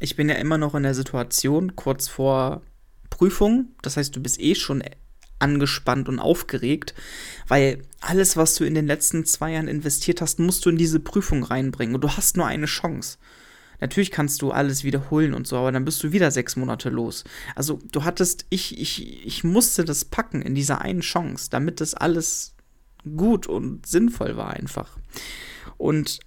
Ich 0.00 0.16
bin 0.16 0.28
ja 0.28 0.36
immer 0.36 0.58
noch 0.58 0.74
in 0.74 0.84
der 0.84 0.94
Situation 0.94 1.74
kurz 1.74 2.08
vor 2.08 2.62
Prüfung. 3.10 3.72
Das 3.82 3.96
heißt, 3.96 4.14
du 4.14 4.22
bist 4.22 4.40
eh 4.40 4.54
schon 4.54 4.82
angespannt 5.38 6.08
und 6.08 6.18
aufgeregt, 6.18 6.94
weil 7.46 7.82
alles, 8.00 8.36
was 8.36 8.54
du 8.56 8.64
in 8.64 8.74
den 8.74 8.86
letzten 8.86 9.24
zwei 9.24 9.52
Jahren 9.52 9.68
investiert 9.68 10.20
hast, 10.20 10.38
musst 10.38 10.64
du 10.66 10.70
in 10.70 10.78
diese 10.78 11.00
Prüfung 11.00 11.42
reinbringen 11.44 11.94
und 11.94 12.02
du 12.02 12.10
hast 12.10 12.36
nur 12.36 12.46
eine 12.46 12.66
Chance. 12.66 13.18
Natürlich 13.80 14.10
kannst 14.10 14.42
du 14.42 14.50
alles 14.50 14.82
wiederholen 14.82 15.34
und 15.34 15.46
so, 15.46 15.56
aber 15.56 15.70
dann 15.70 15.84
bist 15.84 16.02
du 16.02 16.12
wieder 16.12 16.30
sechs 16.30 16.56
Monate 16.56 16.90
los. 16.90 17.24
Also 17.54 17.78
du 17.92 18.04
hattest, 18.04 18.46
ich, 18.50 18.78
ich, 18.80 19.24
ich 19.24 19.44
musste 19.44 19.84
das 19.84 20.04
packen 20.04 20.42
in 20.42 20.54
dieser 20.54 20.80
einen 20.80 21.00
Chance, 21.00 21.48
damit 21.50 21.80
das 21.80 21.94
alles 21.94 22.54
gut 23.16 23.46
und 23.46 23.86
sinnvoll 23.86 24.36
war 24.36 24.50
einfach. 24.50 24.98
Und 25.76 26.18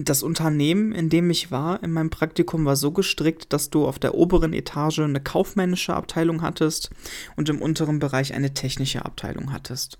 das 0.00 0.22
Unternehmen, 0.22 0.92
in 0.92 1.08
dem 1.08 1.28
ich 1.28 1.50
war, 1.50 1.82
in 1.82 1.90
meinem 1.90 2.10
Praktikum, 2.10 2.64
war 2.64 2.76
so 2.76 2.92
gestrickt, 2.92 3.52
dass 3.52 3.68
du 3.68 3.84
auf 3.84 3.98
der 3.98 4.14
oberen 4.14 4.52
Etage 4.52 5.00
eine 5.00 5.20
kaufmännische 5.20 5.92
Abteilung 5.92 6.40
hattest 6.40 6.90
und 7.34 7.48
im 7.48 7.60
unteren 7.60 7.98
Bereich 7.98 8.32
eine 8.32 8.54
technische 8.54 9.04
Abteilung 9.04 9.52
hattest. 9.52 9.98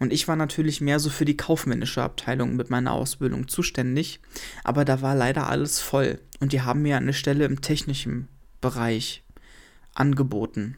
Und 0.00 0.12
ich 0.12 0.26
war 0.26 0.34
natürlich 0.34 0.80
mehr 0.80 0.98
so 0.98 1.10
für 1.10 1.24
die 1.24 1.36
kaufmännische 1.36 2.02
Abteilung 2.02 2.56
mit 2.56 2.70
meiner 2.70 2.92
Ausbildung 2.92 3.46
zuständig, 3.46 4.20
aber 4.64 4.84
da 4.84 5.00
war 5.00 5.14
leider 5.14 5.48
alles 5.48 5.78
voll 5.78 6.18
und 6.40 6.52
die 6.52 6.62
haben 6.62 6.82
mir 6.82 6.96
eine 6.96 7.14
Stelle 7.14 7.44
im 7.44 7.60
technischen 7.60 8.26
Bereich 8.60 9.22
angeboten. 9.94 10.76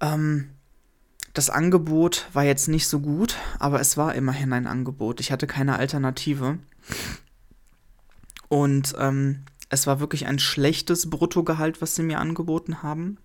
Ähm, 0.00 0.50
das 1.32 1.50
Angebot 1.50 2.26
war 2.32 2.44
jetzt 2.44 2.68
nicht 2.68 2.88
so 2.88 3.00
gut, 3.00 3.36
aber 3.58 3.80
es 3.80 3.96
war 3.96 4.14
immerhin 4.14 4.52
ein 4.52 4.66
Angebot. 4.66 5.20
Ich 5.20 5.30
hatte 5.30 5.46
keine 5.46 5.78
Alternative. 5.78 6.58
Und 8.48 8.94
ähm, 8.98 9.44
es 9.68 9.86
war 9.86 10.00
wirklich 10.00 10.26
ein 10.26 10.40
schlechtes 10.40 11.08
Bruttogehalt, 11.08 11.80
was 11.80 11.94
sie 11.94 12.02
mir 12.02 12.18
angeboten 12.18 12.82
haben. 12.82 13.18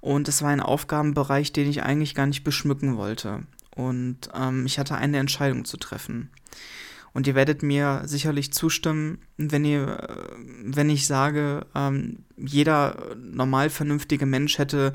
Und 0.00 0.28
es 0.28 0.42
war 0.42 0.50
ein 0.50 0.60
Aufgabenbereich, 0.60 1.52
den 1.52 1.70
ich 1.70 1.82
eigentlich 1.82 2.14
gar 2.14 2.26
nicht 2.26 2.44
beschmücken 2.44 2.96
wollte. 2.96 3.44
Und 3.74 4.28
ähm, 4.34 4.66
ich 4.66 4.78
hatte 4.78 4.96
eine 4.96 5.18
Entscheidung 5.18 5.64
zu 5.64 5.76
treffen. 5.76 6.30
Und 7.12 7.28
ihr 7.28 7.36
werdet 7.36 7.62
mir 7.62 8.02
sicherlich 8.06 8.52
zustimmen, 8.52 9.18
wenn 9.36 9.64
ihr, 9.64 10.26
wenn 10.64 10.90
ich 10.90 11.06
sage, 11.06 11.64
ähm, 11.74 12.24
jeder 12.36 13.14
normal 13.16 13.70
vernünftige 13.70 14.26
Mensch 14.26 14.58
hätte, 14.58 14.94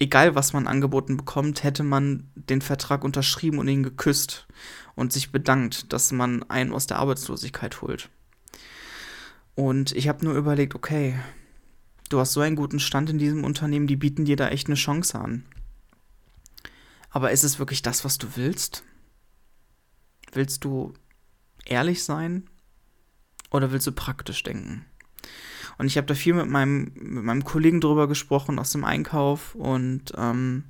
egal 0.00 0.34
was 0.34 0.52
man 0.52 0.66
angeboten 0.66 1.16
bekommt, 1.18 1.62
hätte 1.62 1.84
man 1.84 2.28
den 2.34 2.62
Vertrag 2.62 3.04
unterschrieben 3.04 3.58
und 3.58 3.68
ihn 3.68 3.84
geküsst 3.84 4.48
und 4.96 5.12
sich 5.12 5.30
bedankt, 5.30 5.92
dass 5.92 6.10
man 6.10 6.42
einen 6.44 6.72
aus 6.72 6.88
der 6.88 6.98
Arbeitslosigkeit 6.98 7.82
holt. 7.82 8.08
Und 9.54 9.92
ich 9.92 10.08
habe 10.08 10.24
nur 10.24 10.34
überlegt, 10.34 10.74
okay, 10.74 11.20
du 12.08 12.18
hast 12.18 12.32
so 12.32 12.40
einen 12.40 12.56
guten 12.56 12.80
Stand 12.80 13.10
in 13.10 13.18
diesem 13.18 13.44
Unternehmen, 13.44 13.86
die 13.86 13.96
bieten 13.96 14.24
dir 14.24 14.36
da 14.36 14.48
echt 14.48 14.68
eine 14.68 14.74
Chance 14.74 15.18
an. 15.18 15.44
Aber 17.10 17.30
ist 17.30 17.44
es 17.44 17.58
wirklich 17.58 17.82
das, 17.82 18.04
was 18.04 18.16
du 18.16 18.36
willst? 18.36 18.84
Willst 20.32 20.64
du 20.64 20.94
ehrlich 21.66 22.04
sein 22.04 22.48
oder 23.50 23.70
willst 23.70 23.86
du 23.86 23.92
praktisch 23.92 24.42
denken? 24.42 24.86
Und 25.80 25.86
ich 25.86 25.96
habe 25.96 26.06
da 26.06 26.12
viel 26.14 26.34
mit 26.34 26.46
meinem, 26.46 26.92
mit 26.94 27.24
meinem 27.24 27.42
Kollegen 27.42 27.80
drüber 27.80 28.06
gesprochen 28.06 28.58
aus 28.58 28.70
dem 28.70 28.84
Einkauf 28.84 29.54
und 29.54 30.12
ähm, 30.14 30.64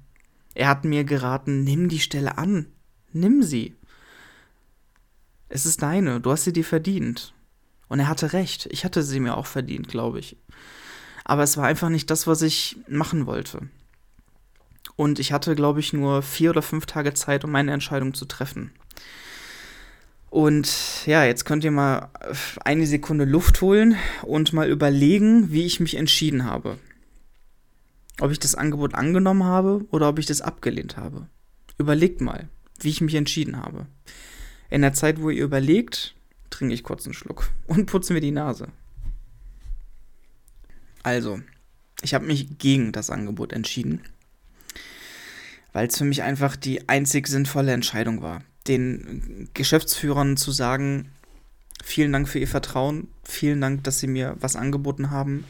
er 0.55 0.69
hat 0.69 0.85
mir 0.85 1.03
geraten, 1.03 1.65
nimm 1.65 1.89
die 1.89 1.99
Stelle 1.99 2.39
an, 2.39 2.67
nimm 3.13 3.43
sie. 3.43 3.75
Es 5.49 5.67
ist 5.67 5.83
deine, 5.83 6.21
du 6.21 6.31
hast 6.31 6.45
sie 6.45 6.53
dir 6.53 6.65
verdient. 6.65 7.35
Und 7.89 7.99
er 7.99 8.07
hatte 8.07 8.33
recht, 8.33 8.69
ich 8.71 8.85
hatte 8.85 9.03
sie 9.03 9.19
mir 9.19 9.37
auch 9.37 9.47
verdient, 9.47 9.89
glaube 9.89 10.21
ich. 10.21 10.37
Aber 11.25 11.43
es 11.43 11.57
war 11.57 11.65
einfach 11.65 11.89
nicht 11.89 12.09
das, 12.09 12.29
was 12.29 12.41
ich 12.43 12.77
machen 12.87 13.27
wollte. 13.27 13.69
Und 14.95 15.19
ich 15.19 15.33
hatte, 15.33 15.57
glaube 15.57 15.81
ich, 15.81 15.93
nur 15.93 16.23
vier 16.23 16.51
oder 16.51 16.63
fünf 16.63 16.87
Tage 16.87 17.15
Zeit, 17.15 17.45
um 17.45 17.51
meine 17.51 17.73
Entscheidung 17.73 18.15
zu 18.15 18.27
treffen. 18.27 18.71
Und 20.31 21.07
ja, 21.07 21.25
jetzt 21.25 21.45
könnt 21.45 21.65
ihr 21.65 21.73
mal 21.73 22.09
eine 22.65 22.87
Sekunde 22.87 23.25
Luft 23.25 23.61
holen 23.63 23.97
und 24.23 24.53
mal 24.53 24.71
überlegen, 24.71 25.51
wie 25.51 25.67
ich 25.67 25.81
mich 25.81 25.97
entschieden 25.97 26.45
habe. 26.45 26.79
Ob 28.21 28.31
ich 28.31 28.39
das 28.39 28.55
Angebot 28.55 28.95
angenommen 28.95 29.43
habe 29.43 29.85
oder 29.91 30.09
ob 30.09 30.21
ich 30.21 30.27
das 30.27 30.41
abgelehnt 30.41 30.97
habe. 30.97 31.27
Überlegt 31.79 32.21
mal, 32.21 32.49
wie 32.79 32.91
ich 32.91 33.01
mich 33.01 33.17
entschieden 33.17 33.57
habe. 33.57 33.87
In 34.69 34.83
der 34.83 34.93
Zeit, 34.93 35.21
wo 35.21 35.31
ihr 35.31 35.43
überlegt, 35.43 36.15
trinke 36.49 36.75
ich 36.75 36.85
kurz 36.85 37.07
einen 37.07 37.15
Schluck 37.15 37.51
und 37.67 37.87
putze 37.87 38.13
mir 38.13 38.21
die 38.21 38.31
Nase. 38.31 38.69
Also, 41.03 41.41
ich 42.03 42.15
habe 42.15 42.27
mich 42.27 42.59
gegen 42.59 42.93
das 42.93 43.11
Angebot 43.11 43.53
entschieden, 43.53 44.03
weil 45.73 45.89
es 45.89 45.99
für 45.99 46.05
mich 46.05 46.23
einfach 46.23 46.55
die 46.55 46.89
einzig 46.89 47.27
sinnvolle 47.27 47.73
Entscheidung 47.73 48.23
war 48.23 48.45
den 48.69 49.49
Geschäftsführern 49.55 50.37
zu 50.37 50.53
sagen, 50.53 51.11
vielen 51.83 52.13
Dank 52.13 52.29
für 52.29 52.39
Ihr 52.39 52.49
Vertrauen, 52.49 53.09
vielen 53.25 53.61
Dank, 53.61 53.85
dass 53.85 53.99
Sie 53.99 54.07
mir 54.07 54.37
was 54.41 54.57
angeboten 54.57 55.11
haben. 55.11 55.45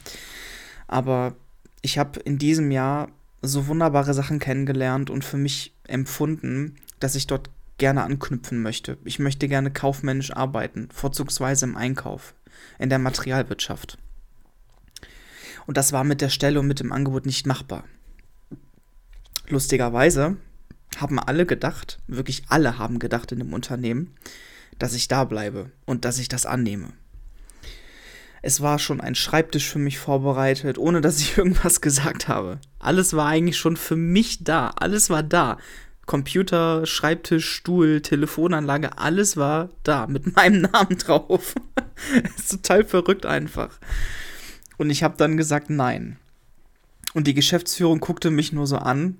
Aber 0.86 1.34
ich 1.82 1.98
habe 1.98 2.20
in 2.20 2.38
diesem 2.38 2.70
Jahr 2.70 3.08
so 3.42 3.66
wunderbare 3.66 4.14
Sachen 4.14 4.38
kennengelernt 4.38 5.10
und 5.10 5.24
für 5.24 5.38
mich 5.38 5.74
empfunden, 5.84 6.76
dass 6.98 7.14
ich 7.14 7.26
dort 7.26 7.50
gerne 7.78 8.02
anknüpfen 8.02 8.62
möchte. 8.62 8.98
Ich 9.04 9.18
möchte 9.18 9.48
gerne 9.48 9.70
kaufmännisch 9.70 10.32
arbeiten, 10.32 10.88
vorzugsweise 10.92 11.64
im 11.64 11.76
Einkauf, 11.76 12.34
in 12.78 12.90
der 12.90 12.98
Materialwirtschaft. 12.98 13.96
Und 15.66 15.76
das 15.76 15.92
war 15.92 16.04
mit 16.04 16.20
der 16.20 16.28
Stelle 16.28 16.60
und 16.60 16.66
mit 16.66 16.80
dem 16.80 16.92
Angebot 16.92 17.26
nicht 17.26 17.46
machbar. 17.46 17.84
Lustigerweise 19.48 20.36
haben 20.96 21.18
alle 21.18 21.46
gedacht, 21.46 21.98
wirklich 22.06 22.44
alle 22.48 22.78
haben 22.78 22.98
gedacht 22.98 23.32
in 23.32 23.38
dem 23.38 23.52
Unternehmen, 23.52 24.14
dass 24.78 24.94
ich 24.94 25.08
da 25.08 25.24
bleibe 25.24 25.70
und 25.86 26.04
dass 26.04 26.18
ich 26.18 26.28
das 26.28 26.46
annehme. 26.46 26.92
Es 28.42 28.60
war 28.62 28.78
schon 28.78 29.00
ein 29.00 29.14
Schreibtisch 29.14 29.68
für 29.68 29.78
mich 29.78 29.98
vorbereitet, 29.98 30.78
ohne 30.78 31.00
dass 31.00 31.20
ich 31.20 31.36
irgendwas 31.38 31.80
gesagt 31.80 32.28
habe. 32.28 32.58
Alles 32.78 33.14
war 33.14 33.26
eigentlich 33.26 33.58
schon 33.58 33.76
für 33.76 33.96
mich 33.96 34.44
da. 34.44 34.68
Alles 34.76 35.10
war 35.10 35.22
da. 35.22 35.58
Computer, 36.06 36.86
Schreibtisch, 36.86 37.48
Stuhl, 37.48 38.00
Telefonanlage, 38.00 38.98
alles 38.98 39.36
war 39.36 39.70
da 39.84 40.08
mit 40.08 40.34
meinem 40.36 40.62
Namen 40.62 40.98
drauf. 40.98 41.54
ist 42.36 42.50
total 42.50 42.84
verrückt 42.84 43.26
einfach. 43.26 43.78
Und 44.76 44.90
ich 44.90 45.02
habe 45.02 45.16
dann 45.16 45.36
gesagt, 45.36 45.70
nein. 45.70 46.18
Und 47.12 47.26
die 47.26 47.34
Geschäftsführung 47.34 48.00
guckte 48.00 48.30
mich 48.30 48.52
nur 48.52 48.66
so 48.66 48.78
an 48.78 49.18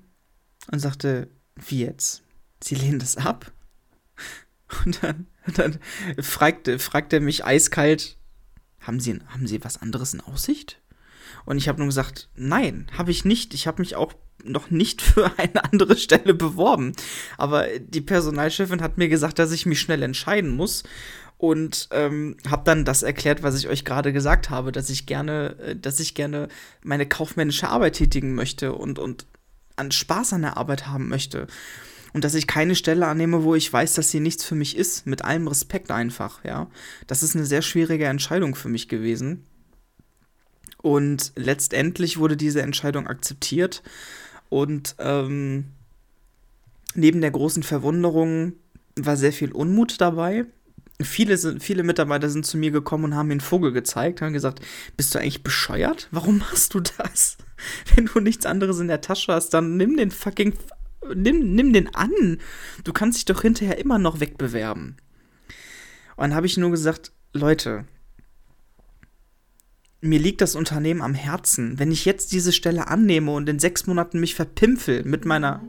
und 0.71 0.79
sagte, 0.79 1.29
wie 1.55 1.85
jetzt? 1.85 2.23
Sie 2.63 2.75
lehnen 2.75 2.99
das 2.99 3.17
ab? 3.17 3.51
Und 4.85 5.03
dann, 5.03 5.27
dann 5.55 5.79
fragt, 6.21 6.69
fragt 6.81 7.13
er 7.13 7.19
mich 7.19 7.43
eiskalt, 7.45 8.17
haben 8.79 8.99
Sie, 8.99 9.19
haben 9.27 9.47
Sie 9.47 9.63
was 9.63 9.81
anderes 9.81 10.13
in 10.13 10.21
Aussicht? 10.21 10.79
Und 11.45 11.57
ich 11.57 11.67
habe 11.67 11.79
nur 11.79 11.87
gesagt, 11.87 12.29
nein, 12.35 12.87
habe 12.97 13.11
ich 13.11 13.25
nicht. 13.25 13.53
Ich 13.53 13.67
habe 13.67 13.81
mich 13.81 13.95
auch 13.95 14.13
noch 14.43 14.69
nicht 14.69 15.01
für 15.01 15.31
eine 15.37 15.63
andere 15.63 15.97
Stelle 15.97 16.33
beworben. 16.33 16.93
Aber 17.37 17.67
die 17.79 18.01
Personalchefin 18.01 18.81
hat 18.81 18.97
mir 18.97 19.09
gesagt, 19.09 19.39
dass 19.39 19.51
ich 19.51 19.65
mich 19.65 19.79
schnell 19.79 20.03
entscheiden 20.03 20.51
muss. 20.55 20.83
Und 21.37 21.89
ähm, 21.89 22.37
habe 22.47 22.61
dann 22.65 22.85
das 22.85 23.01
erklärt, 23.01 23.41
was 23.41 23.57
ich 23.57 23.67
euch 23.67 23.83
gerade 23.83 24.13
gesagt 24.13 24.51
habe, 24.51 24.71
dass 24.71 24.91
ich 24.91 25.07
gerne, 25.07 25.55
äh, 25.59 25.75
dass 25.75 25.99
ich 25.99 26.13
gerne 26.13 26.49
meine 26.83 27.07
kaufmännische 27.07 27.67
Arbeit 27.67 27.95
tätigen 27.95 28.35
möchte 28.35 28.73
und, 28.73 28.99
und 28.99 29.25
an 29.81 29.91
Spaß 29.91 30.33
an 30.33 30.43
der 30.43 30.57
Arbeit 30.57 30.87
haben 30.87 31.09
möchte. 31.09 31.47
Und 32.13 32.23
dass 32.23 32.35
ich 32.35 32.47
keine 32.47 32.75
Stelle 32.75 33.07
annehme, 33.07 33.43
wo 33.43 33.55
ich 33.55 33.71
weiß, 33.71 33.93
dass 33.93 34.11
sie 34.11 34.19
nichts 34.19 34.43
für 34.43 34.55
mich 34.55 34.77
ist, 34.77 35.07
mit 35.07 35.23
allem 35.23 35.47
Respekt 35.47 35.91
einfach, 35.91 36.43
ja. 36.43 36.69
Das 37.07 37.23
ist 37.23 37.35
eine 37.35 37.45
sehr 37.45 37.61
schwierige 37.61 38.05
Entscheidung 38.05 38.55
für 38.55 38.69
mich 38.69 38.87
gewesen. 38.87 39.45
Und 40.81 41.31
letztendlich 41.35 42.17
wurde 42.17 42.37
diese 42.37 42.61
Entscheidung 42.61 43.07
akzeptiert. 43.07 43.83
Und 44.49 44.95
ähm, 44.99 45.65
neben 46.95 47.21
der 47.21 47.31
großen 47.31 47.63
Verwunderung 47.63 48.53
war 48.95 49.15
sehr 49.15 49.31
viel 49.31 49.51
Unmut 49.51 50.01
dabei. 50.01 50.45
Viele, 51.01 51.37
sind, 51.37 51.63
viele 51.63 51.83
Mitarbeiter 51.83 52.29
sind 52.29 52.45
zu 52.45 52.57
mir 52.57 52.71
gekommen 52.71 53.05
und 53.05 53.15
haben 53.15 53.27
mir 53.27 53.33
einen 53.33 53.41
Vogel 53.41 53.71
gezeigt, 53.71 54.21
haben 54.21 54.33
gesagt, 54.33 54.59
bist 54.97 55.15
du 55.15 55.19
eigentlich 55.19 55.43
bescheuert? 55.43 56.07
Warum 56.11 56.39
machst 56.39 56.73
du 56.73 56.79
das? 56.81 57.37
Wenn 57.95 58.05
du 58.05 58.19
nichts 58.19 58.45
anderes 58.45 58.79
in 58.79 58.87
der 58.87 59.01
Tasche 59.01 59.33
hast, 59.33 59.49
dann 59.49 59.77
nimm 59.77 59.97
den 59.97 60.11
fucking. 60.11 60.53
Nimm, 61.15 61.55
nimm 61.55 61.73
den 61.73 61.93
an. 61.95 62.39
Du 62.83 62.93
kannst 62.93 63.17
dich 63.17 63.25
doch 63.25 63.41
hinterher 63.41 63.79
immer 63.79 63.97
noch 63.97 64.19
wegbewerben. 64.19 64.97
Und 66.15 66.23
dann 66.23 66.35
habe 66.35 66.45
ich 66.45 66.57
nur 66.57 66.69
gesagt, 66.69 67.11
Leute, 67.33 67.85
mir 70.01 70.19
liegt 70.19 70.41
das 70.41 70.55
Unternehmen 70.55 71.01
am 71.01 71.13
Herzen. 71.13 71.79
Wenn 71.79 71.91
ich 71.91 72.05
jetzt 72.05 72.31
diese 72.31 72.51
Stelle 72.51 72.87
annehme 72.87 73.31
und 73.31 73.49
in 73.49 73.59
sechs 73.59 73.87
Monaten 73.87 74.19
mich 74.19 74.35
verpimpel 74.35 75.03
mit 75.03 75.25
meiner 75.25 75.61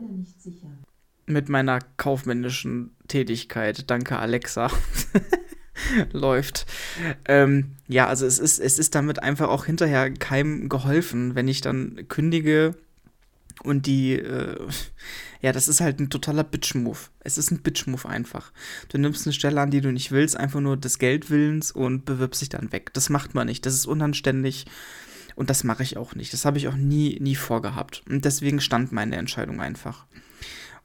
mit 1.25 1.47
meiner 1.47 1.79
kaufmännischen 1.97 2.95
Tätigkeit, 3.07 3.89
danke 3.89 4.17
Alexa, 4.17 4.69
läuft. 6.11 6.65
Ähm, 7.25 7.71
ja, 7.87 8.07
also 8.07 8.25
es 8.25 8.39
ist, 8.39 8.59
es 8.59 8.79
ist 8.79 8.95
damit 8.95 9.21
einfach 9.21 9.49
auch 9.49 9.65
hinterher 9.65 10.11
keinem 10.11 10.69
geholfen, 10.69 11.35
wenn 11.35 11.47
ich 11.47 11.61
dann 11.61 12.07
kündige 12.07 12.75
und 13.61 13.85
die, 13.85 14.13
äh, 14.13 14.57
ja, 15.41 15.51
das 15.51 15.67
ist 15.67 15.81
halt 15.81 15.99
ein 15.99 16.09
totaler 16.09 16.43
Bitch-Move. 16.43 16.97
Es 17.19 17.37
ist 17.37 17.51
ein 17.51 17.61
Bitch-Move 17.61 18.07
einfach. 18.07 18.51
Du 18.89 18.97
nimmst 18.97 19.25
eine 19.25 19.33
Stelle 19.33 19.61
an, 19.61 19.71
die 19.71 19.81
du 19.81 19.91
nicht 19.91 20.11
willst, 20.11 20.37
einfach 20.37 20.59
nur 20.59 20.77
des 20.77 20.99
Geldwillens 20.99 21.71
und 21.71 22.05
bewirbst 22.05 22.41
dich 22.41 22.49
dann 22.49 22.71
weg. 22.71 22.93
Das 22.93 23.09
macht 23.09 23.35
man 23.35 23.47
nicht. 23.47 23.65
Das 23.65 23.73
ist 23.73 23.85
unanständig. 23.85 24.65
Und 25.35 25.49
das 25.49 25.63
mache 25.63 25.83
ich 25.83 25.97
auch 25.97 26.15
nicht. 26.15 26.33
Das 26.33 26.45
habe 26.45 26.57
ich 26.57 26.67
auch 26.67 26.75
nie, 26.75 27.17
nie 27.19 27.35
vorgehabt. 27.35 28.03
Und 28.07 28.25
deswegen 28.25 28.61
stand 28.61 28.91
meine 28.91 29.15
Entscheidung 29.15 29.61
einfach. 29.61 30.05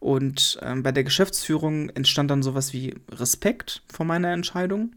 Und 0.01 0.59
ähm, 0.63 0.83
bei 0.83 0.93
der 0.93 1.05
Geschäftsführung 1.05 1.91
entstand 1.91 2.31
dann 2.31 2.43
sowas 2.43 2.73
wie 2.73 2.95
Respekt 3.11 3.83
vor 3.93 4.07
meiner 4.07 4.33
Entscheidung. 4.33 4.93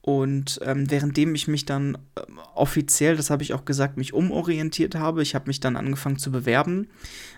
Und 0.00 0.60
ähm, 0.62 0.90
währenddem 0.90 1.34
ich 1.34 1.48
mich 1.48 1.64
dann 1.64 1.94
äh, 2.14 2.20
offiziell, 2.54 3.16
das 3.16 3.30
habe 3.30 3.42
ich 3.42 3.54
auch 3.54 3.64
gesagt, 3.64 3.96
mich 3.96 4.12
umorientiert 4.12 4.96
habe, 4.96 5.22
ich 5.22 5.34
habe 5.34 5.46
mich 5.46 5.60
dann 5.60 5.76
angefangen 5.76 6.18
zu 6.18 6.30
bewerben. 6.30 6.88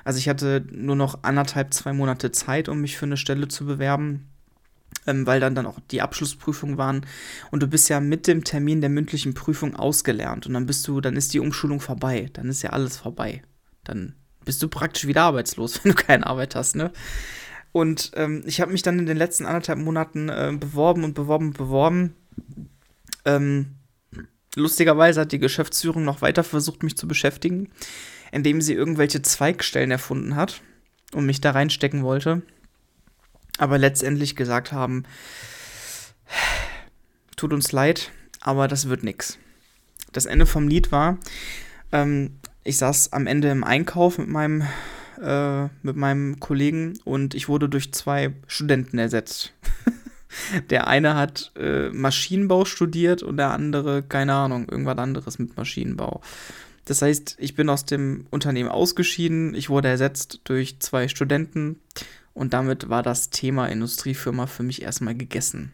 Also 0.02 0.18
ich 0.18 0.28
hatte 0.28 0.64
nur 0.72 0.96
noch 0.96 1.22
anderthalb, 1.22 1.72
zwei 1.72 1.92
Monate 1.92 2.32
Zeit, 2.32 2.68
um 2.68 2.80
mich 2.80 2.96
für 2.96 3.06
eine 3.06 3.18
Stelle 3.18 3.46
zu 3.46 3.66
bewerben, 3.66 4.26
ähm, 5.06 5.26
weil 5.28 5.38
dann 5.38 5.54
dann 5.54 5.66
auch 5.66 5.78
die 5.92 6.02
Abschlussprüfungen 6.02 6.76
waren. 6.76 7.06
Und 7.52 7.62
du 7.62 7.68
bist 7.68 7.88
ja 7.88 8.00
mit 8.00 8.26
dem 8.26 8.42
Termin 8.42 8.80
der 8.80 8.90
mündlichen 8.90 9.34
Prüfung 9.34 9.76
ausgelernt. 9.76 10.48
Und 10.48 10.54
dann 10.54 10.66
bist 10.66 10.88
du, 10.88 11.00
dann 11.00 11.14
ist 11.14 11.34
die 11.34 11.40
Umschulung 11.40 11.78
vorbei. 11.78 12.30
Dann 12.32 12.48
ist 12.48 12.62
ja 12.62 12.70
alles 12.70 12.96
vorbei. 12.96 13.42
Dann 13.84 14.14
bist 14.46 14.62
du 14.62 14.68
praktisch 14.68 15.06
wieder 15.06 15.24
arbeitslos, 15.24 15.80
wenn 15.84 15.92
du 15.92 16.02
keine 16.02 16.26
Arbeit 16.26 16.54
hast, 16.54 16.76
ne? 16.76 16.90
Und 17.72 18.12
ähm, 18.14 18.42
ich 18.46 18.62
habe 18.62 18.72
mich 18.72 18.80
dann 18.80 18.98
in 18.98 19.04
den 19.04 19.18
letzten 19.18 19.44
anderthalb 19.44 19.78
Monaten 19.78 20.30
äh, 20.30 20.56
beworben 20.58 21.04
und 21.04 21.12
beworben 21.12 21.48
und 21.48 21.58
beworben. 21.58 22.14
Ähm, 23.26 23.74
lustigerweise 24.54 25.20
hat 25.20 25.32
die 25.32 25.38
Geschäftsführung 25.38 26.02
noch 26.02 26.22
weiter 26.22 26.42
versucht, 26.42 26.82
mich 26.82 26.96
zu 26.96 27.06
beschäftigen, 27.06 27.68
indem 28.32 28.62
sie 28.62 28.72
irgendwelche 28.72 29.20
Zweigstellen 29.20 29.90
erfunden 29.90 30.36
hat 30.36 30.62
und 31.12 31.26
mich 31.26 31.42
da 31.42 31.50
reinstecken 31.50 32.02
wollte. 32.02 32.40
Aber 33.58 33.76
letztendlich 33.76 34.36
gesagt 34.36 34.72
haben, 34.72 35.04
Tut 37.36 37.52
uns 37.52 37.72
leid, 37.72 38.12
aber 38.40 38.66
das 38.66 38.88
wird 38.88 39.02
nix. 39.02 39.38
Das 40.12 40.24
Ende 40.24 40.46
vom 40.46 40.68
Lied 40.68 40.90
war, 40.90 41.18
ähm, 41.92 42.38
ich 42.66 42.78
saß 42.78 43.12
am 43.12 43.26
Ende 43.26 43.48
im 43.50 43.64
Einkauf 43.64 44.18
mit 44.18 44.28
meinem, 44.28 44.62
äh, 45.22 45.64
mit 45.82 45.96
meinem 45.96 46.40
Kollegen 46.40 46.98
und 47.04 47.34
ich 47.34 47.48
wurde 47.48 47.68
durch 47.68 47.92
zwei 47.92 48.32
Studenten 48.46 48.98
ersetzt. 48.98 49.52
der 50.70 50.88
eine 50.88 51.14
hat 51.14 51.52
äh, 51.56 51.90
Maschinenbau 51.90 52.64
studiert 52.64 53.22
und 53.22 53.36
der 53.36 53.50
andere, 53.50 54.02
keine 54.02 54.34
Ahnung, 54.34 54.68
irgendwas 54.68 54.98
anderes 54.98 55.38
mit 55.38 55.56
Maschinenbau. 55.56 56.20
Das 56.84 57.02
heißt, 57.02 57.36
ich 57.38 57.54
bin 57.54 57.68
aus 57.68 57.84
dem 57.84 58.26
Unternehmen 58.30 58.68
ausgeschieden, 58.68 59.54
ich 59.54 59.70
wurde 59.70 59.88
ersetzt 59.88 60.40
durch 60.44 60.78
zwei 60.80 61.08
Studenten 61.08 61.80
und 62.34 62.52
damit 62.52 62.88
war 62.88 63.02
das 63.02 63.30
Thema 63.30 63.66
Industriefirma 63.66 64.46
für 64.46 64.62
mich 64.62 64.82
erstmal 64.82 65.14
gegessen. 65.14 65.72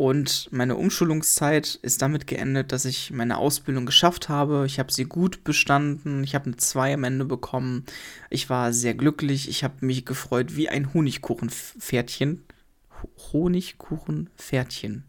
Und 0.00 0.48
meine 0.50 0.76
Umschulungszeit 0.76 1.74
ist 1.82 2.00
damit 2.00 2.26
geendet, 2.26 2.72
dass 2.72 2.86
ich 2.86 3.10
meine 3.10 3.36
Ausbildung 3.36 3.84
geschafft 3.84 4.30
habe. 4.30 4.64
Ich 4.64 4.78
habe 4.78 4.90
sie 4.90 5.04
gut 5.04 5.44
bestanden. 5.44 6.24
Ich 6.24 6.34
habe 6.34 6.46
eine 6.46 6.56
2 6.56 6.94
am 6.94 7.04
Ende 7.04 7.26
bekommen. 7.26 7.84
Ich 8.30 8.48
war 8.48 8.72
sehr 8.72 8.94
glücklich. 8.94 9.46
Ich 9.46 9.62
habe 9.62 9.84
mich 9.84 10.06
gefreut 10.06 10.56
wie 10.56 10.70
ein 10.70 10.94
Honigkuchenpferdchen. 10.94 12.42
Honigkuchenpferdchen. 13.30 15.04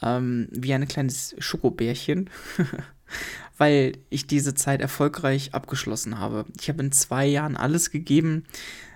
Ähm, 0.00 0.48
wie 0.50 0.72
ein 0.72 0.88
kleines 0.88 1.36
Schokobärchen. 1.38 2.30
Weil 3.58 3.98
ich 4.08 4.26
diese 4.26 4.54
Zeit 4.54 4.80
erfolgreich 4.80 5.52
abgeschlossen 5.52 6.18
habe. 6.18 6.46
Ich 6.58 6.70
habe 6.70 6.82
in 6.82 6.90
zwei 6.90 7.26
Jahren 7.26 7.58
alles 7.58 7.90
gegeben. 7.90 8.44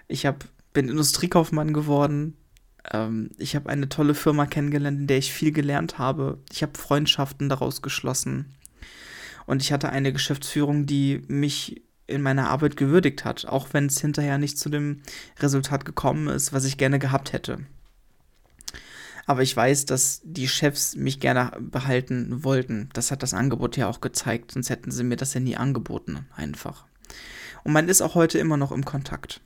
Ich 0.07 0.25
hab, 0.25 0.47
bin 0.73 0.89
Industriekaufmann 0.89 1.75
geworden 1.75 2.39
ähm, 2.93 3.31
ich 3.39 3.55
habe 3.55 3.69
eine 3.69 3.89
tolle 3.89 4.15
Firma 4.15 4.47
kennengelernt, 4.47 5.01
in 5.01 5.07
der 5.07 5.19
ich 5.19 5.33
viel 5.33 5.53
gelernt 5.53 5.99
habe. 5.99 6.39
Ich 6.53 6.63
habe 6.63 6.79
Freundschaften 6.79 7.49
daraus 7.49 7.83
geschlossen. 7.83 8.55
Und 9.47 9.63
ich 9.63 9.73
hatte 9.73 9.91
eine 9.91 10.13
Geschäftsführung, 10.13 10.87
die 10.87 11.23
mich 11.29 11.83
in 12.07 12.23
meiner 12.23 12.49
Arbeit 12.49 12.77
gewürdigt 12.77 13.25
hat, 13.25 13.47
auch 13.47 13.69
wenn 13.73 13.87
es 13.87 14.01
hinterher 14.01 14.39
nicht 14.39 14.59
zu 14.59 14.69
dem 14.69 15.03
Resultat 15.41 15.85
gekommen 15.85 16.29
ist, 16.29 16.53
was 16.53 16.65
ich 16.65 16.79
gerne 16.79 16.99
gehabt 16.99 17.33
hätte. 17.33 17.59
Aber 19.27 19.43
ich 19.43 19.55
weiß, 19.55 19.85
dass 19.85 20.23
die 20.25 20.49
Chefs 20.49 20.97
mich 20.97 21.21
gerne 21.21 21.53
behalten 21.61 22.45
wollten. 22.45 22.89
Das 22.95 23.11
hat 23.11 23.23
das 23.23 23.35
Angebot 23.35 23.77
ja 23.77 23.87
auch 23.87 24.01
gezeigt, 24.01 24.53
sonst 24.53 24.71
hätten 24.71 24.91
sie 24.91 25.05
mir 25.05 25.17
das 25.17 25.35
ja 25.35 25.41
nie 25.41 25.57
angeboten, 25.57 26.27
einfach. 26.35 26.87
Und 27.63 27.75
man 27.75 27.91
ist 27.91 28.01
auch 28.01 28.15
heute 28.15 28.39
immer 28.39 28.57
noch 28.57 28.73
im 28.73 28.87
Kontakt. 28.87 29.43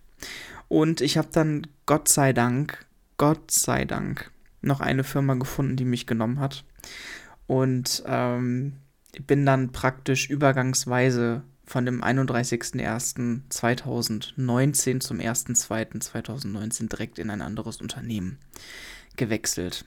Und 0.68 1.00
ich 1.00 1.18
habe 1.18 1.28
dann, 1.32 1.66
Gott 1.86 2.08
sei 2.08 2.32
Dank, 2.32 2.86
Gott 3.22 3.52
sei 3.52 3.84
Dank 3.84 4.32
noch 4.62 4.80
eine 4.80 5.04
Firma 5.04 5.34
gefunden, 5.34 5.76
die 5.76 5.84
mich 5.84 6.08
genommen 6.08 6.40
hat. 6.40 6.64
Und 7.46 8.02
ähm, 8.04 8.78
bin 9.28 9.46
dann 9.46 9.70
praktisch 9.70 10.28
übergangsweise 10.28 11.44
von 11.64 11.86
dem 11.86 12.02
31.01.2019 12.02 14.98
zum 14.98 15.18
1.02.2019 15.18 16.88
direkt 16.88 17.20
in 17.20 17.30
ein 17.30 17.42
anderes 17.42 17.80
Unternehmen 17.80 18.38
gewechselt. 19.14 19.84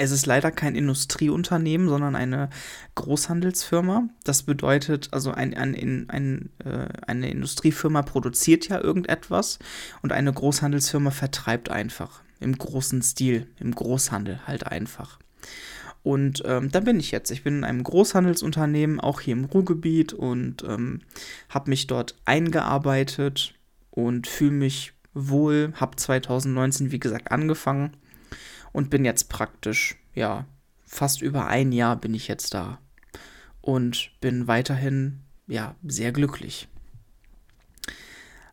Es 0.00 0.12
ist 0.12 0.26
leider 0.26 0.52
kein 0.52 0.76
Industrieunternehmen, 0.76 1.88
sondern 1.88 2.14
eine 2.14 2.50
Großhandelsfirma. 2.94 4.08
Das 4.22 4.44
bedeutet, 4.44 5.08
also 5.10 5.32
ein, 5.32 5.54
ein, 5.54 6.08
ein, 6.08 6.50
äh, 6.64 6.88
eine 7.04 7.28
Industriefirma 7.28 8.02
produziert 8.02 8.68
ja 8.68 8.80
irgendetwas 8.80 9.58
und 10.00 10.12
eine 10.12 10.32
Großhandelsfirma 10.32 11.10
vertreibt 11.10 11.70
einfach. 11.70 12.22
Im 12.38 12.56
großen 12.56 13.02
Stil, 13.02 13.48
im 13.58 13.74
Großhandel 13.74 14.46
halt 14.46 14.68
einfach. 14.68 15.18
Und 16.04 16.44
ähm, 16.46 16.70
da 16.70 16.78
bin 16.78 17.00
ich 17.00 17.10
jetzt. 17.10 17.32
Ich 17.32 17.42
bin 17.42 17.58
in 17.58 17.64
einem 17.64 17.82
Großhandelsunternehmen, 17.82 19.00
auch 19.00 19.20
hier 19.20 19.32
im 19.32 19.46
Ruhrgebiet 19.46 20.12
und 20.12 20.62
ähm, 20.62 21.00
habe 21.48 21.70
mich 21.70 21.88
dort 21.88 22.14
eingearbeitet 22.24 23.54
und 23.90 24.28
fühle 24.28 24.52
mich 24.52 24.92
wohl. 25.12 25.72
Habe 25.74 25.96
2019, 25.96 26.92
wie 26.92 27.00
gesagt, 27.00 27.32
angefangen 27.32 27.96
und 28.78 28.90
bin 28.90 29.04
jetzt 29.04 29.28
praktisch, 29.28 29.96
ja, 30.14 30.46
fast 30.86 31.20
über 31.20 31.48
ein 31.48 31.72
Jahr 31.72 31.96
bin 31.96 32.14
ich 32.14 32.28
jetzt 32.28 32.54
da 32.54 32.78
und 33.60 34.12
bin 34.20 34.46
weiterhin, 34.46 35.18
ja, 35.48 35.74
sehr 35.84 36.12
glücklich. 36.12 36.68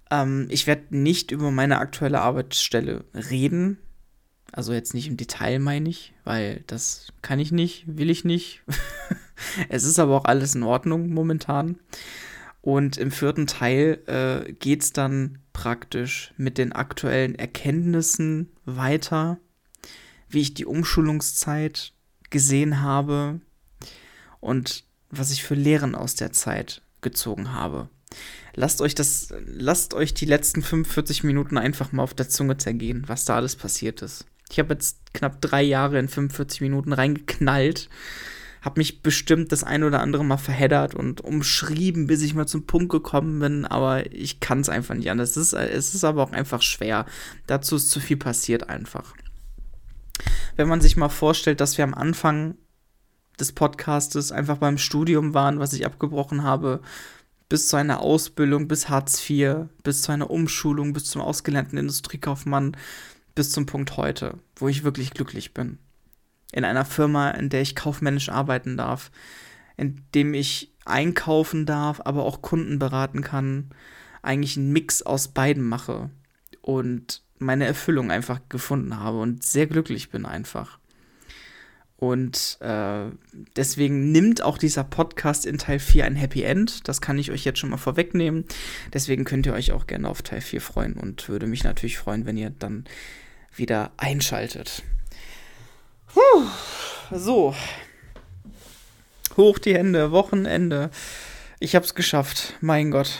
Ähm, 0.10 0.48
ich 0.50 0.66
werde 0.66 0.98
nicht 0.98 1.30
über 1.30 1.52
meine 1.52 1.78
aktuelle 1.78 2.22
Arbeitsstelle 2.22 3.06
reden, 3.14 3.78
also 4.52 4.74
jetzt 4.74 4.96
nicht 4.96 5.08
im 5.08 5.16
Detail 5.16 5.60
meine 5.60 5.90
ich, 5.90 6.16
weil 6.24 6.64
das 6.66 7.14
kann 7.22 7.40
ich 7.40 7.52
nicht, 7.52 7.84
will 7.86 8.10
ich 8.10 8.26
nicht. 8.26 8.64
es 9.70 9.84
ist 9.84 10.00
aber 10.00 10.18
auch 10.18 10.26
alles 10.26 10.56
in 10.56 10.64
Ordnung 10.64 11.10
momentan. 11.14 11.78
Und 12.62 12.98
im 12.98 13.12
vierten 13.12 13.46
Teil 13.46 14.00
äh, 14.08 14.54
geht 14.54 14.82
es 14.82 14.92
dann 14.92 15.38
praktisch 15.54 16.34
mit 16.36 16.58
den 16.58 16.72
aktuellen 16.72 17.36
Erkenntnissen 17.36 18.50
weiter 18.66 19.38
wie 20.30 20.42
ich 20.42 20.54
die 20.54 20.66
Umschulungszeit 20.66 21.94
gesehen 22.30 22.82
habe 22.82 23.40
und 24.40 24.84
was 25.10 25.32
ich 25.32 25.44
für 25.44 25.56
Lehren 25.56 25.96
aus 25.96 26.16
der 26.16 26.32
Zeit 26.32 26.82
gezogen 27.02 27.54
habe. 27.54 27.90
Lasst 28.54 28.82
euch 28.82 28.96
das, 28.96 29.34
lasst 29.46 29.94
euch 29.94 30.14
die 30.14 30.26
letzten 30.26 30.62
45 30.62 31.24
Minuten 31.24 31.58
einfach 31.58 31.92
mal 31.92 32.04
auf 32.04 32.14
der 32.14 32.30
Zunge 32.30 32.58
zergehen, 32.58 33.04
was 33.08 33.26
da 33.26 33.36
alles 33.36 33.56
passiert 33.56 34.02
ist. 34.02 34.26
Ich 34.50 34.60
habe 34.60 34.74
jetzt 34.74 35.14
knapp 35.14 35.42
drei 35.42 35.62
Jahre 35.62 36.00
in 36.00 36.08
45 36.08 36.62
Minuten 36.62 36.94
reingeknallt, 36.94 37.90
habe 38.62 38.80
mich 38.80 39.02
bestimmt 39.02 39.52
das 39.52 39.64
ein 39.64 39.84
oder 39.84 40.02
andere 40.02 40.24
Mal 40.24 40.38
verheddert 40.38 40.96
und 40.96 41.22
umschrieben, 41.22 42.08
bis 42.08 42.22
ich 42.22 42.34
mal 42.34 42.48
zum 42.48 42.66
Punkt 42.66 42.90
gekommen 42.90 43.40
bin, 43.40 43.66
aber 43.66 44.12
ich 44.12 44.40
kann 44.40 44.62
es 44.62 44.70
einfach 44.70 44.96
nicht 44.96 45.12
anders. 45.12 45.36
Es 45.36 45.54
ist, 45.54 45.54
es 45.54 45.94
ist 45.94 46.04
aber 46.04 46.24
auch 46.24 46.32
einfach 46.32 46.62
schwer. 46.62 47.06
Dazu 47.48 47.76
ist 47.76 47.92
zu 47.92 48.00
viel 48.00 48.18
passiert 48.18 48.70
einfach 48.70 49.14
wenn 50.56 50.68
man 50.68 50.82
sich 50.82 50.98
mal 50.98 51.10
vorstellt, 51.10 51.62
dass 51.62 51.78
wir 51.78 51.84
am 51.84 51.94
Anfang 51.94 52.56
des 53.40 53.52
Podcastes 53.52 54.32
einfach 54.32 54.58
beim 54.58 54.78
Studium 54.78 55.34
waren, 55.34 55.60
was 55.60 55.74
ich 55.74 55.86
abgebrochen 55.86 56.44
habe, 56.44 56.82
bis 57.50 57.68
zu 57.68 57.76
einer 57.76 58.00
Ausbildung, 58.00 58.68
bis 58.68 58.90
Hartz 58.90 59.30
IV, 59.30 59.68
bis 59.84 60.02
zu 60.02 60.12
einer 60.12 60.32
Umschulung, 60.32 60.94
bis 60.94 61.06
zum 61.06 61.22
ausgelernten 61.22 61.78
Industriekaufmann, 61.78 62.76
bis 63.36 63.52
zum 63.52 63.66
Punkt 63.66 63.98
heute, 63.98 64.40
wo 64.56 64.68
ich 64.68 64.84
wirklich 64.84 65.12
glücklich 65.12 65.54
bin. 65.54 65.78
In 66.54 66.64
einer 66.64 66.86
Firma, 66.86 67.32
in 67.32 67.50
der 67.50 67.62
ich 67.62 67.76
kaufmännisch 67.76 68.30
arbeiten 68.30 68.78
darf, 68.78 69.12
in 69.78 70.02
dem 70.16 70.34
ich 70.34 70.74
einkaufen 70.86 71.66
darf, 71.66 72.02
aber 72.06 72.24
auch 72.24 72.42
Kunden 72.42 72.80
beraten 72.80 73.22
kann, 73.22 73.72
eigentlich 74.22 74.56
einen 74.58 74.72
Mix 74.72 75.02
aus 75.02 75.28
beiden 75.28 75.64
mache. 75.64 76.10
Und 76.62 77.25
meine 77.38 77.66
Erfüllung 77.66 78.12
einfach 78.12 78.40
gefunden 78.50 79.00
habe 79.00 79.20
und 79.20 79.44
sehr 79.44 79.68
glücklich 79.68 80.10
bin 80.10 80.26
einfach. 80.26 80.80
Und 81.98 82.58
äh, 82.60 83.06
deswegen 83.56 84.12
nimmt 84.12 84.42
auch 84.42 84.58
dieser 84.58 84.84
Podcast 84.84 85.46
in 85.46 85.58
Teil 85.58 85.80
4 85.80 86.06
ein 86.06 86.16
Happy 86.16 86.44
End. 86.44 86.88
Das 86.88 87.00
kann 87.00 87.18
ich 87.18 87.32
euch 87.32 87.46
jetzt 87.46 87.60
schon 87.60 87.70
mal 87.70 87.78
vorwegnehmen. 87.78 88.46
Deswegen 88.94 89.24
könnt 89.24 89.46
ihr 89.46 89.54
euch 89.54 89.72
auch 89.72 89.88
gerne 89.88 90.10
auf 90.10 90.22
Teil 90.22 90.42
4 90.42 90.60
freuen 90.60 90.94
und 90.94 91.30
würde 91.30 91.48
mich 91.48 91.64
natürlich 91.64 91.98
freuen, 91.98 92.26
wenn 92.26 92.38
ihr 92.38 92.50
dann 92.50 92.84
wieder 93.56 93.92
einschaltet. 93.98 94.84
Puh, 96.14 96.44
so. 97.12 97.56
Hoch 99.38 99.58
die 99.58 99.76
Hände, 99.76 100.12
Wochenende. 100.12 100.92
Ich 101.60 101.76
hab's 101.76 101.96
geschafft. 101.96 102.56
Mein 102.60 102.92
Gott. 102.92 103.20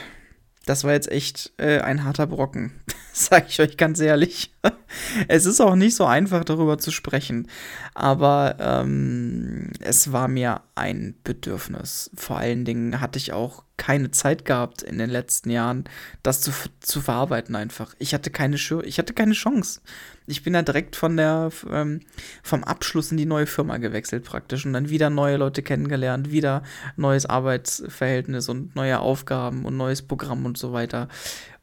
Das 0.66 0.84
war 0.84 0.92
jetzt 0.92 1.12
echt 1.12 1.54
äh, 1.58 1.80
ein 1.80 2.04
harter 2.04 2.28
Brocken. 2.28 2.74
sage 3.18 3.46
ich 3.48 3.62
euch 3.62 3.78
ganz 3.78 4.02
ehrlich. 4.02 4.52
es 5.30 5.46
ist 5.46 5.62
auch 5.62 5.76
nicht 5.76 5.96
so 5.96 6.06
einfach, 6.06 6.44
darüber 6.44 6.78
zu 6.78 6.92
sprechen. 6.92 7.48
Aber 7.94 8.58
ähm, 8.60 9.72
es 9.80 10.12
war 10.12 10.28
mir 10.28 10.62
ein 10.76 11.16
Bedürfnis. 11.24 12.12
Vor 12.14 12.38
allen 12.38 12.66
Dingen 12.66 13.00
hatte 13.00 13.18
ich 13.18 13.32
auch 13.32 13.64
keine 13.78 14.12
Zeit 14.12 14.46
gehabt 14.46 14.84
in 14.84 14.98
den 14.98 15.10
letzten 15.10 15.50
Jahren, 15.50 15.84
das 16.24 16.42
zu, 16.42 16.52
zu 16.80 17.02
verarbeiten 17.02 17.56
einfach. 17.56 17.94
Ich 18.00 18.14
hatte 18.14 18.32
keine, 18.32 18.56
ich 18.56 19.00
hatte 19.00 19.14
keine 19.14 19.34
Chance. 19.34 19.82
Ich 20.28 20.44
bin 20.44 20.54
ja 20.54 20.62
direkt 20.62 20.96
von 20.96 21.18
der, 21.18 21.52
ähm, 21.70 22.00
vom 22.42 22.64
Abschluss 22.64 23.12
in 23.12 23.18
die 23.18 23.26
neue 23.26 23.46
Firma 23.46 23.78
gewechselt 23.78 24.24
praktisch 24.24 24.66
und 24.66 24.74
dann 24.74 24.90
wieder 24.90 25.10
neue 25.10 25.38
Leute 25.38 25.62
kennengelernt, 25.62 26.32
wieder 26.32 26.64
neues 26.96 27.26
Arbeitsverhältnis 27.26 28.50
und 28.50 28.76
neue 28.76 29.00
Aufgaben 29.00 29.66
und 29.66 29.78
neues 29.78 30.02
Programm 30.02 30.46
und 30.46 30.58
so 30.58 30.72
weiter. 30.74 31.10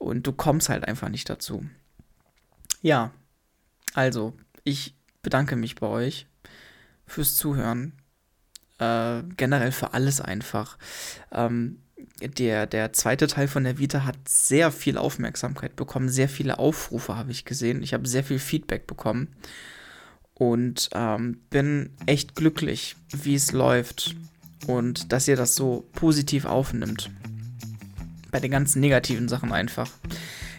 Und 0.02 0.26
du 0.26 0.32
kommst 0.32 0.68
halt 0.68 0.86
einfach 0.88 1.08
nicht 1.08 1.30
dazu. 1.30 1.64
Ja, 2.80 3.12
also, 3.94 4.34
ich 4.64 4.96
bedanke 5.22 5.54
mich 5.54 5.76
bei 5.76 5.86
euch 5.86 6.26
fürs 7.06 7.36
Zuhören. 7.36 7.92
Äh, 8.80 9.22
generell 9.36 9.70
für 9.70 9.94
alles 9.94 10.20
einfach. 10.20 10.76
Ähm, 11.30 11.78
der, 12.20 12.66
der 12.66 12.92
zweite 12.92 13.28
Teil 13.28 13.46
von 13.46 13.62
der 13.62 13.78
Vita 13.78 14.04
hat 14.04 14.16
sehr 14.28 14.72
viel 14.72 14.98
Aufmerksamkeit 14.98 15.76
bekommen, 15.76 16.08
sehr 16.08 16.28
viele 16.28 16.58
Aufrufe 16.58 17.16
habe 17.16 17.30
ich 17.30 17.44
gesehen. 17.44 17.80
Ich 17.80 17.94
habe 17.94 18.08
sehr 18.08 18.24
viel 18.24 18.40
Feedback 18.40 18.88
bekommen 18.88 19.28
und 20.34 20.90
ähm, 20.94 21.42
bin 21.48 21.90
echt 22.06 22.34
glücklich, 22.34 22.96
wie 23.12 23.36
es 23.36 23.52
läuft 23.52 24.16
und 24.66 25.12
dass 25.12 25.28
ihr 25.28 25.36
das 25.36 25.54
so 25.54 25.88
positiv 25.92 26.44
aufnimmt. 26.44 27.08
Bei 28.32 28.40
den 28.40 28.50
ganzen 28.50 28.80
negativen 28.80 29.28
Sachen 29.28 29.52
einfach. 29.52 29.88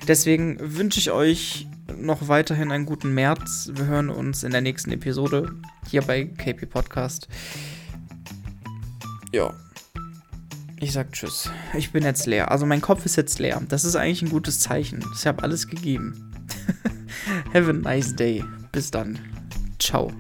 Deswegen 0.08 0.58
wünsche 0.62 1.00
ich 1.00 1.12
euch 1.12 1.68
noch 1.98 2.28
weiterhin 2.28 2.72
einen 2.72 2.86
guten 2.86 3.14
März. 3.14 3.72
Wir 3.74 3.86
hören 3.86 4.10
uns 4.10 4.44
in 4.44 4.52
der 4.52 4.62
nächsten 4.62 4.92
Episode 4.92 5.54
hier 5.90 6.02
bei 6.04 6.26
KP 6.26 6.66
Podcast. 6.66 7.28
Ja. 9.34 9.54
Ich 10.80 10.94
sag 10.94 11.12
Tschüss. 11.14 11.50
Ich 11.76 11.92
bin 11.92 12.04
jetzt 12.04 12.28
leer. 12.28 12.52
Also 12.52 12.66
mein 12.66 12.82
Kopf 12.82 13.06
ist 13.06 13.16
jetzt 13.16 13.40
leer. 13.40 13.62
Das 13.70 13.86
ist 13.86 13.96
eigentlich 13.96 14.22
ein 14.22 14.30
gutes 14.30 14.60
Zeichen. 14.60 15.04
Ich 15.16 15.26
habe 15.26 15.42
alles 15.42 15.68
gegeben. 15.68 16.32
Have 17.54 17.70
a 17.70 17.74
nice 17.74 18.16
day. 18.16 18.44
Bis 18.72 18.92
dann. 18.92 19.18
Ciao. 19.80 20.12